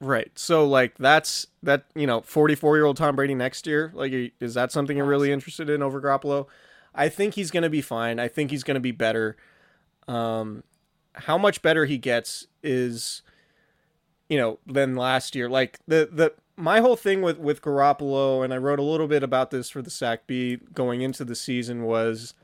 Right. 0.00 0.30
So 0.34 0.66
like 0.66 0.96
that's 0.98 1.46
that. 1.62 1.84
You 1.94 2.06
know, 2.06 2.20
forty 2.22 2.54
four 2.54 2.76
year 2.76 2.84
old 2.84 2.96
Tom 2.96 3.16
Brady 3.16 3.34
next 3.34 3.66
year. 3.66 3.92
Like, 3.94 4.12
is 4.40 4.54
that 4.54 4.72
something 4.72 4.96
you're 4.96 5.06
really 5.06 5.30
interested 5.30 5.70
in 5.70 5.82
over 5.82 6.00
Garoppolo? 6.00 6.46
I 6.94 7.08
think 7.08 7.34
he's 7.34 7.50
gonna 7.50 7.70
be 7.70 7.80
fine. 7.80 8.18
I 8.18 8.28
think 8.28 8.50
he's 8.50 8.64
gonna 8.64 8.80
be 8.80 8.92
better. 8.92 9.36
Um, 10.08 10.62
how 11.14 11.38
much 11.38 11.62
better 11.62 11.84
he 11.84 11.98
gets 11.98 12.46
is 12.62 13.22
you 14.28 14.38
know 14.38 14.58
than 14.66 14.96
last 14.96 15.34
year. 15.34 15.48
Like 15.48 15.78
the 15.86 16.08
the 16.10 16.34
my 16.56 16.80
whole 16.80 16.96
thing 16.96 17.22
with 17.22 17.38
with 17.38 17.62
Garoppolo 17.62 18.44
and 18.44 18.52
I 18.52 18.58
wrote 18.58 18.78
a 18.78 18.82
little 18.82 19.08
bit 19.08 19.22
about 19.22 19.50
this 19.50 19.70
for 19.70 19.82
the 19.82 19.90
Sac 19.90 20.26
Bee 20.26 20.58
going 20.72 21.00
into 21.02 21.24
the 21.24 21.34
season 21.34 21.84
was 21.84 22.34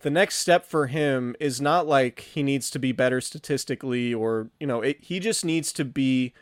the 0.00 0.10
next 0.10 0.36
step 0.36 0.66
for 0.66 0.86
him 0.86 1.34
is 1.40 1.60
not 1.60 1.86
like 1.86 2.20
he 2.20 2.42
needs 2.42 2.68
to 2.70 2.78
be 2.78 2.92
better 2.92 3.20
statistically 3.20 4.12
or 4.12 4.50
you 4.60 4.66
know 4.66 4.82
it, 4.82 4.98
he 5.00 5.18
just 5.18 5.44
needs 5.44 5.72
to 5.72 5.84
be 5.84 6.32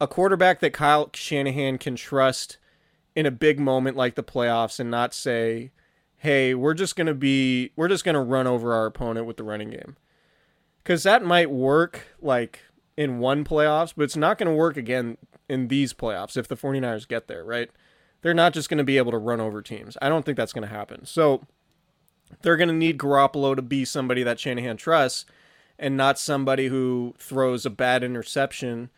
a 0.00 0.06
quarterback 0.06 0.60
that 0.60 0.72
Kyle 0.72 1.10
Shanahan 1.12 1.78
can 1.78 1.94
trust 1.94 2.58
in 3.14 3.26
a 3.26 3.30
big 3.30 3.60
moment 3.60 3.96
like 3.96 4.14
the 4.14 4.22
playoffs 4.22 4.80
and 4.80 4.90
not 4.90 5.14
say 5.14 5.70
hey 6.16 6.54
we're 6.54 6.74
just 6.74 6.96
going 6.96 7.06
to 7.06 7.14
be 7.14 7.70
we're 7.76 7.88
just 7.88 8.04
going 8.04 8.14
to 8.14 8.20
run 8.20 8.46
over 8.46 8.72
our 8.72 8.86
opponent 8.86 9.26
with 9.26 9.36
the 9.36 9.44
running 9.44 9.70
game 9.70 9.96
because 10.84 11.02
that 11.02 11.24
might 11.24 11.50
work 11.50 12.08
like 12.20 12.60
in 12.96 13.18
one 13.18 13.44
playoffs, 13.44 13.94
but 13.96 14.04
it's 14.04 14.16
not 14.16 14.38
going 14.38 14.48
to 14.48 14.54
work 14.54 14.76
again 14.76 15.16
in 15.48 15.68
these 15.68 15.92
playoffs 15.92 16.36
if 16.36 16.46
the 16.46 16.56
49ers 16.56 17.08
get 17.08 17.26
there, 17.26 17.42
right? 17.42 17.70
They're 18.22 18.34
not 18.34 18.54
just 18.54 18.68
going 18.68 18.78
to 18.78 18.84
be 18.84 18.98
able 18.98 19.10
to 19.10 19.18
run 19.18 19.40
over 19.40 19.60
teams. 19.60 19.96
I 20.00 20.08
don't 20.08 20.24
think 20.24 20.36
that's 20.36 20.52
going 20.52 20.66
to 20.66 20.74
happen. 20.74 21.04
So 21.06 21.42
they're 22.42 22.56
going 22.56 22.68
to 22.68 22.74
need 22.74 22.98
Garoppolo 22.98 23.56
to 23.56 23.62
be 23.62 23.84
somebody 23.84 24.22
that 24.22 24.38
Shanahan 24.38 24.76
trusts 24.76 25.26
and 25.78 25.96
not 25.96 26.18
somebody 26.18 26.68
who 26.68 27.14
throws 27.18 27.66
a 27.66 27.70
bad 27.70 28.04
interception 28.04 28.90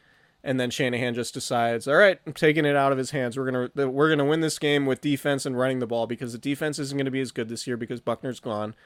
and 0.47 0.61
then 0.61 0.71
Shanahan 0.71 1.13
just 1.13 1.35
decides, 1.35 1.89
"All 1.89 1.97
right, 1.97 2.21
I'm 2.25 2.33
taking 2.33 2.65
it 2.65 2.77
out 2.77 2.93
of 2.93 2.99
his 2.99 3.11
hands. 3.11 3.37
We're 3.37 3.51
going 3.51 3.69
to 3.69 3.91
we're 3.91 4.07
going 4.07 4.21
to 4.21 4.25
win 4.25 4.43
this 4.43 4.61
game 4.61 4.87
with 4.87 5.01
defense 5.01 5.45
and 5.45 5.59
running 5.59 5.81
the 5.81 5.89
ball 5.89 6.07
because 6.07 6.33
the 6.33 6.39
defense 6.39 6.79
isn't 6.79 6.97
going 6.97 7.07
to 7.07 7.11
be 7.11 7.21
as 7.21 7.33
good 7.33 7.49
this 7.49 7.67
year 7.67 7.77
because 7.77 8.01
Buckner's 8.01 8.39
gone." 8.39 8.77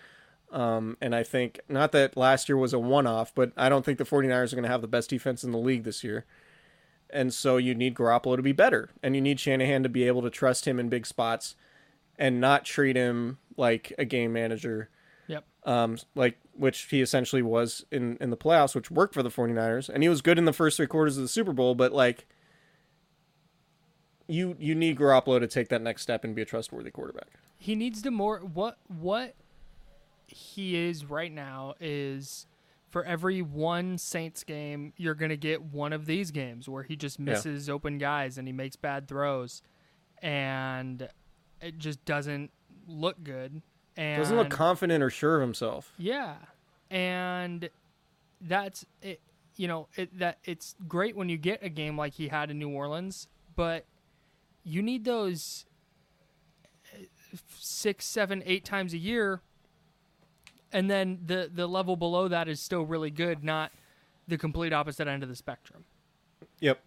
Um, 0.51 0.96
and 1.01 1.14
I 1.14 1.22
think, 1.22 1.61
not 1.68 1.92
that 1.92 2.16
last 2.16 2.48
year 2.48 2.57
was 2.57 2.72
a 2.72 2.78
one 2.78 3.07
off, 3.07 3.32
but 3.34 3.53
I 3.57 3.68
don't 3.68 3.84
think 3.84 3.98
the 3.98 4.05
49ers 4.05 4.53
are 4.53 4.57
going 4.57 4.64
to 4.64 4.70
have 4.70 4.82
the 4.82 4.88
best 4.88 5.11
defense 5.11 5.44
in 5.44 5.53
the 5.53 5.59
league 5.59 5.84
this 5.84 6.03
year. 6.03 6.24
And 7.09 7.32
so 7.32 7.57
you 7.57 7.74
need 7.74 7.94
Garoppolo 7.94 8.36
to 8.36 8.42
be 8.42 8.53
better. 8.53 8.90
And 9.03 9.14
you 9.14 9.20
need 9.20 9.38
Shanahan 9.38 9.82
to 9.84 9.88
be 9.88 10.05
able 10.07 10.22
to 10.22 10.30
trust 10.30 10.66
him 10.66 10.80
in 10.80 10.88
big 10.88 11.07
spots 11.07 11.55
and 12.18 12.40
not 12.40 12.64
treat 12.64 12.96
him 12.96 13.38
like 13.57 13.92
a 13.98 14.05
game 14.05 14.32
manager. 14.32 14.90
Yep. 15.28 15.44
Um, 15.64 15.98
like, 16.14 16.38
which 16.53 16.82
he 16.90 17.01
essentially 17.01 17.42
was 17.42 17.84
in, 17.90 18.16
in 18.20 18.30
the 18.30 18.36
playoffs, 18.36 18.74
which 18.74 18.90
worked 18.90 19.14
for 19.14 19.22
the 19.22 19.30
49ers. 19.30 19.88
And 19.88 20.03
he 20.03 20.09
was 20.09 20.20
good 20.20 20.38
in 20.38 20.44
the 20.44 20.53
first 20.53 20.76
three 20.76 20.86
quarters 20.86 21.16
of 21.16 21.22
the 21.22 21.28
Super 21.28 21.53
Bowl, 21.53 21.74
but 21.74 21.92
like, 21.92 22.26
you 24.30 24.57
you 24.61 24.76
need 24.76 24.96
Garoppolo 24.96 25.40
to 25.40 25.48
take 25.48 25.68
that 25.70 25.82
next 25.82 26.03
step 26.03 26.22
and 26.22 26.36
be 26.36 26.42
a 26.42 26.44
trustworthy 26.44 26.90
quarterback. 26.92 27.26
He 27.59 27.74
needs 27.74 28.01
to 28.03 28.11
more 28.12 28.38
what 28.38 28.78
what 28.86 29.34
he 30.31 30.76
is 30.76 31.05
right 31.05 31.33
now 31.33 31.74
is 31.81 32.47
for 32.89 33.05
every 33.05 33.43
one 33.43 33.99
Saints 33.99 34.45
game, 34.45 34.93
you're 34.97 35.14
going 35.14 35.31
to 35.31 35.37
get 35.37 35.62
one 35.62 35.93
of 35.93 36.07
these 36.07 36.31
games 36.31 36.68
where 36.68 36.83
he 36.83 36.97
just 36.97 37.18
misses 37.18 37.68
yeah. 37.68 37.74
open 37.74 37.99
guys 37.99 38.39
and 38.39 38.49
he 38.49 38.53
makes 38.53 38.76
bad 38.76 39.07
throws 39.09 39.62
and 40.22 41.09
it 41.61 41.78
just 41.78 42.05
doesn't 42.05 42.51
look 42.87 43.22
good. 43.22 43.62
And 43.97 44.20
doesn't 44.20 44.37
look 44.37 44.51
confident 44.51 45.03
or 45.03 45.11
sure 45.11 45.37
of 45.37 45.43
himself. 45.43 45.93
Yeah. 45.99 46.37
And 46.91 47.70
that's 48.41 48.87
it 49.03 49.20
you 49.57 49.68
know, 49.68 49.89
it 49.95 50.18
that 50.18 50.39
it's 50.45 50.74
great 50.89 51.14
when 51.14 51.28
you 51.28 51.37
get 51.37 51.62
a 51.62 51.68
game 51.68 51.97
like 51.99 52.14
he 52.14 52.28
had 52.28 52.51
in 52.51 52.59
New 52.59 52.70
Orleans, 52.70 53.28
but 53.57 53.85
you 54.64 54.81
need 54.81 55.05
those 55.05 55.66
eh, 56.95 57.05
six, 57.59 58.07
seven, 58.07 58.43
eight 58.47 58.64
times 58.64 58.95
a 58.95 58.99
year 58.99 59.43
and 60.73 60.91
then 60.91 61.18
the 61.25 61.51
the 61.53 61.66
level 61.66 61.97
below 61.97 62.29
that 62.29 62.49
is 62.49 62.61
still 62.61 62.83
really 62.83 63.11
good, 63.11 63.45
not 63.45 63.73
the 64.29 64.39
complete 64.39 64.73
opposite 64.73 65.09
end 65.09 65.23
of 65.23 65.29
the 65.29 65.37
spectrum. 65.37 65.85
Yep. 66.61 66.81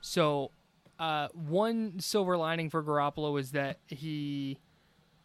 So, 0.00 0.50
uh, 0.98 1.28
one 1.32 1.98
silver 2.00 2.36
lining 2.36 2.70
for 2.70 2.82
Garoppolo 2.82 3.40
is 3.40 3.52
that 3.52 3.78
he, 3.86 4.58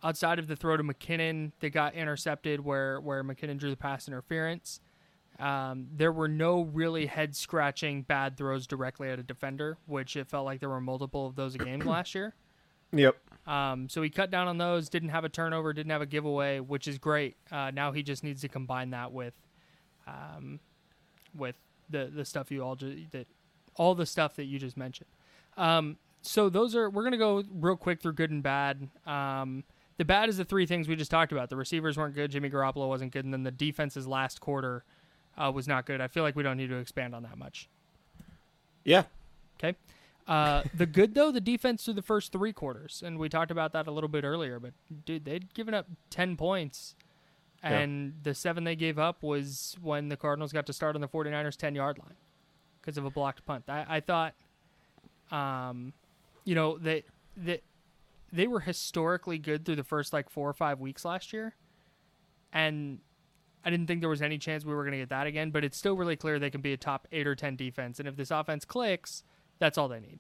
outside 0.04 0.40
of 0.40 0.48
the 0.48 0.56
throw 0.56 0.78
to 0.78 0.84
McKinnon 0.84 1.52
that 1.60 1.72
got 1.72 1.94
intercepted, 1.96 2.62
where 2.62 3.00
where 3.02 3.24
McKinnon 3.24 3.58
drew 3.58 3.70
the 3.70 3.78
pass 3.78 4.08
interference, 4.08 4.80
um, 5.40 5.88
there 5.96 6.12
were 6.12 6.28
no 6.28 6.62
really 6.62 7.06
head 7.06 7.36
scratching 7.36 8.04
bad 8.04 8.38
throws 8.38 8.68
directly 8.68 9.10
at 9.10 9.20
a 9.20 9.24
defender, 9.24 9.78
which 9.86 10.16
it 10.16 10.28
felt 10.28 10.46
like 10.46 10.60
there 10.60 10.70
were 10.70 10.82
multiple 10.82 11.28
of 11.28 11.36
those 11.36 11.56
a 11.56 11.58
game 11.58 11.80
last 11.86 12.16
year. 12.16 12.34
Yep. 12.92 13.18
Um, 13.50 13.90
so 13.90 14.04
he 14.04 14.12
cut 14.12 14.30
down 14.30 14.48
on 14.48 14.60
those, 14.60 14.90
didn't 14.90 15.10
have 15.10 15.24
a 15.24 15.30
turnover, 15.30 15.74
didn't 15.74 15.90
have 15.90 16.04
a 16.04 16.06
giveaway, 16.06 16.60
which 16.60 16.88
is 16.88 17.00
great. 17.00 17.36
Uh, 17.52 17.72
now 17.72 17.92
he 17.92 18.04
just 18.04 18.24
needs 18.24 18.42
to 18.42 18.48
combine 18.48 18.92
that 18.92 19.12
with, 19.12 19.34
um, 20.06 20.60
with 21.36 21.56
the 21.90 22.12
the 22.14 22.24
stuff 22.26 22.52
you 22.52 22.64
all 22.64 22.76
just 22.76 23.12
that, 23.12 23.26
all 23.76 23.96
the 23.96 24.06
stuff 24.06 24.36
that 24.36 24.46
you 24.46 24.60
just 24.60 24.78
mentioned. 24.78 25.10
Um, 25.58 25.98
so 26.22 26.48
those 26.50 26.76
are 26.76 26.92
we're 26.92 27.04
gonna 27.04 27.18
go 27.18 27.44
real 27.52 27.76
quick 27.76 28.02
through 28.02 28.14
good 28.14 28.30
and 28.30 28.44
bad. 28.44 28.88
Um, 29.08 29.64
the 29.98 30.06
bad 30.06 30.30
is 30.30 30.38
the 30.38 30.46
three 30.46 30.68
things 30.68 30.88
we 30.88 30.96
just 30.96 31.10
talked 31.10 31.32
about. 31.32 31.50
The 31.50 31.56
receivers 31.56 31.98
weren't 31.98 32.14
good, 32.14 32.30
Jimmy 32.30 32.52
Garoppolo 32.52 32.88
wasn't 32.88 33.12
good, 33.12 33.26
and 33.26 33.34
then 33.34 33.42
the 33.42 33.52
defense's 33.52 34.06
last 34.06 34.42
quarter 34.42 34.84
uh, 35.40 35.52
was 35.52 35.68
not 35.68 35.88
good. 35.88 36.02
I 36.02 36.08
feel 36.08 36.22
like 36.22 36.36
we 36.36 36.44
don't 36.44 36.58
need 36.58 36.70
to 36.70 36.78
expand 36.78 37.16
on 37.16 37.24
that 37.24 37.38
much. 37.40 37.68
Yeah. 38.84 39.06
Okay. 39.58 39.76
Uh, 40.30 40.64
the 40.76 40.86
good 40.86 41.16
though, 41.16 41.32
the 41.32 41.42
defense 41.42 41.84
through 41.84 41.96
the 41.96 42.04
first 42.04 42.32
three 42.32 42.54
quarters, 42.54 43.02
and 43.04 43.18
we 43.18 43.28
talked 43.28 43.50
about 43.50 43.74
that 43.74 43.88
a 43.88 43.92
little 43.92 44.08
bit 44.08 44.24
earlier. 44.24 44.60
But 44.60 44.74
dude, 45.04 45.26
they'd 45.26 45.54
given 45.56 45.74
up 45.74 45.88
ten 46.12 46.38
points, 46.38 46.96
and 47.64 48.14
the 48.24 48.34
seven 48.34 48.64
they 48.64 48.76
gave 48.76 48.98
up 48.98 49.24
was 49.24 49.76
when 49.82 50.10
the 50.10 50.18
Cardinals 50.18 50.54
got 50.54 50.66
to 50.68 50.74
start 50.74 50.96
on 50.96 51.02
the 51.02 51.08
49ers 51.08 51.58
10 51.58 51.76
yard 51.76 51.98
line 52.00 52.16
because 52.80 52.98
of 52.98 53.06
a 53.06 53.10
blocked 53.10 53.46
punt. 53.46 53.66
I, 53.68 53.86
I 53.90 54.00
thought, 54.00 54.34
um, 55.32 55.94
you 56.46 56.56
know, 56.56 56.78
they, 56.78 57.04
they, 57.36 57.62
they 58.32 58.48
were 58.48 58.62
historically 58.62 59.38
good 59.38 59.66
through 59.66 59.76
the 59.76 59.84
first 59.84 60.14
like 60.14 60.30
four 60.30 60.50
or 60.50 60.54
five 60.54 60.80
weeks 60.80 61.04
last 61.04 61.34
year. 61.34 61.56
And 62.54 63.00
I 63.66 63.70
didn't 63.70 63.88
think 63.88 64.00
there 64.00 64.10
was 64.10 64.22
any 64.22 64.38
chance 64.38 64.64
we 64.64 64.74
were 64.74 64.84
going 64.84 64.94
to 64.94 65.00
get 65.00 65.10
that 65.10 65.28
again, 65.28 65.52
but 65.52 65.64
it's 65.64 65.78
still 65.78 65.98
really 65.98 66.16
clear 66.16 66.40
they 66.40 66.50
can 66.50 66.62
be 66.62 66.74
a 66.74 66.78
top 66.78 67.08
eight 67.12 67.28
or 67.28 67.36
10 67.36 67.58
defense. 67.58 68.00
And 68.00 68.08
if 68.08 68.16
this 68.16 68.32
offense 68.32 68.64
clicks, 68.64 69.24
that's 69.60 69.78
all 69.78 69.88
they 69.88 70.00
need. 70.00 70.20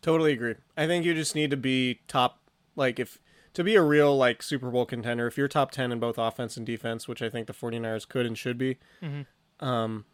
Totally 0.00 0.32
agree. 0.32 0.54
I 0.76 0.86
think 0.86 1.04
you 1.04 1.14
just 1.14 1.34
need 1.34 1.50
to 1.50 1.56
be 1.56 2.00
top, 2.08 2.40
like, 2.76 2.98
if 2.98 3.18
to 3.54 3.64
be 3.64 3.74
a 3.74 3.82
real, 3.82 4.16
like, 4.16 4.42
Super 4.42 4.70
Bowl 4.70 4.86
contender, 4.86 5.26
if 5.26 5.36
you're 5.36 5.48
top 5.48 5.70
10 5.70 5.92
in 5.92 5.98
both 6.00 6.18
offense 6.18 6.56
and 6.56 6.64
defense, 6.64 7.06
which 7.08 7.20
I 7.22 7.28
think 7.28 7.46
the 7.46 7.52
49ers 7.52 8.08
could 8.08 8.26
and 8.26 8.36
should 8.36 8.58
be, 8.58 8.78
um, 9.60 10.04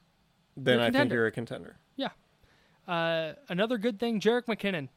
then 0.57 0.81
You're 0.81 0.91
think 0.91 1.13
you're 1.13 1.27
a 1.27 1.33
contender. 1.33 1.79
Yeah. 1.97 2.11
Uh, 2.89 3.35
another 3.49 3.79
good 3.79 4.01
thing, 4.01 4.21
Jerick 4.21 4.47
McKinnon 4.47 4.89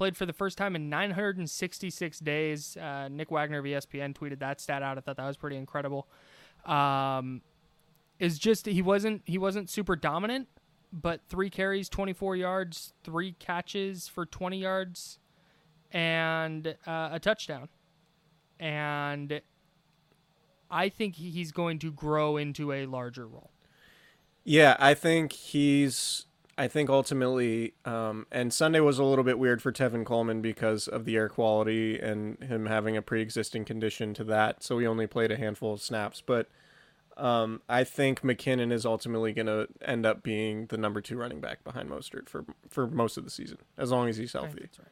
played 0.00 0.16
for 0.16 0.24
the 0.24 0.32
first 0.32 0.56
time 0.56 0.74
in 0.74 0.88
966 0.88 2.20
days. 2.20 2.74
Uh, 2.78 3.08
Nick 3.08 3.30
Wagoner 3.30 3.58
of 3.58 3.66
ESPN 3.66 4.14
tweeted 4.14 4.38
that 4.38 4.58
stat 4.58 4.82
out. 4.82 4.96
I 4.96 5.02
thought 5.02 5.18
that 5.18 5.26
was 5.26 5.36
pretty 5.36 5.56
incredible. 5.56 6.08
Um, 6.64 7.42
is 8.18 8.38
just 8.38 8.64
he 8.64 8.80
wasn't 8.80 9.20
he 9.26 9.36
wasn't 9.36 9.68
super 9.68 9.96
dominant, 9.96 10.48
but 10.92 11.20
three 11.28 11.50
carries, 11.50 11.88
24 11.88 12.36
yards, 12.36 12.92
three 13.04 13.32
catches 13.32 14.08
for 14.08 14.26
20 14.26 14.58
yards, 14.58 15.18
and 15.92 16.76
uh, 16.86 17.10
a 17.12 17.20
touchdown. 17.20 17.68
And 18.58 19.40
I 20.70 20.88
think 20.88 21.16
he's 21.16 21.52
going 21.52 21.78
to 21.80 21.90
grow 21.90 22.36
into 22.36 22.72
a 22.72 22.86
larger 22.86 23.26
role. 23.26 23.50
Yeah, 24.44 24.76
I 24.78 24.94
think 24.94 25.32
he's. 25.32 26.26
I 26.58 26.68
think 26.68 26.90
ultimately, 26.90 27.72
um, 27.86 28.26
and 28.30 28.52
Sunday 28.52 28.80
was 28.80 28.98
a 28.98 29.04
little 29.04 29.24
bit 29.24 29.38
weird 29.38 29.62
for 29.62 29.72
Tevin 29.72 30.04
Coleman 30.04 30.42
because 30.42 30.88
of 30.88 31.06
the 31.06 31.16
air 31.16 31.30
quality 31.30 31.98
and 31.98 32.42
him 32.42 32.66
having 32.66 32.98
a 32.98 33.02
pre-existing 33.02 33.64
condition 33.64 34.12
to 34.14 34.24
that, 34.24 34.62
so 34.62 34.78
he 34.78 34.86
only 34.86 35.06
played 35.06 35.30
a 35.32 35.36
handful 35.36 35.72
of 35.72 35.80
snaps. 35.80 36.20
But 36.20 36.48
um, 37.20 37.60
I 37.68 37.84
think 37.84 38.22
McKinnon 38.22 38.72
is 38.72 38.86
ultimately 38.86 39.32
going 39.32 39.46
to 39.46 39.68
end 39.82 40.06
up 40.06 40.22
being 40.22 40.66
the 40.66 40.78
number 40.78 41.00
two 41.00 41.16
running 41.16 41.40
back 41.40 41.62
behind 41.62 41.90
Mostert 41.90 42.28
for 42.28 42.44
for 42.68 42.86
most 42.86 43.16
of 43.16 43.24
the 43.24 43.30
season, 43.30 43.58
as 43.76 43.90
long 43.90 44.08
as 44.08 44.16
he's 44.16 44.32
healthy. 44.32 44.60
that's 44.62 44.78
right. 44.78 44.88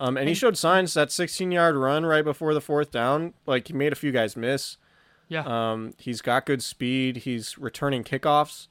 Um, 0.00 0.16
and 0.16 0.28
he 0.28 0.34
showed 0.34 0.56
signs 0.56 0.94
that 0.94 1.10
16 1.10 1.50
yard 1.50 1.74
run 1.74 2.06
right 2.06 2.24
before 2.24 2.54
the 2.54 2.60
fourth 2.60 2.90
down, 2.92 3.34
like 3.46 3.66
he 3.68 3.74
made 3.74 3.92
a 3.92 3.96
few 3.96 4.12
guys 4.12 4.36
miss. 4.36 4.76
Yeah. 5.28 5.42
Um, 5.44 5.94
he's 5.98 6.22
got 6.22 6.46
good 6.46 6.62
speed. 6.62 7.18
He's 7.18 7.58
returning 7.58 8.04
kickoffs. 8.04 8.68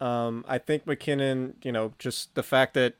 Um, 0.00 0.44
I 0.48 0.58
think 0.58 0.86
McKinnon, 0.86 1.54
you 1.62 1.70
know, 1.70 1.92
just 1.98 2.34
the 2.34 2.42
fact 2.42 2.74
that 2.74 2.94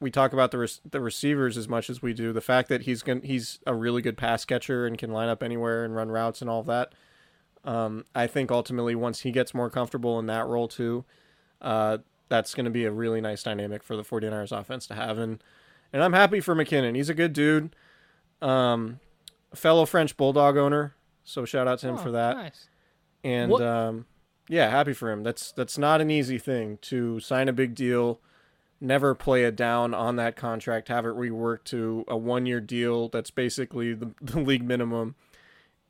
we 0.00 0.10
talk 0.10 0.32
about 0.32 0.50
the 0.50 0.58
res- 0.58 0.80
the 0.90 1.00
receivers 1.00 1.56
as 1.56 1.68
much 1.68 1.88
as 1.88 2.02
we 2.02 2.14
do, 2.14 2.32
the 2.32 2.40
fact 2.40 2.68
that 2.70 2.82
he's 2.82 3.02
going 3.02 3.22
he's 3.22 3.60
a 3.66 3.74
really 3.74 4.02
good 4.02 4.16
pass 4.16 4.44
catcher 4.44 4.86
and 4.86 4.98
can 4.98 5.12
line 5.12 5.28
up 5.28 5.42
anywhere 5.42 5.84
and 5.84 5.94
run 5.94 6.10
routes 6.10 6.40
and 6.40 6.50
all 6.50 6.60
of 6.60 6.66
that. 6.66 6.94
Um, 7.64 8.04
I 8.14 8.26
think 8.26 8.50
ultimately 8.50 8.94
once 8.94 9.20
he 9.20 9.30
gets 9.30 9.54
more 9.54 9.70
comfortable 9.70 10.18
in 10.18 10.26
that 10.26 10.46
role 10.46 10.68
too, 10.68 11.04
uh, 11.60 11.98
that's 12.28 12.54
going 12.54 12.64
to 12.64 12.70
be 12.70 12.84
a 12.84 12.90
really 12.90 13.20
nice 13.20 13.42
dynamic 13.42 13.82
for 13.82 13.96
the 13.96 14.02
49ers 14.02 14.56
offense 14.58 14.86
to 14.88 14.94
have. 14.94 15.18
And 15.18 15.42
and 15.92 16.02
I'm 16.02 16.12
happy 16.14 16.40
for 16.40 16.54
McKinnon. 16.54 16.96
He's 16.96 17.08
a 17.10 17.14
good 17.14 17.32
dude. 17.34 17.76
Um, 18.40 18.98
fellow 19.54 19.84
French 19.84 20.16
Bulldog 20.16 20.56
owner. 20.56 20.94
So 21.24 21.44
shout 21.44 21.68
out 21.68 21.78
to 21.80 21.88
him 21.88 21.94
Oh, 21.96 21.98
for 21.98 22.10
that. 22.12 22.36
Nice. 22.36 22.68
And 23.22 23.52
um, 23.52 24.06
yeah, 24.48 24.68
happy 24.70 24.92
for 24.92 25.10
him. 25.10 25.22
That's 25.22 25.52
that's 25.52 25.78
not 25.78 26.00
an 26.00 26.10
easy 26.10 26.38
thing 26.38 26.78
to 26.82 27.20
sign 27.20 27.48
a 27.48 27.52
big 27.52 27.74
deal, 27.76 28.20
never 28.80 29.14
play 29.14 29.44
it 29.44 29.54
down 29.54 29.94
on 29.94 30.16
that 30.16 30.34
contract, 30.34 30.88
have 30.88 31.06
it 31.06 31.14
reworked 31.14 31.64
to 31.64 32.04
a 32.08 32.16
one 32.16 32.46
year 32.46 32.60
deal 32.60 33.08
that's 33.08 33.30
basically 33.30 33.94
the, 33.94 34.10
the 34.20 34.40
league 34.40 34.64
minimum, 34.64 35.14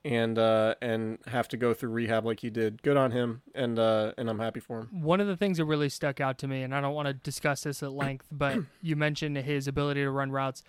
and 0.04 0.38
uh, 0.38 0.74
and 0.82 1.18
have 1.26 1.48
to 1.48 1.56
go 1.56 1.74
through 1.74 1.90
rehab 1.90 2.24
like 2.24 2.40
he 2.40 2.50
did. 2.50 2.82
Good 2.82 2.96
on 2.96 3.12
him, 3.12 3.42
and 3.54 3.78
uh, 3.78 4.12
and 4.18 4.28
I'm 4.28 4.38
happy 4.38 4.60
for 4.60 4.80
him. 4.80 5.02
One 5.02 5.20
of 5.20 5.26
the 5.26 5.36
things 5.36 5.58
that 5.58 5.64
really 5.64 5.88
stuck 5.88 6.20
out 6.20 6.38
to 6.38 6.48
me, 6.48 6.62
and 6.62 6.74
I 6.74 6.80
don't 6.80 6.94
want 6.94 7.06
to 7.06 7.14
discuss 7.14 7.62
this 7.62 7.82
at 7.82 7.92
length, 7.92 8.26
but 8.30 8.58
you 8.82 8.96
mentioned 8.96 9.36
his 9.38 9.68
ability 9.68 10.02
to 10.02 10.10
run 10.10 10.32
routes. 10.32 10.62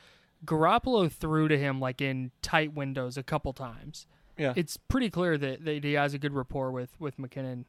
Garoppolo 0.46 1.12
threw 1.12 1.48
to 1.48 1.58
him 1.58 1.80
like 1.80 2.02
in 2.02 2.32
tight 2.42 2.74
windows 2.74 3.18
a 3.18 3.24
couple 3.24 3.54
times. 3.54 4.08
Yeah. 4.38 4.54
It's 4.56 4.78
pretty 4.78 5.10
clear 5.10 5.38
that, 5.38 5.64
that 5.64 5.84
he 5.84 5.94
has 5.94 6.14
a 6.14 6.20
good 6.20 6.34
rapport 6.34 6.72
with 6.72 7.00
with 7.00 7.18
McKinnon, 7.18 7.66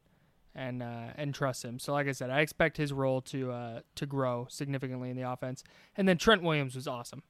and 0.55 0.83
uh, 0.83 1.09
and 1.17 1.35
trusts 1.35 1.65
him. 1.65 1.79
So 1.79 1.93
like 1.93 2.09
I 2.09 2.13
said, 2.13 2.31
I 2.31 2.41
expect 2.41 2.77
his 2.77 2.93
role 2.93 3.21
to 3.23 3.53
uh, 3.53 3.81
to 3.95 4.07
grow 4.07 4.47
significantly 4.51 5.11
in 5.11 5.17
the 5.17 5.29
offense. 5.31 5.65
And 5.97 6.07
then 6.07 6.19
Trent 6.19 6.43
Williams 6.43 6.75
was 6.75 6.87
awesome. 6.87 7.23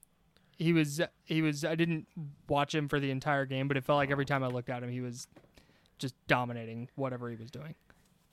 He 0.56 0.72
was 0.72 1.00
he 1.24 1.42
was. 1.42 1.64
I 1.64 1.74
didn't 1.74 2.06
watch 2.48 2.74
him 2.74 2.88
for 2.88 3.00
the 3.00 3.10
entire 3.10 3.46
game, 3.46 3.68
but 3.68 3.76
it 3.76 3.84
felt 3.84 3.96
like 3.96 4.10
every 4.10 4.24
time 4.24 4.42
I 4.42 4.48
looked 4.48 4.70
at 4.70 4.82
him, 4.82 4.90
he 4.90 5.00
was 5.00 5.26
just 5.98 6.14
dominating 6.26 6.88
whatever 6.96 7.30
he 7.30 7.36
was 7.36 7.50
doing. 7.50 7.74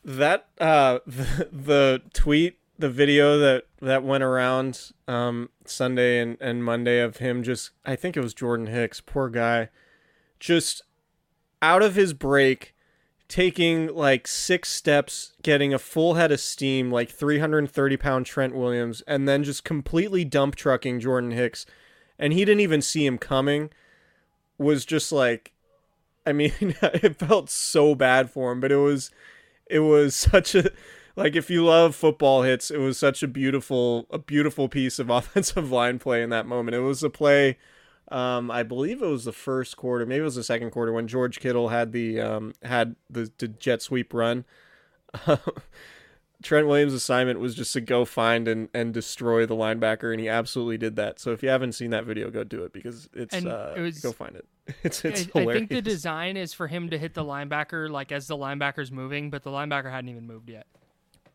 that 0.03 0.47
uh 0.59 0.99
the, 1.07 1.47
the 1.51 2.01
tweet 2.13 2.57
the 2.79 2.89
video 2.89 3.37
that 3.37 3.65
that 3.81 4.03
went 4.03 4.23
around 4.23 4.91
um 5.07 5.49
sunday 5.65 6.19
and 6.19 6.37
and 6.41 6.63
monday 6.63 6.99
of 6.99 7.17
him 7.17 7.43
just 7.43 7.69
i 7.85 7.95
think 7.95 8.17
it 8.17 8.21
was 8.23 8.33
jordan 8.33 8.65
hicks 8.65 8.99
poor 8.99 9.29
guy 9.29 9.69
just 10.39 10.81
out 11.61 11.83
of 11.83 11.93
his 11.93 12.13
break 12.13 12.73
taking 13.27 13.93
like 13.93 14.27
six 14.27 14.69
steps 14.69 15.33
getting 15.43 15.71
a 15.73 15.79
full 15.79 16.15
head 16.15 16.31
of 16.31 16.39
steam 16.39 16.89
like 16.91 17.09
330 17.11 17.97
pound 17.97 18.25
trent 18.25 18.55
williams 18.55 19.01
and 19.01 19.27
then 19.27 19.43
just 19.43 19.63
completely 19.63 20.25
dump 20.25 20.55
trucking 20.55 20.99
jordan 20.99 21.29
hicks 21.31 21.67
and 22.21 22.31
he 22.31 22.45
didn't 22.45 22.61
even 22.61 22.81
see 22.81 23.05
him 23.05 23.17
coming 23.17 23.69
was 24.57 24.85
just 24.85 25.11
like 25.11 25.51
i 26.25 26.31
mean 26.31 26.53
it 26.61 27.17
felt 27.17 27.49
so 27.49 27.93
bad 27.95 28.29
for 28.29 28.53
him 28.53 28.61
but 28.61 28.71
it 28.71 28.77
was 28.77 29.11
it 29.65 29.79
was 29.79 30.15
such 30.31 30.55
a 30.55 30.71
like 31.17 31.35
if 31.35 31.49
you 31.49 31.65
love 31.65 31.95
football 31.95 32.43
hits 32.43 32.71
it 32.71 32.77
was 32.77 32.97
such 32.97 33.21
a 33.21 33.27
beautiful 33.27 34.05
a 34.09 34.19
beautiful 34.19 34.69
piece 34.69 34.99
of 34.99 35.09
offensive 35.09 35.71
line 35.71 35.99
play 35.99 36.21
in 36.23 36.29
that 36.29 36.45
moment. 36.45 36.75
It 36.75 36.79
was 36.79 37.03
a 37.03 37.09
play 37.09 37.57
um 38.09 38.51
i 38.51 38.61
believe 38.61 39.01
it 39.01 39.07
was 39.07 39.23
the 39.23 39.31
first 39.31 39.77
quarter 39.77 40.05
maybe 40.05 40.19
it 40.19 40.23
was 40.23 40.35
the 40.35 40.43
second 40.43 40.69
quarter 40.71 40.91
when 40.91 41.07
george 41.07 41.39
kittle 41.39 41.69
had 41.69 41.93
the 41.93 42.19
um 42.19 42.53
had 42.61 42.95
the, 43.09 43.31
the 43.37 43.47
jet 43.47 43.81
sweep 43.81 44.13
run 44.13 44.43
Trent 46.41 46.67
Williams' 46.67 46.93
assignment 46.93 47.39
was 47.39 47.53
just 47.55 47.73
to 47.73 47.81
go 47.81 48.03
find 48.05 48.47
and, 48.47 48.69
and 48.73 48.93
destroy 48.93 49.45
the 49.45 49.55
linebacker, 49.55 50.11
and 50.11 50.19
he 50.19 50.27
absolutely 50.29 50.77
did 50.77 50.95
that. 50.95 51.19
So 51.19 51.31
if 51.31 51.43
you 51.43 51.49
haven't 51.49 51.73
seen 51.73 51.91
that 51.91 52.05
video, 52.05 52.29
go 52.31 52.43
do 52.43 52.63
it 52.63 52.73
because 52.73 53.09
it's 53.13 53.33
uh, 53.35 53.73
it 53.77 53.81
was- 53.81 53.99
go 53.99 54.11
find 54.11 54.35
it. 54.35 54.45
It's 54.83 55.03
it's 55.03 55.27
I, 55.35 55.41
I 55.41 55.45
think 55.53 55.69
the 55.69 55.81
design 55.81 56.37
is 56.37 56.53
for 56.53 56.67
him 56.67 56.89
to 56.91 56.97
hit 56.97 57.13
the 57.13 57.23
linebacker 57.23 57.89
like 57.89 58.11
as 58.11 58.27
the 58.27 58.37
linebacker's 58.37 58.91
moving, 58.91 59.29
but 59.29 59.43
the 59.43 59.49
linebacker 59.49 59.91
hadn't 59.91 60.09
even 60.09 60.25
moved 60.27 60.49
yet. 60.49 60.65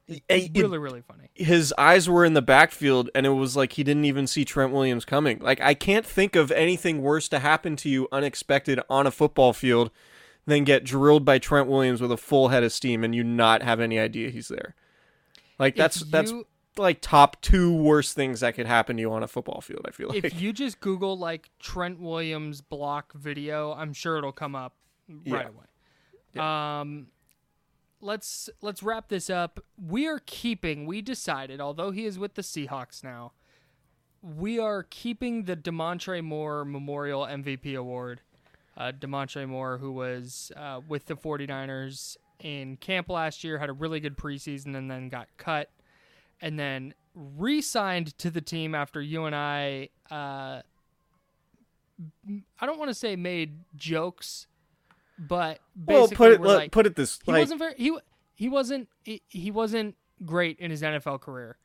It- 0.08 0.22
it- 0.28 0.50
Really, 0.56 0.78
really 0.78 1.02
funny. 1.02 1.28
his 1.34 1.74
eyes 1.76 2.08
were 2.08 2.24
in 2.24 2.34
the 2.34 2.40
backfield 2.42 3.10
and 3.14 3.26
it 3.26 3.30
was 3.30 3.56
like 3.56 3.72
he 3.72 3.82
didn't 3.84 4.04
even 4.04 4.26
see 4.26 4.44
Trent 4.44 4.72
Williams 4.72 5.04
coming. 5.04 5.38
Like 5.40 5.60
I 5.60 5.74
can't 5.74 6.06
think 6.06 6.36
of 6.36 6.50
anything 6.52 7.02
worse 7.02 7.28
to 7.30 7.40
happen 7.40 7.74
to 7.76 7.88
you 7.90 8.08
unexpected 8.12 8.80
on 8.88 9.06
a 9.06 9.10
football 9.10 9.52
field 9.52 9.90
than 10.46 10.62
get 10.64 10.84
drilled 10.84 11.24
by 11.24 11.38
Trent 11.38 11.66
Williams 11.68 12.00
with 12.00 12.12
a 12.12 12.16
full 12.16 12.48
head 12.48 12.62
of 12.62 12.72
steam 12.72 13.02
and 13.02 13.14
you 13.14 13.24
not 13.24 13.62
have 13.62 13.80
any 13.80 13.98
idea 13.98 14.30
he's 14.30 14.46
there. 14.48 14.76
Like 15.58 15.76
that's 15.76 16.00
that's 16.00 16.32
like 16.76 17.00
top 17.00 17.40
two 17.40 17.74
worst 17.74 18.14
things 18.14 18.40
that 18.40 18.54
could 18.54 18.66
happen 18.66 18.96
to 18.96 19.00
you 19.00 19.12
on 19.12 19.22
a 19.22 19.28
football 19.28 19.60
field, 19.60 19.86
I 19.86 19.90
feel 19.90 20.08
like. 20.08 20.24
If 20.24 20.40
you 20.40 20.52
just 20.52 20.80
Google 20.80 21.18
like 21.18 21.50
Trent 21.58 22.00
Williams 22.00 22.60
block 22.60 23.14
video, 23.14 23.72
I'm 23.72 23.92
sure 23.92 24.18
it'll 24.18 24.32
come 24.32 24.54
up 24.54 24.74
right 25.26 25.48
away. 25.48 25.64
Um, 26.42 27.06
let's 28.00 28.50
let's 28.60 28.82
wrap 28.82 29.08
this 29.08 29.30
up. 29.30 29.60
We 29.82 30.06
are 30.06 30.20
keeping. 30.24 30.86
We 30.86 31.00
decided, 31.02 31.60
although 31.60 31.90
he 31.90 32.04
is 32.04 32.18
with 32.18 32.34
the 32.34 32.42
Seahawks 32.42 33.02
now, 33.02 33.32
we 34.22 34.58
are 34.58 34.82
keeping 34.82 35.44
the 35.44 35.56
Damontre 35.56 36.22
Moore 36.22 36.64
Memorial 36.64 37.22
MVP 37.22 37.76
Award. 37.76 38.20
Uh, 38.76 38.92
Damontre 38.92 39.48
Moore, 39.48 39.78
who 39.78 39.90
was 39.90 40.52
uh, 40.54 40.82
with 40.86 41.06
the 41.06 41.16
49ers 41.16 42.18
in 42.40 42.76
camp 42.76 43.08
last 43.08 43.44
year, 43.44 43.58
had 43.58 43.68
a 43.68 43.72
really 43.72 44.00
good 44.00 44.16
preseason 44.16 44.76
and 44.76 44.90
then 44.90 45.08
got 45.08 45.28
cut, 45.36 45.70
and 46.40 46.58
then 46.58 46.94
re-signed 47.14 48.16
to 48.18 48.30
the 48.30 48.40
team 48.40 48.74
after 48.74 49.00
you 49.00 49.24
and 49.24 49.34
I. 49.34 49.88
Uh, 50.10 50.62
I 52.58 52.66
don't 52.66 52.78
want 52.78 52.90
to 52.90 52.94
say 52.94 53.16
made 53.16 53.58
jokes, 53.74 54.46
but 55.18 55.60
well, 55.86 56.08
put 56.08 56.32
it 56.32 56.40
like, 56.40 56.70
put 56.70 56.86
it 56.86 56.94
this 56.94 57.18
he 57.24 57.32
like 57.32 57.40
wasn't 57.40 57.58
very 57.58 57.74
he 57.76 57.98
he 58.34 58.48
wasn't 58.48 58.88
he, 59.02 59.22
he 59.28 59.50
wasn't 59.50 59.96
great 60.24 60.58
in 60.58 60.70
his 60.70 60.82
NFL 60.82 61.20
career, 61.20 61.56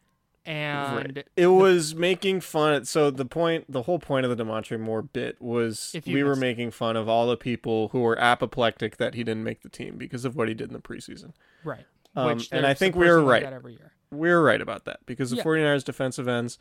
and 0.45 1.23
It 1.35 1.47
was 1.47 1.93
making 1.95 2.41
fun. 2.41 2.85
So 2.85 3.11
the 3.11 3.25
point, 3.25 3.65
the 3.71 3.83
whole 3.83 3.99
point 3.99 4.25
of 4.25 4.35
the 4.35 4.43
Damontre 4.43 4.79
Moore 4.79 5.01
bit 5.01 5.41
was 5.41 5.91
If 5.93 6.05
we 6.05 6.23
were 6.23 6.31
missed 6.31 6.39
it. 6.39 6.41
making 6.41 6.71
fun 6.71 6.95
of 6.95 7.07
all 7.07 7.27
the 7.27 7.37
people 7.37 7.89
who 7.89 8.01
were 8.01 8.17
apoplectic 8.19 8.97
that 8.97 9.13
he 9.13 9.23
didn't 9.23 9.43
make 9.43 9.61
the 9.61 9.69
team 9.69 9.97
because 9.97 10.25
of 10.25 10.35
what 10.35 10.47
he 10.47 10.53
did 10.53 10.69
in 10.69 10.73
the 10.73 10.79
preseason. 10.81 11.33
right. 11.63 11.85
Um, 12.15 12.35
Which 12.37 12.49
and 12.51 12.65
I 12.65 12.73
think 12.73 12.95
we 12.95 13.07
were 13.07 13.23
right. 13.23 13.41
every 13.43 13.73
year. 13.73 13.93
We 14.11 14.27
were 14.29 14.43
right 14.43 14.59
about 14.61 14.83
that 14.85 14.99
because 15.05 15.29
the 15.29 15.37
Yeah. 15.37 15.43
49ers 15.43 15.85
defensive 15.85 16.27
ends, 16.27 16.57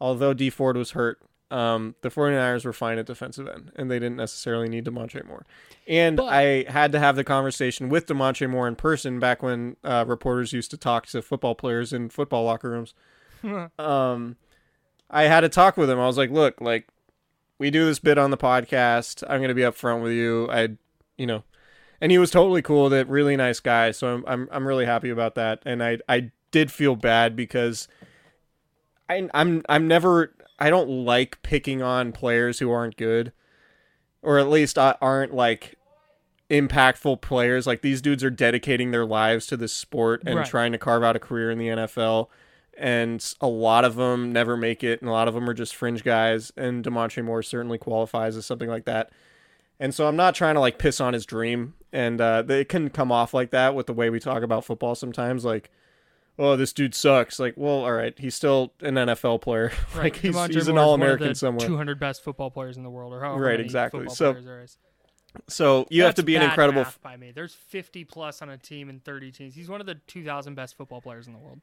although 0.00 0.34
Dee 0.34 0.50
Ford 0.50 0.76
was 0.76 0.90
hurt, 0.90 1.18
um, 1.52 1.94
the 2.00 2.08
49ers 2.08 2.64
were 2.64 2.72
fine 2.72 2.98
at 2.98 3.06
defensive 3.06 3.46
end 3.46 3.70
and 3.76 3.90
they 3.90 3.98
didn't 3.98 4.16
necessarily 4.16 4.68
need 4.68 4.84
Damontre 4.84 5.24
Moore. 5.26 5.44
And 5.86 6.16
But- 6.16 6.32
I 6.32 6.64
had 6.68 6.92
to 6.92 6.98
have 6.98 7.14
the 7.16 7.24
conversation 7.24 7.88
with 7.88 8.06
Damontre 8.06 8.48
Moore 8.48 8.66
in 8.66 8.74
person 8.76 9.18
back 9.20 9.42
when 9.42 9.76
uh, 9.84 10.04
reporters 10.08 10.52
used 10.52 10.70
to 10.70 10.76
talk 10.76 11.06
to 11.08 11.20
football 11.22 11.54
players 11.54 11.92
in 11.92 12.08
football 12.08 12.44
locker 12.44 12.70
rooms. 12.70 12.94
um, 13.78 14.36
I 15.10 15.24
had 15.24 15.40
to 15.40 15.48
talk 15.48 15.76
with 15.76 15.90
him. 15.90 16.00
I 16.00 16.06
was 16.06 16.16
like, 16.16 16.30
look, 16.30 16.60
like 16.60 16.88
we 17.58 17.70
do 17.70 17.84
this 17.84 17.98
bit 17.98 18.16
on 18.18 18.30
the 18.30 18.36
podcast. 18.38 19.22
I'm 19.28 19.38
going 19.38 19.48
to 19.48 19.54
be 19.54 19.62
upfront 19.62 20.02
with 20.02 20.12
you. 20.12 20.48
I, 20.50 20.70
you 21.18 21.26
know, 21.26 21.44
and 22.00 22.10
he 22.10 22.18
was 22.18 22.30
totally 22.30 22.62
cool 22.62 22.84
with 22.84 22.94
it. 22.94 23.08
Really 23.08 23.36
nice 23.36 23.60
guy. 23.60 23.90
So 23.90 24.08
I'm 24.08 24.24
I'm 24.26 24.48
I'm 24.50 24.66
really 24.66 24.86
happy 24.86 25.10
about 25.10 25.34
that. 25.34 25.62
And 25.66 25.82
I 25.82 25.98
I 26.08 26.30
did 26.50 26.72
feel 26.72 26.96
bad 26.96 27.36
because 27.36 27.88
I 29.08 29.28
I'm 29.34 29.62
I'm 29.68 29.86
never 29.86 30.32
I 30.62 30.70
don't 30.70 31.04
like 31.04 31.42
picking 31.42 31.82
on 31.82 32.12
players 32.12 32.60
who 32.60 32.70
aren't 32.70 32.96
good, 32.96 33.32
or 34.22 34.38
at 34.38 34.48
least 34.48 34.78
aren't 34.78 35.34
like 35.34 35.74
impactful 36.48 37.20
players. 37.20 37.66
Like 37.66 37.82
these 37.82 38.00
dudes 38.00 38.22
are 38.22 38.30
dedicating 38.30 38.92
their 38.92 39.04
lives 39.04 39.46
to 39.48 39.56
this 39.56 39.72
sport 39.72 40.22
and 40.24 40.36
Right. 40.36 40.46
trying 40.46 40.70
to 40.70 40.78
carve 40.78 41.02
out 41.02 41.16
a 41.16 41.18
career 41.18 41.50
in 41.50 41.58
the 41.58 41.68
NFL. 41.68 42.30
And 42.78 43.34
a 43.40 43.48
lot 43.48 43.84
of 43.84 43.96
them 43.96 44.32
never 44.32 44.56
make 44.56 44.84
it, 44.84 45.00
and 45.00 45.08
a 45.08 45.12
lot 45.12 45.26
of 45.26 45.34
them 45.34 45.50
are 45.50 45.54
just 45.54 45.74
fringe 45.74 46.04
guys. 46.04 46.52
And 46.56 46.84
Damontre 46.84 47.24
Moore 47.24 47.42
certainly 47.42 47.76
qualifies 47.78 48.36
as 48.36 48.46
something 48.46 48.68
like 48.68 48.84
that. 48.84 49.10
And 49.80 49.92
so 49.92 50.06
I'm 50.06 50.16
not 50.16 50.36
trying 50.36 50.54
to 50.54 50.60
like 50.60 50.78
piss 50.78 51.00
on 51.00 51.12
his 51.12 51.26
dream, 51.26 51.74
and 51.92 52.20
uh, 52.20 52.44
it 52.48 52.68
can 52.68 52.88
come 52.88 53.10
off 53.10 53.34
like 53.34 53.50
that 53.50 53.74
with 53.74 53.86
the 53.88 53.92
way 53.92 54.10
we 54.10 54.20
talk 54.20 54.44
about 54.44 54.64
football 54.64 54.94
sometimes. 54.94 55.44
Like, 55.44 55.70
oh, 56.38 56.56
this 56.56 56.72
dude 56.72 56.94
sucks. 56.94 57.38
Like, 57.38 57.54
well, 57.56 57.84
all 57.84 57.92
right, 57.92 58.18
he's 58.18 58.34
still 58.34 58.72
an 58.80 58.94
NFL 58.94 59.40
player. 59.42 59.72
Right. 59.94 60.04
like 60.04 60.16
he's, 60.16 60.36
he's 60.46 60.68
an 60.68 60.78
All 60.78 60.90
one 60.92 61.00
of 61.00 61.04
American 61.04 61.28
the 61.28 61.34
somewhere. 61.34 61.66
200 61.66 61.98
best 62.00 62.24
football 62.24 62.50
players 62.50 62.76
in 62.76 62.82
the 62.82 62.90
world, 62.90 63.12
or 63.12 63.20
however 63.20 63.42
Right, 63.44 63.52
many 63.52 63.64
exactly. 63.64 64.08
So- 64.08 64.32
players 64.32 64.44
there 64.44 64.62
is. 64.62 64.78
So 65.48 65.86
you 65.88 66.02
have 66.02 66.14
to 66.16 66.22
That's 66.22 66.26
be 66.26 66.36
an 66.36 66.42
incredible. 66.42 66.84
by 67.02 67.16
me. 67.16 67.30
There's 67.30 67.54
50 67.54 68.04
plus 68.04 68.42
on 68.42 68.50
a 68.50 68.58
team 68.58 68.90
and 68.90 69.02
30 69.02 69.32
teams. 69.32 69.54
He's 69.54 69.68
one 69.68 69.80
of 69.80 69.86
the 69.86 69.94
2,000 70.06 70.54
best 70.54 70.76
football 70.76 71.00
players 71.00 71.26
in 71.26 71.32
the 71.32 71.38
world. 71.38 71.60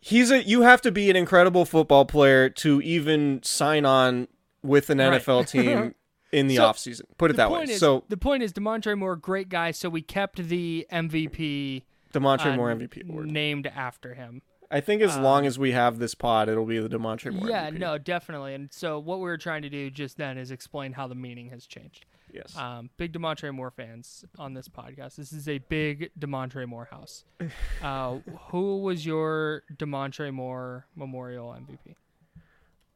He's 0.00 0.30
a. 0.30 0.42
You 0.42 0.62
have 0.62 0.80
to 0.82 0.90
be 0.90 1.10
an 1.10 1.16
incredible 1.16 1.66
football 1.66 2.06
player 2.06 2.48
to 2.48 2.80
even 2.80 3.42
sign 3.42 3.84
on 3.84 4.26
with 4.62 4.88
an 4.88 4.96
Right. 4.98 5.20
NFL 5.22 5.46
team 5.50 5.94
in 6.32 6.46
the 6.46 6.56
So, 6.56 6.64
off 6.64 6.78
season. 6.78 7.06
Put 7.18 7.30
it 7.30 7.36
that 7.36 7.50
way. 7.50 7.64
Is, 7.64 7.78
so 7.78 8.04
the 8.08 8.16
point 8.16 8.42
is, 8.42 8.54
Damontre 8.54 8.96
Moore, 8.96 9.16
great 9.16 9.50
guy. 9.50 9.72
So 9.72 9.90
we 9.90 10.00
kept 10.00 10.36
the 10.42 10.86
MVP 10.90 11.82
Damontre 12.12 12.52
uh, 12.52 12.56
Moore 12.56 12.74
MVP 12.74 13.08
award. 13.08 13.30
named 13.30 13.66
after 13.66 14.14
him. 14.14 14.42
I 14.72 14.80
think 14.80 15.02
as 15.02 15.16
long 15.18 15.46
as 15.46 15.58
we 15.58 15.72
have 15.72 15.98
this 15.98 16.14
pod, 16.14 16.48
it'll 16.48 16.64
be 16.64 16.78
the 16.78 16.88
Damontre 16.88 17.32
Moore. 17.32 17.48
yeah, 17.48 17.70
MVP. 17.70 17.78
no, 17.78 17.98
definitely. 17.98 18.54
And 18.54 18.72
so 18.72 19.00
what 19.00 19.18
we 19.18 19.24
were 19.24 19.36
trying 19.38 19.62
to 19.62 19.68
do 19.68 19.90
just 19.90 20.16
then 20.16 20.38
is 20.38 20.52
explain 20.52 20.92
how 20.92 21.08
the 21.08 21.16
meaning 21.16 21.50
has 21.50 21.66
changed. 21.66 22.06
Yes. 22.32 22.56
Um, 22.56 22.88
big 22.96 23.12
Damontre 23.12 23.52
Moore 23.52 23.72
fans 23.72 24.24
on 24.38 24.54
this 24.54 24.68
podcast. 24.68 25.16
This 25.16 25.32
is 25.32 25.48
a 25.48 25.58
big 25.58 26.12
Damontre 26.18 26.66
Moore 26.68 26.88
house. 26.90 27.24
Uh, 27.82 28.18
who 28.50 28.82
was 28.82 29.06
your 29.06 29.62
Damontre 29.76 30.32
Moore 30.32 30.86
Memorial 30.94 31.48
MVP? 31.58 31.96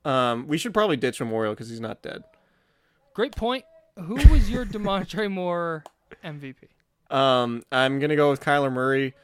Um, 0.09 0.47
we 0.47 0.59
should 0.59 0.75
probably 0.75 0.97
ditch 0.99 1.19
Memorial 1.21 1.55
because 1.55 1.71
he's 1.71 1.81
not 1.81 2.03
dead. 2.03 2.23
Great 3.15 3.35
point. 3.35 3.65
Who 3.97 4.15
was 4.15 4.51
your 4.51 4.65
Damontre 4.67 5.31
Moore 5.31 5.83
MVP? 6.23 6.55
Um, 7.15 7.62
I'm 7.71 8.01
gonna 8.01 8.17
go 8.17 8.29
with 8.29 8.41
Kyler 8.41 8.73
Murray 8.73 9.15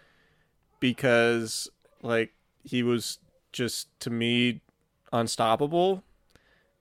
because 0.78 1.68
like 2.03 2.32
he 2.62 2.84
was 2.84 3.18
just 3.53 3.88
to 4.01 4.11
me 4.11 4.61
unstoppable, 5.12 6.05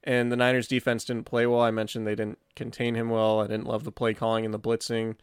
and 0.04 0.30
the 0.30 0.36
Niners 0.36 0.68
defense 0.68 1.04
didn't 1.04 1.26
play 1.26 1.48
well. 1.48 1.62
I 1.62 1.72
mentioned 1.72 2.06
they 2.06 2.14
didn't 2.14 2.38
contain 2.54 2.94
him 2.94 3.10
well. 3.10 3.40
I 3.40 3.48
didn't 3.48 3.66
love 3.66 3.82
the 3.82 3.90
play 3.90 4.14
calling 4.14 4.44
and 4.44 4.54
the 4.54 4.60
blitzing. 4.60 5.16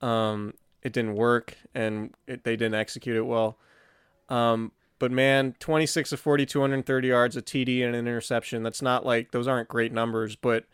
Um, 0.00 0.54
it 0.84 0.92
didn't 0.92 1.16
work, 1.16 1.56
and 1.74 2.14
it, 2.28 2.44
they 2.44 2.54
didn't 2.54 2.76
execute 2.76 3.16
it 3.16 3.26
well. 3.26 3.58
Um, 4.28 4.70
but 5.00 5.10
man, 5.10 5.56
26 5.58 6.12
of 6.12 6.20
40, 6.20 6.46
230 6.46 7.08
yards, 7.08 7.36
a 7.36 7.42
TD, 7.42 7.84
and 7.84 7.96
an 7.96 8.06
interception. 8.06 8.62
That's 8.62 8.82
not 8.82 9.04
like 9.04 9.32
those 9.32 9.48
aren't 9.48 9.68
great 9.68 9.92
numbers, 9.92 10.36
but 10.36 10.64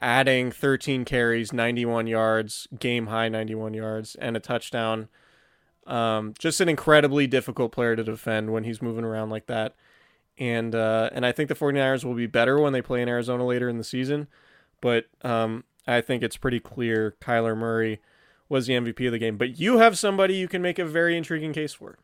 adding 0.00 0.50
13 0.50 1.04
carries, 1.04 1.52
91 1.52 2.06
yards, 2.06 2.68
game 2.78 3.06
high 3.06 3.28
91 3.28 3.74
yards, 3.74 4.14
and 4.16 4.36
a 4.36 4.40
touchdown. 4.40 5.08
Um, 5.86 6.34
just 6.38 6.60
an 6.60 6.68
incredibly 6.68 7.26
difficult 7.26 7.72
player 7.72 7.96
to 7.96 8.04
defend 8.04 8.52
when 8.52 8.64
he's 8.64 8.82
moving 8.82 9.04
around 9.04 9.30
like 9.30 9.46
that. 9.46 9.74
And 10.38 10.74
uh, 10.74 11.10
and 11.12 11.26
I 11.26 11.32
think 11.32 11.48
the 11.48 11.54
49ers 11.54 12.04
will 12.04 12.14
be 12.14 12.26
better 12.26 12.60
when 12.60 12.72
they 12.72 12.82
play 12.82 13.02
in 13.02 13.08
Arizona 13.08 13.44
later 13.44 13.68
in 13.68 13.78
the 13.78 13.84
season. 13.84 14.28
But 14.80 15.06
um, 15.22 15.64
I 15.86 16.00
think 16.00 16.22
it's 16.22 16.36
pretty 16.36 16.60
clear 16.60 17.16
Kyler 17.20 17.56
Murray 17.56 18.00
was 18.48 18.66
the 18.66 18.74
MVP 18.74 19.06
of 19.06 19.12
the 19.12 19.18
game. 19.18 19.36
But 19.36 19.58
you 19.58 19.78
have 19.78 19.98
somebody 19.98 20.34
you 20.34 20.46
can 20.46 20.62
make 20.62 20.78
a 20.78 20.84
very 20.84 21.16
intriguing 21.16 21.52
case 21.52 21.72
for. 21.72 21.98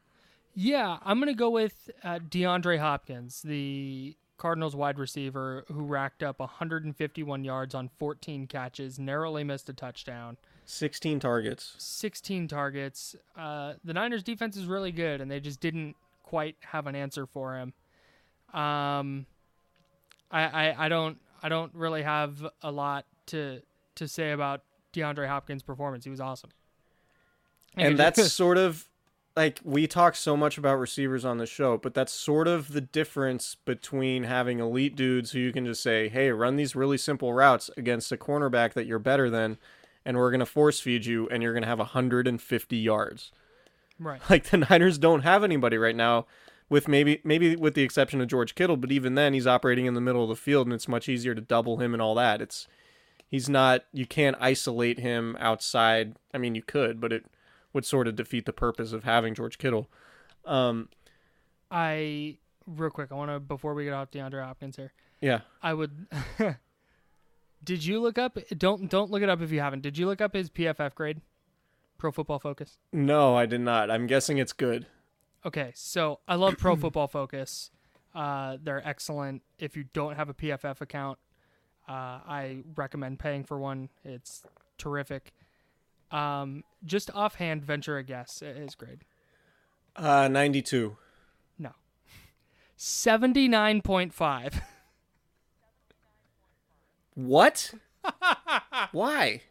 Yeah, 0.54 0.98
I'm 1.04 1.18
gonna 1.18 1.34
go 1.34 1.50
with 1.50 1.90
uh, 2.02 2.20
DeAndre 2.20 2.78
Hopkins, 2.78 3.42
the 3.42 4.16
Cardinals 4.36 4.74
wide 4.74 4.98
receiver 4.98 5.64
who 5.68 5.82
racked 5.84 6.22
up 6.22 6.40
151 6.40 7.44
yards 7.44 7.74
on 7.74 7.88
14 7.98 8.46
catches, 8.46 8.98
narrowly 8.98 9.44
missed 9.44 9.68
a 9.68 9.72
touchdown, 9.72 10.36
16 10.64 11.20
targets. 11.20 11.74
16 11.78 12.48
targets. 12.48 13.14
Uh, 13.36 13.74
the 13.84 13.92
Niners 13.92 14.22
defense 14.22 14.56
is 14.56 14.66
really 14.66 14.92
good, 14.92 15.20
and 15.20 15.30
they 15.30 15.40
just 15.40 15.60
didn't 15.60 15.94
quite 16.22 16.56
have 16.60 16.86
an 16.86 16.96
answer 16.96 17.26
for 17.26 17.56
him. 17.56 17.72
Um, 18.52 19.26
I, 20.30 20.42
I, 20.42 20.86
I 20.86 20.88
don't 20.88 21.18
I 21.42 21.48
don't 21.48 21.74
really 21.74 22.02
have 22.02 22.44
a 22.62 22.72
lot 22.72 23.04
to 23.26 23.60
to 23.96 24.08
say 24.08 24.32
about 24.32 24.62
DeAndre 24.92 25.28
Hopkins' 25.28 25.62
performance. 25.62 26.04
He 26.04 26.10
was 26.10 26.20
awesome. 26.20 26.50
and 27.76 27.98
that's 27.98 28.32
sort 28.32 28.58
of 28.58 28.88
like 29.36 29.60
we 29.64 29.86
talk 29.86 30.14
so 30.14 30.36
much 30.36 30.58
about 30.58 30.78
receivers 30.78 31.24
on 31.24 31.38
the 31.38 31.46
show, 31.46 31.76
but 31.76 31.94
that's 31.94 32.12
sort 32.12 32.46
of 32.46 32.72
the 32.72 32.80
difference 32.80 33.56
between 33.64 34.24
having 34.24 34.60
elite 34.60 34.94
dudes 34.94 35.32
who 35.32 35.40
you 35.40 35.52
can 35.52 35.66
just 35.66 35.82
say, 35.82 36.08
"Hey, 36.08 36.30
run 36.30 36.56
these 36.56 36.76
really 36.76 36.98
simple 36.98 37.32
routes 37.34 37.70
against 37.76 38.12
a 38.12 38.16
cornerback 38.16 38.74
that 38.74 38.86
you're 38.86 38.98
better 38.98 39.28
than, 39.28 39.58
and 40.04 40.16
we're 40.16 40.30
going 40.30 40.40
to 40.40 40.46
force 40.46 40.80
feed 40.80 41.06
you 41.06 41.28
and 41.30 41.42
you're 41.42 41.52
going 41.52 41.62
to 41.62 41.68
have 41.68 41.78
150 41.78 42.76
yards." 42.76 43.32
right. 43.98 44.20
Like 44.30 44.44
the 44.44 44.58
Niners 44.58 44.98
don't 44.98 45.22
have 45.22 45.44
anybody 45.44 45.78
right 45.78 45.96
now 45.96 46.26
with 46.68 46.88
maybe 46.88 47.20
maybe 47.24 47.56
with 47.56 47.74
the 47.74 47.82
exception 47.82 48.20
of 48.20 48.28
George 48.28 48.54
Kittle, 48.54 48.76
but 48.76 48.92
even 48.92 49.14
then 49.14 49.34
he's 49.34 49.46
operating 49.46 49.86
in 49.86 49.94
the 49.94 50.00
middle 50.00 50.22
of 50.22 50.28
the 50.28 50.36
field 50.36 50.66
and 50.66 50.74
it's 50.74 50.88
much 50.88 51.08
easier 51.08 51.34
to 51.34 51.40
double 51.40 51.78
him 51.78 51.92
and 51.92 52.02
all 52.02 52.14
that. 52.14 52.40
It's 52.40 52.68
he's 53.26 53.48
not 53.48 53.84
you 53.92 54.06
can't 54.06 54.36
isolate 54.40 54.98
him 55.00 55.36
outside. 55.40 56.16
I 56.32 56.38
mean, 56.38 56.54
you 56.54 56.62
could, 56.62 57.00
but 57.00 57.12
it 57.12 57.26
would 57.74 57.84
sort 57.84 58.08
of 58.08 58.16
defeat 58.16 58.46
the 58.46 58.52
purpose 58.54 58.92
of 58.92 59.04
having 59.04 59.34
George 59.34 59.58
Kittle. 59.58 59.90
Um 60.46 60.88
I 61.70 62.38
real 62.66 62.90
quick. 62.90 63.12
I 63.12 63.14
want 63.14 63.30
to 63.30 63.40
before 63.40 63.74
we 63.74 63.84
get 63.84 63.92
off 63.92 64.10
DeAndre 64.10 64.42
Hopkins 64.44 64.76
here. 64.76 64.92
yeah. 65.20 65.40
I 65.62 65.74
would. 65.74 66.06
Did 67.64 67.84
you 67.84 68.00
look 68.00 68.18
up? 68.18 68.38
Don't 68.56 68.90
don't 68.90 69.10
look 69.10 69.22
it 69.22 69.28
up 69.28 69.40
if 69.40 69.50
you 69.50 69.60
haven't. 69.60 69.80
Did 69.82 69.96
you 69.96 70.06
look 70.06 70.20
up 70.20 70.34
his 70.34 70.50
PFF 70.50 70.94
grade? 70.94 71.20
Pro 71.96 72.12
Football 72.12 72.38
Focus. 72.38 72.76
No, 72.92 73.34
I 73.36 73.46
did 73.46 73.60
not. 73.62 73.90
I'm 73.90 74.06
guessing 74.06 74.36
it's 74.38 74.52
good. 74.52 74.86
Okay, 75.46 75.72
so 75.74 76.20
I 76.28 76.34
love 76.34 76.58
Pro 76.58 76.76
Football 76.84 77.06
Focus. 77.08 77.70
Uh, 78.14 78.58
they're 78.62 78.86
excellent. 78.86 79.42
If 79.58 79.76
you 79.76 79.84
don't 79.92 80.16
have 80.16 80.28
a 80.28 80.34
PFF 80.34 80.80
account, 80.80 81.18
uh, 81.88 81.92
I 82.26 82.58
recommend 82.76 83.18
paying 83.18 83.44
for 83.44 83.58
one. 83.58 83.88
It's 84.04 84.42
terrific. 84.76 85.32
Um, 86.14 86.62
just 86.84 87.10
offhand, 87.14 87.64
venture 87.64 87.96
a 87.98 88.04
guess. 88.04 88.40
His 88.40 88.74
grade 88.74 89.00
Uh 89.96 90.28
92. 90.28 90.96
no, 91.58 91.70
seventy 92.76 93.48
nine 93.48 93.80
point 93.82 94.12
five. 94.14 94.60
What? 97.14 97.74
Why? 98.92 99.42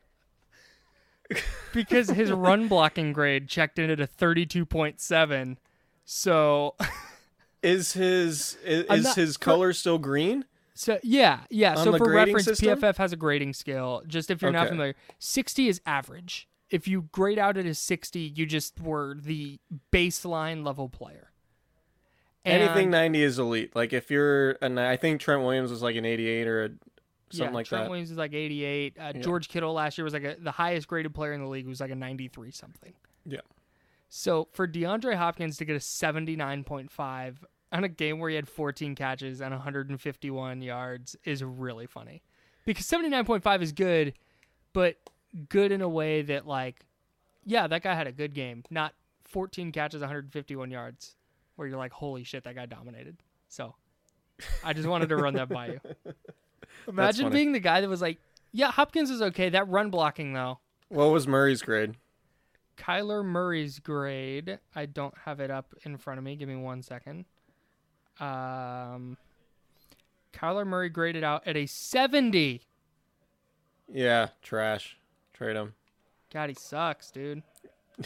because 1.74 2.10
his 2.10 2.32
run 2.34 2.68
blocking 2.68 3.14
grade 3.14 3.48
checked 3.48 3.80
in 3.80 3.90
at 3.90 4.00
a 4.00 4.06
32.7 4.06 5.58
so 6.06 6.76
Is 7.64 7.94
his 7.94 8.58
is, 8.64 8.86
is 8.90 9.04
not- 9.06 9.16
his 9.16 9.34
for- 9.38 9.40
color 9.40 9.74
still 9.74 9.98
green? 9.98 10.46
so 10.76 11.00
yeah 11.02 11.40
yeah 11.50 11.76
On 11.76 11.84
so 11.86 11.98
for 11.98 12.12
reference 12.12 12.46
system? 12.46 12.78
pff 12.80 12.98
has 12.98 13.14
a 13.14 13.16
grading 13.16 13.54
scale 13.54 14.04
just 14.06 14.30
if 14.30 14.42
you're 14.42 14.52
not 14.52 14.68
familiar 14.68 14.94
60 15.20 15.68
is 15.70 15.82
average 15.86 16.48
if 16.74 16.88
you 16.88 17.04
grade 17.12 17.38
out 17.38 17.56
at 17.56 17.68
a 17.68 17.76
60, 17.76 18.20
you 18.20 18.48
just 18.48 18.80
were 18.82 19.16
the 19.22 19.60
baseline 19.92 20.66
level 20.66 20.90
player. 20.90 21.30
Anything 22.44 22.90
90 22.90 23.22
is 23.22 23.38
elite. 23.38 23.76
Like 23.76 23.94
if 23.94 24.10
you're 24.10 24.54
an, 24.54 24.80
I 24.80 24.98
think 24.98 25.22
Trent 25.22 25.44
Williams 25.44 25.70
was 25.70 25.84
like 25.84 25.96
an 25.96 26.04
88 26.04 26.48
or 26.48 26.64
a, 26.64 26.70
something 26.70 26.82
yeah, 27.32 27.52
like 27.52 27.68
Trent 27.68 27.70
that. 27.70 27.78
Trent 27.78 27.90
Williams 27.92 28.10
is 28.10 28.18
like 28.18 28.34
88. 28.34 28.98
Uh, 28.98 29.12
Yeah. 29.14 29.22
George 29.22 29.50
Kittle 29.50 29.74
last 29.74 30.00
year 30.00 30.04
was 30.04 30.14
like 30.14 30.24
a, 30.24 30.36
the 30.40 30.52
highest 30.52 30.88
graded 30.88 31.14
player 31.14 31.34
in 31.34 31.42
the 31.42 31.48
league 31.48 31.68
was 31.68 31.80
like 31.80 31.92
a 31.92 31.96
93 31.96 32.50
something. 32.50 32.94
Yeah. 33.24 33.42
So 34.10 34.48
for 34.52 34.68
DeAndre 34.68 35.16
Hopkins 35.16 35.58
to 35.58 35.66
get 35.66 35.76
a 35.76 35.80
79.5 35.80 37.36
on 37.72 37.84
a 37.84 37.88
game 37.88 38.18
where 38.18 38.32
he 38.32 38.36
had 38.36 38.50
14 38.50 38.96
catches 38.96 39.42
and 39.42 39.52
151 39.52 40.62
yards 40.64 41.16
is 41.24 41.44
really 41.44 41.86
funny. 41.86 42.24
Because 42.66 42.88
79.5 42.88 43.62
is 43.62 43.72
good, 43.74 44.16
but 44.74 44.98
good 45.50 45.72
in 45.72 45.82
a 45.82 45.90
way 45.90 46.22
that 46.24 46.48
like 46.48 46.86
yeah, 47.46 47.68
that 47.68 47.84
guy 47.84 47.94
had 47.94 48.08
a 48.08 48.12
good 48.12 48.34
game, 48.34 48.64
not 48.70 48.94
14 49.26 49.72
catches, 49.72 50.02
151 50.02 50.72
yards 50.72 51.16
where 51.56 51.68
you're 51.68 51.78
like 51.78 51.92
holy 51.92 52.24
shit 52.24 52.44
that 52.44 52.56
guy 52.56 52.66
dominated. 52.66 53.18
So 53.50 53.76
I 54.64 54.74
just 54.74 54.88
wanted 54.88 55.10
to 55.10 55.18
run 55.18 55.36
that 55.36 55.50
by 55.50 55.68
you. 55.68 55.80
Imagine 56.88 57.30
being 57.30 57.52
the 57.52 57.60
guy 57.60 57.82
that 57.82 57.90
was 57.90 58.02
like, 58.02 58.18
yeah, 58.52 58.72
Hopkins 58.72 59.10
is 59.10 59.22
okay. 59.22 59.50
That 59.50 59.68
run 59.70 59.90
blocking 59.90 60.34
though. 60.34 60.60
What 60.90 61.12
was 61.12 61.28
Murray's 61.28 61.62
grade? 61.62 61.96
Kyler 62.78 63.24
Murray's 63.24 63.80
grade. 63.80 64.60
I 64.76 64.86
don't 64.86 65.14
have 65.26 65.40
it 65.40 65.52
up 65.52 65.74
in 65.84 65.98
front 65.98 66.18
of 66.18 66.24
me. 66.24 66.36
Give 66.36 66.50
me 66.50 66.56
one 66.56 66.82
second. 66.82 67.26
Um, 68.20 69.18
Kyler 70.34 70.66
Murray 70.66 70.90
graded 70.90 71.24
out 71.24 71.48
at 71.48 71.56
a 71.56 71.66
70. 71.66 72.62
Yeah, 73.92 74.30
trash. 74.42 74.98
Him. 75.52 75.74
God, 76.34 76.50
he 76.50 76.56
sucks, 76.56 77.12
dude. 77.12 77.44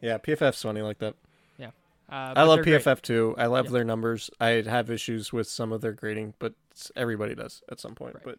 Yeah, 0.00 0.18
PFF's 0.18 0.62
funny 0.62 0.80
like 0.80 0.98
that. 0.98 1.14
Yeah. 1.58 1.70
Uh, 2.08 2.32
I 2.36 2.44
love 2.44 2.58
they're 2.64 2.78
great. 2.78 2.84
PFF 2.84 3.02
too. 3.02 3.34
I 3.36 3.46
love 3.46 3.66
Yeah. 3.66 3.72
their 3.72 3.84
numbers. 3.84 4.30
I 4.40 4.50
have 4.62 4.90
issues 4.90 5.32
with 5.32 5.48
some 5.48 5.72
of 5.72 5.80
their 5.80 5.92
grading, 5.92 6.34
but 6.38 6.54
everybody 6.94 7.34
does 7.34 7.62
at 7.68 7.80
some 7.80 7.96
point. 7.96 8.14
Right. 8.14 8.24
But 8.24 8.38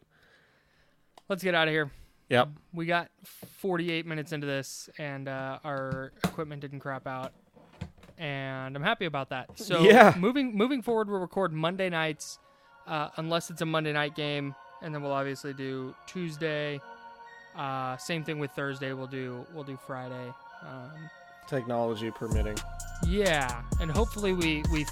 Let's 1.28 1.44
get 1.44 1.54
out 1.56 1.68
of 1.68 1.74
here. 1.74 1.92
Yep. 2.30 2.50
We 2.74 2.86
got 2.86 3.10
48 3.58 4.06
minutes 4.06 4.32
into 4.32 4.48
this, 4.48 4.90
and 4.98 5.28
uh, 5.28 5.60
our 5.66 6.14
equipment 6.24 6.62
didn't 6.62 6.80
crap 6.80 7.06
out, 7.06 7.34
and 8.18 8.76
I'm 8.76 8.82
happy 8.84 9.06
about 9.06 9.30
that. 9.30 9.50
So 9.60 9.82
Yeah. 9.84 10.16
moving 10.18 10.56
moving 10.56 10.82
forward, 10.82 11.10
we'll 11.10 11.20
record 11.20 11.52
Monday 11.52 11.90
nights, 11.90 12.40
uh, 12.88 13.10
unless 13.18 13.50
it's 13.50 13.62
a 13.62 13.66
Monday 13.66 13.92
night 13.92 14.16
game, 14.16 14.56
and 14.82 14.96
then 14.96 15.02
we'll 15.04 15.12
obviously 15.12 15.54
do 15.54 15.94
Tuesday. 16.08 16.80
Uh, 17.60 17.98
same 17.98 18.24
thing 18.24 18.40
with 18.40 18.52
Thursday. 18.52 18.94
We'll 18.94 19.08
do 19.08 19.46
we'll 19.54 19.66
do 19.66 19.78
Friday. 19.86 20.34
Um, 20.62 21.10
technology 21.48 22.10
permitting. 22.10 22.58
yeah, 23.06 23.64
and 23.82 23.92
hopefully 23.92 24.32
we 24.32 24.64
we 24.72 24.86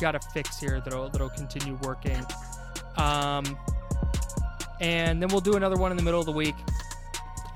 got 0.00 0.14
a 0.14 0.20
fix 0.32 0.58
here 0.58 0.80
that'll 0.80 1.10
that'll 1.10 1.28
continue 1.28 1.78
working. 1.82 2.24
Um, 2.96 3.58
and 4.80 5.20
then 5.20 5.28
we'll 5.28 5.42
do 5.42 5.54
another 5.56 5.76
one 5.76 5.90
in 5.90 5.98
the 5.98 6.02
middle 6.02 6.20
of 6.20 6.26
the 6.26 6.32
week. 6.32 6.54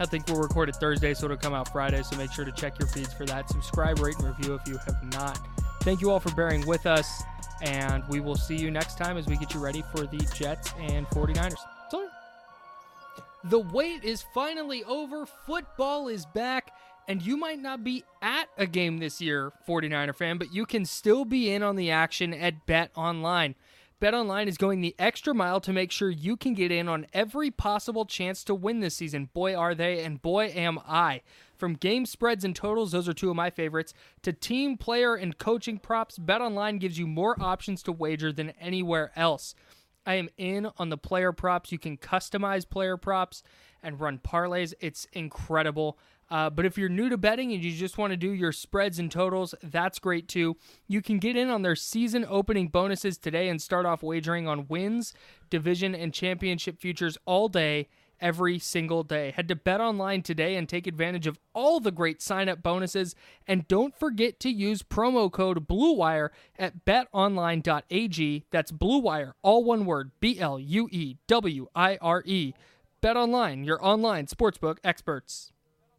I 0.01 0.05
think 0.05 0.27
we'll 0.29 0.41
record 0.41 0.69
it 0.69 0.77
Thursday, 0.77 1.15
so 1.15 1.25
it'll 1.25 1.39
come 1.39 1.55
out 1.55 1.73
Friday. 1.73 2.03
So 2.03 2.17
make 2.17 2.31
sure 2.31 2.45
to 2.45 2.53
check 2.53 2.79
your 2.79 2.89
feeds 2.89 3.13
for 3.15 3.25
that. 3.27 3.49
Subscribe, 3.49 3.99
rate, 4.01 4.17
and 4.19 4.29
review 4.29 4.55
if 4.55 4.69
you 4.69 4.77
have 4.85 5.03
not. 5.13 5.39
Thank 5.81 6.03
you 6.03 6.11
all 6.11 6.21
for 6.21 6.33
bearing 6.35 6.67
with 6.67 6.85
us, 6.85 7.23
and 7.63 8.05
we 8.09 8.21
will 8.21 8.37
see 8.37 8.57
you 8.57 8.71
next 8.71 8.99
time 8.99 9.17
as 9.17 9.27
we 9.27 9.37
get 9.39 9.55
you 9.55 9.61
ready 9.61 9.83
for 9.95 10.07
the 10.07 10.19
Jets 10.35 10.75
and 10.79 11.07
49ers. 11.09 11.57
The 13.45 13.61
wait 13.61 14.05
is 14.05 14.25
finally 14.35 14.83
over. 14.85 15.25
Football 15.25 16.09
is 16.09 16.27
back, 16.27 16.73
and 17.07 17.23
you 17.23 17.37
might 17.37 17.61
not 17.61 17.85
be 17.85 18.05
at 18.21 18.49
a 18.59 18.67
game 18.67 18.99
this 18.99 19.21
year, 19.21 19.53
49er 19.67 20.15
fan, 20.15 20.39
but 20.39 20.53
you 20.53 20.67
can 20.67 20.85
still 20.85 21.25
be 21.25 21.51
in 21.53 21.63
on 21.63 21.77
the 21.77 21.91
action 21.91 22.35
at 22.35 22.67
Bet 22.67 22.91
Online. 22.97 23.55
Bet 24.01 24.15
Online 24.15 24.47
is 24.47 24.59
going 24.59 24.81
the 24.81 24.95
extra 24.99 25.35
mile 25.35 25.61
to 25.61 25.73
make 25.73 25.91
sure 25.91 26.11
you 26.11 26.37
can 26.37 26.55
get 26.55 26.71
in 26.71 26.89
on 26.89 27.07
every 27.13 27.51
possible 27.51 28.07
chance 28.07 28.45
to 28.45 28.55
win 28.55 28.81
this 28.81 28.95
season. 28.95 29.29
Boy, 29.33 29.57
are 29.57 29.75
they, 29.75 30.05
and 30.05 30.23
boy, 30.23 30.47
am 30.55 30.79
I. 30.87 31.23
From 31.57 31.75
game 31.75 32.07
spreads 32.07 32.45
and 32.45 32.55
totals, 32.55 32.93
those 32.93 33.09
are 33.09 33.13
two 33.13 33.31
of 33.31 33.37
my 33.37 33.51
favorites, 33.51 33.95
to 34.23 34.33
team, 34.33 34.77
player, 34.77 35.17
and 35.17 35.37
coaching 35.37 35.79
props, 35.79 36.17
Bet 36.17 36.41
Online 36.41 36.79
gives 36.79 36.99
you 36.99 37.09
more 37.09 37.41
options 37.41 37.83
to 37.85 37.93
wager 37.93 38.33
than 38.33 38.51
anywhere 38.61 39.11
else. 39.17 39.57
I 40.09 40.15
am 40.15 40.31
in 40.39 40.71
on 40.79 40.89
the 40.89 40.97
player 40.97 41.33
props. 41.33 41.71
You 41.71 41.79
can 41.79 41.99
customize 41.99 42.69
player 42.69 42.97
props 42.97 43.43
and 43.83 44.01
run 44.01 44.19
parlays. 44.19 44.73
It's 44.81 45.07
incredible. 45.13 45.99
Uh, 46.31 46.49
but 46.49 46.65
if 46.65 46.79
you're 46.79 46.89
new 46.89 47.11
to 47.11 47.19
betting 47.19 47.53
and 47.53 47.63
you 47.63 47.71
just 47.73 47.99
want 47.99 48.13
to 48.13 48.17
do 48.17 48.31
your 48.31 48.51
spreads 48.51 48.99
and 48.99 49.13
totals, 49.13 49.55
that's 49.63 49.99
great 49.99 50.27
too. 50.27 50.57
You 50.87 51.03
can 51.03 51.19
get 51.19 51.37
in 51.37 51.51
on 51.51 51.61
their 51.61 51.77
season 51.77 52.25
opening 52.27 52.69
bonuses 52.69 53.19
today 53.19 53.51
and 53.51 53.61
start 53.61 53.85
off 53.85 54.03
wagering 54.03 54.49
on 54.49 54.67
wins, 54.69 55.13
division, 55.51 55.95
and 55.95 56.13
championship 56.13 56.81
futures 56.81 57.19
all 57.27 57.49
day, 57.49 57.89
every 58.21 58.59
single 58.59 59.03
day. 59.03 59.31
Head 59.31 59.49
to 59.49 59.57
Bet 59.57 59.81
Online 59.81 60.23
today 60.23 60.57
and 60.57 60.69
take 60.69 60.87
advantage 60.87 61.27
of 61.27 61.39
all 61.55 61.81
the 61.81 61.91
great 61.91 62.23
sign 62.23 62.49
up 62.49 62.63
bonuses. 62.63 63.15
And 63.47 63.67
don't 63.69 63.99
forget 63.99 64.41
to 64.41 64.51
use 64.51 64.83
promo 64.83 65.31
code 65.31 65.67
BLUEWIRE 65.67 66.31
at 66.59 66.85
betonline.ag. 66.85 68.45
That's 68.51 68.73
BLUEWIRE, 68.73 69.33
all 69.43 69.65
one 69.65 69.85
word 69.85 70.11
B 70.21 70.39
L 70.39 70.59
U 70.59 70.89
E 70.91 71.17
W 71.27 71.69
I 71.75 71.99
R 72.01 72.23
E. 72.25 72.55
Bet 73.01 73.17
Online, 73.17 73.65
your 73.65 73.85
online 73.85 74.27
sportsbook 74.27 74.79
experts. 74.83 75.53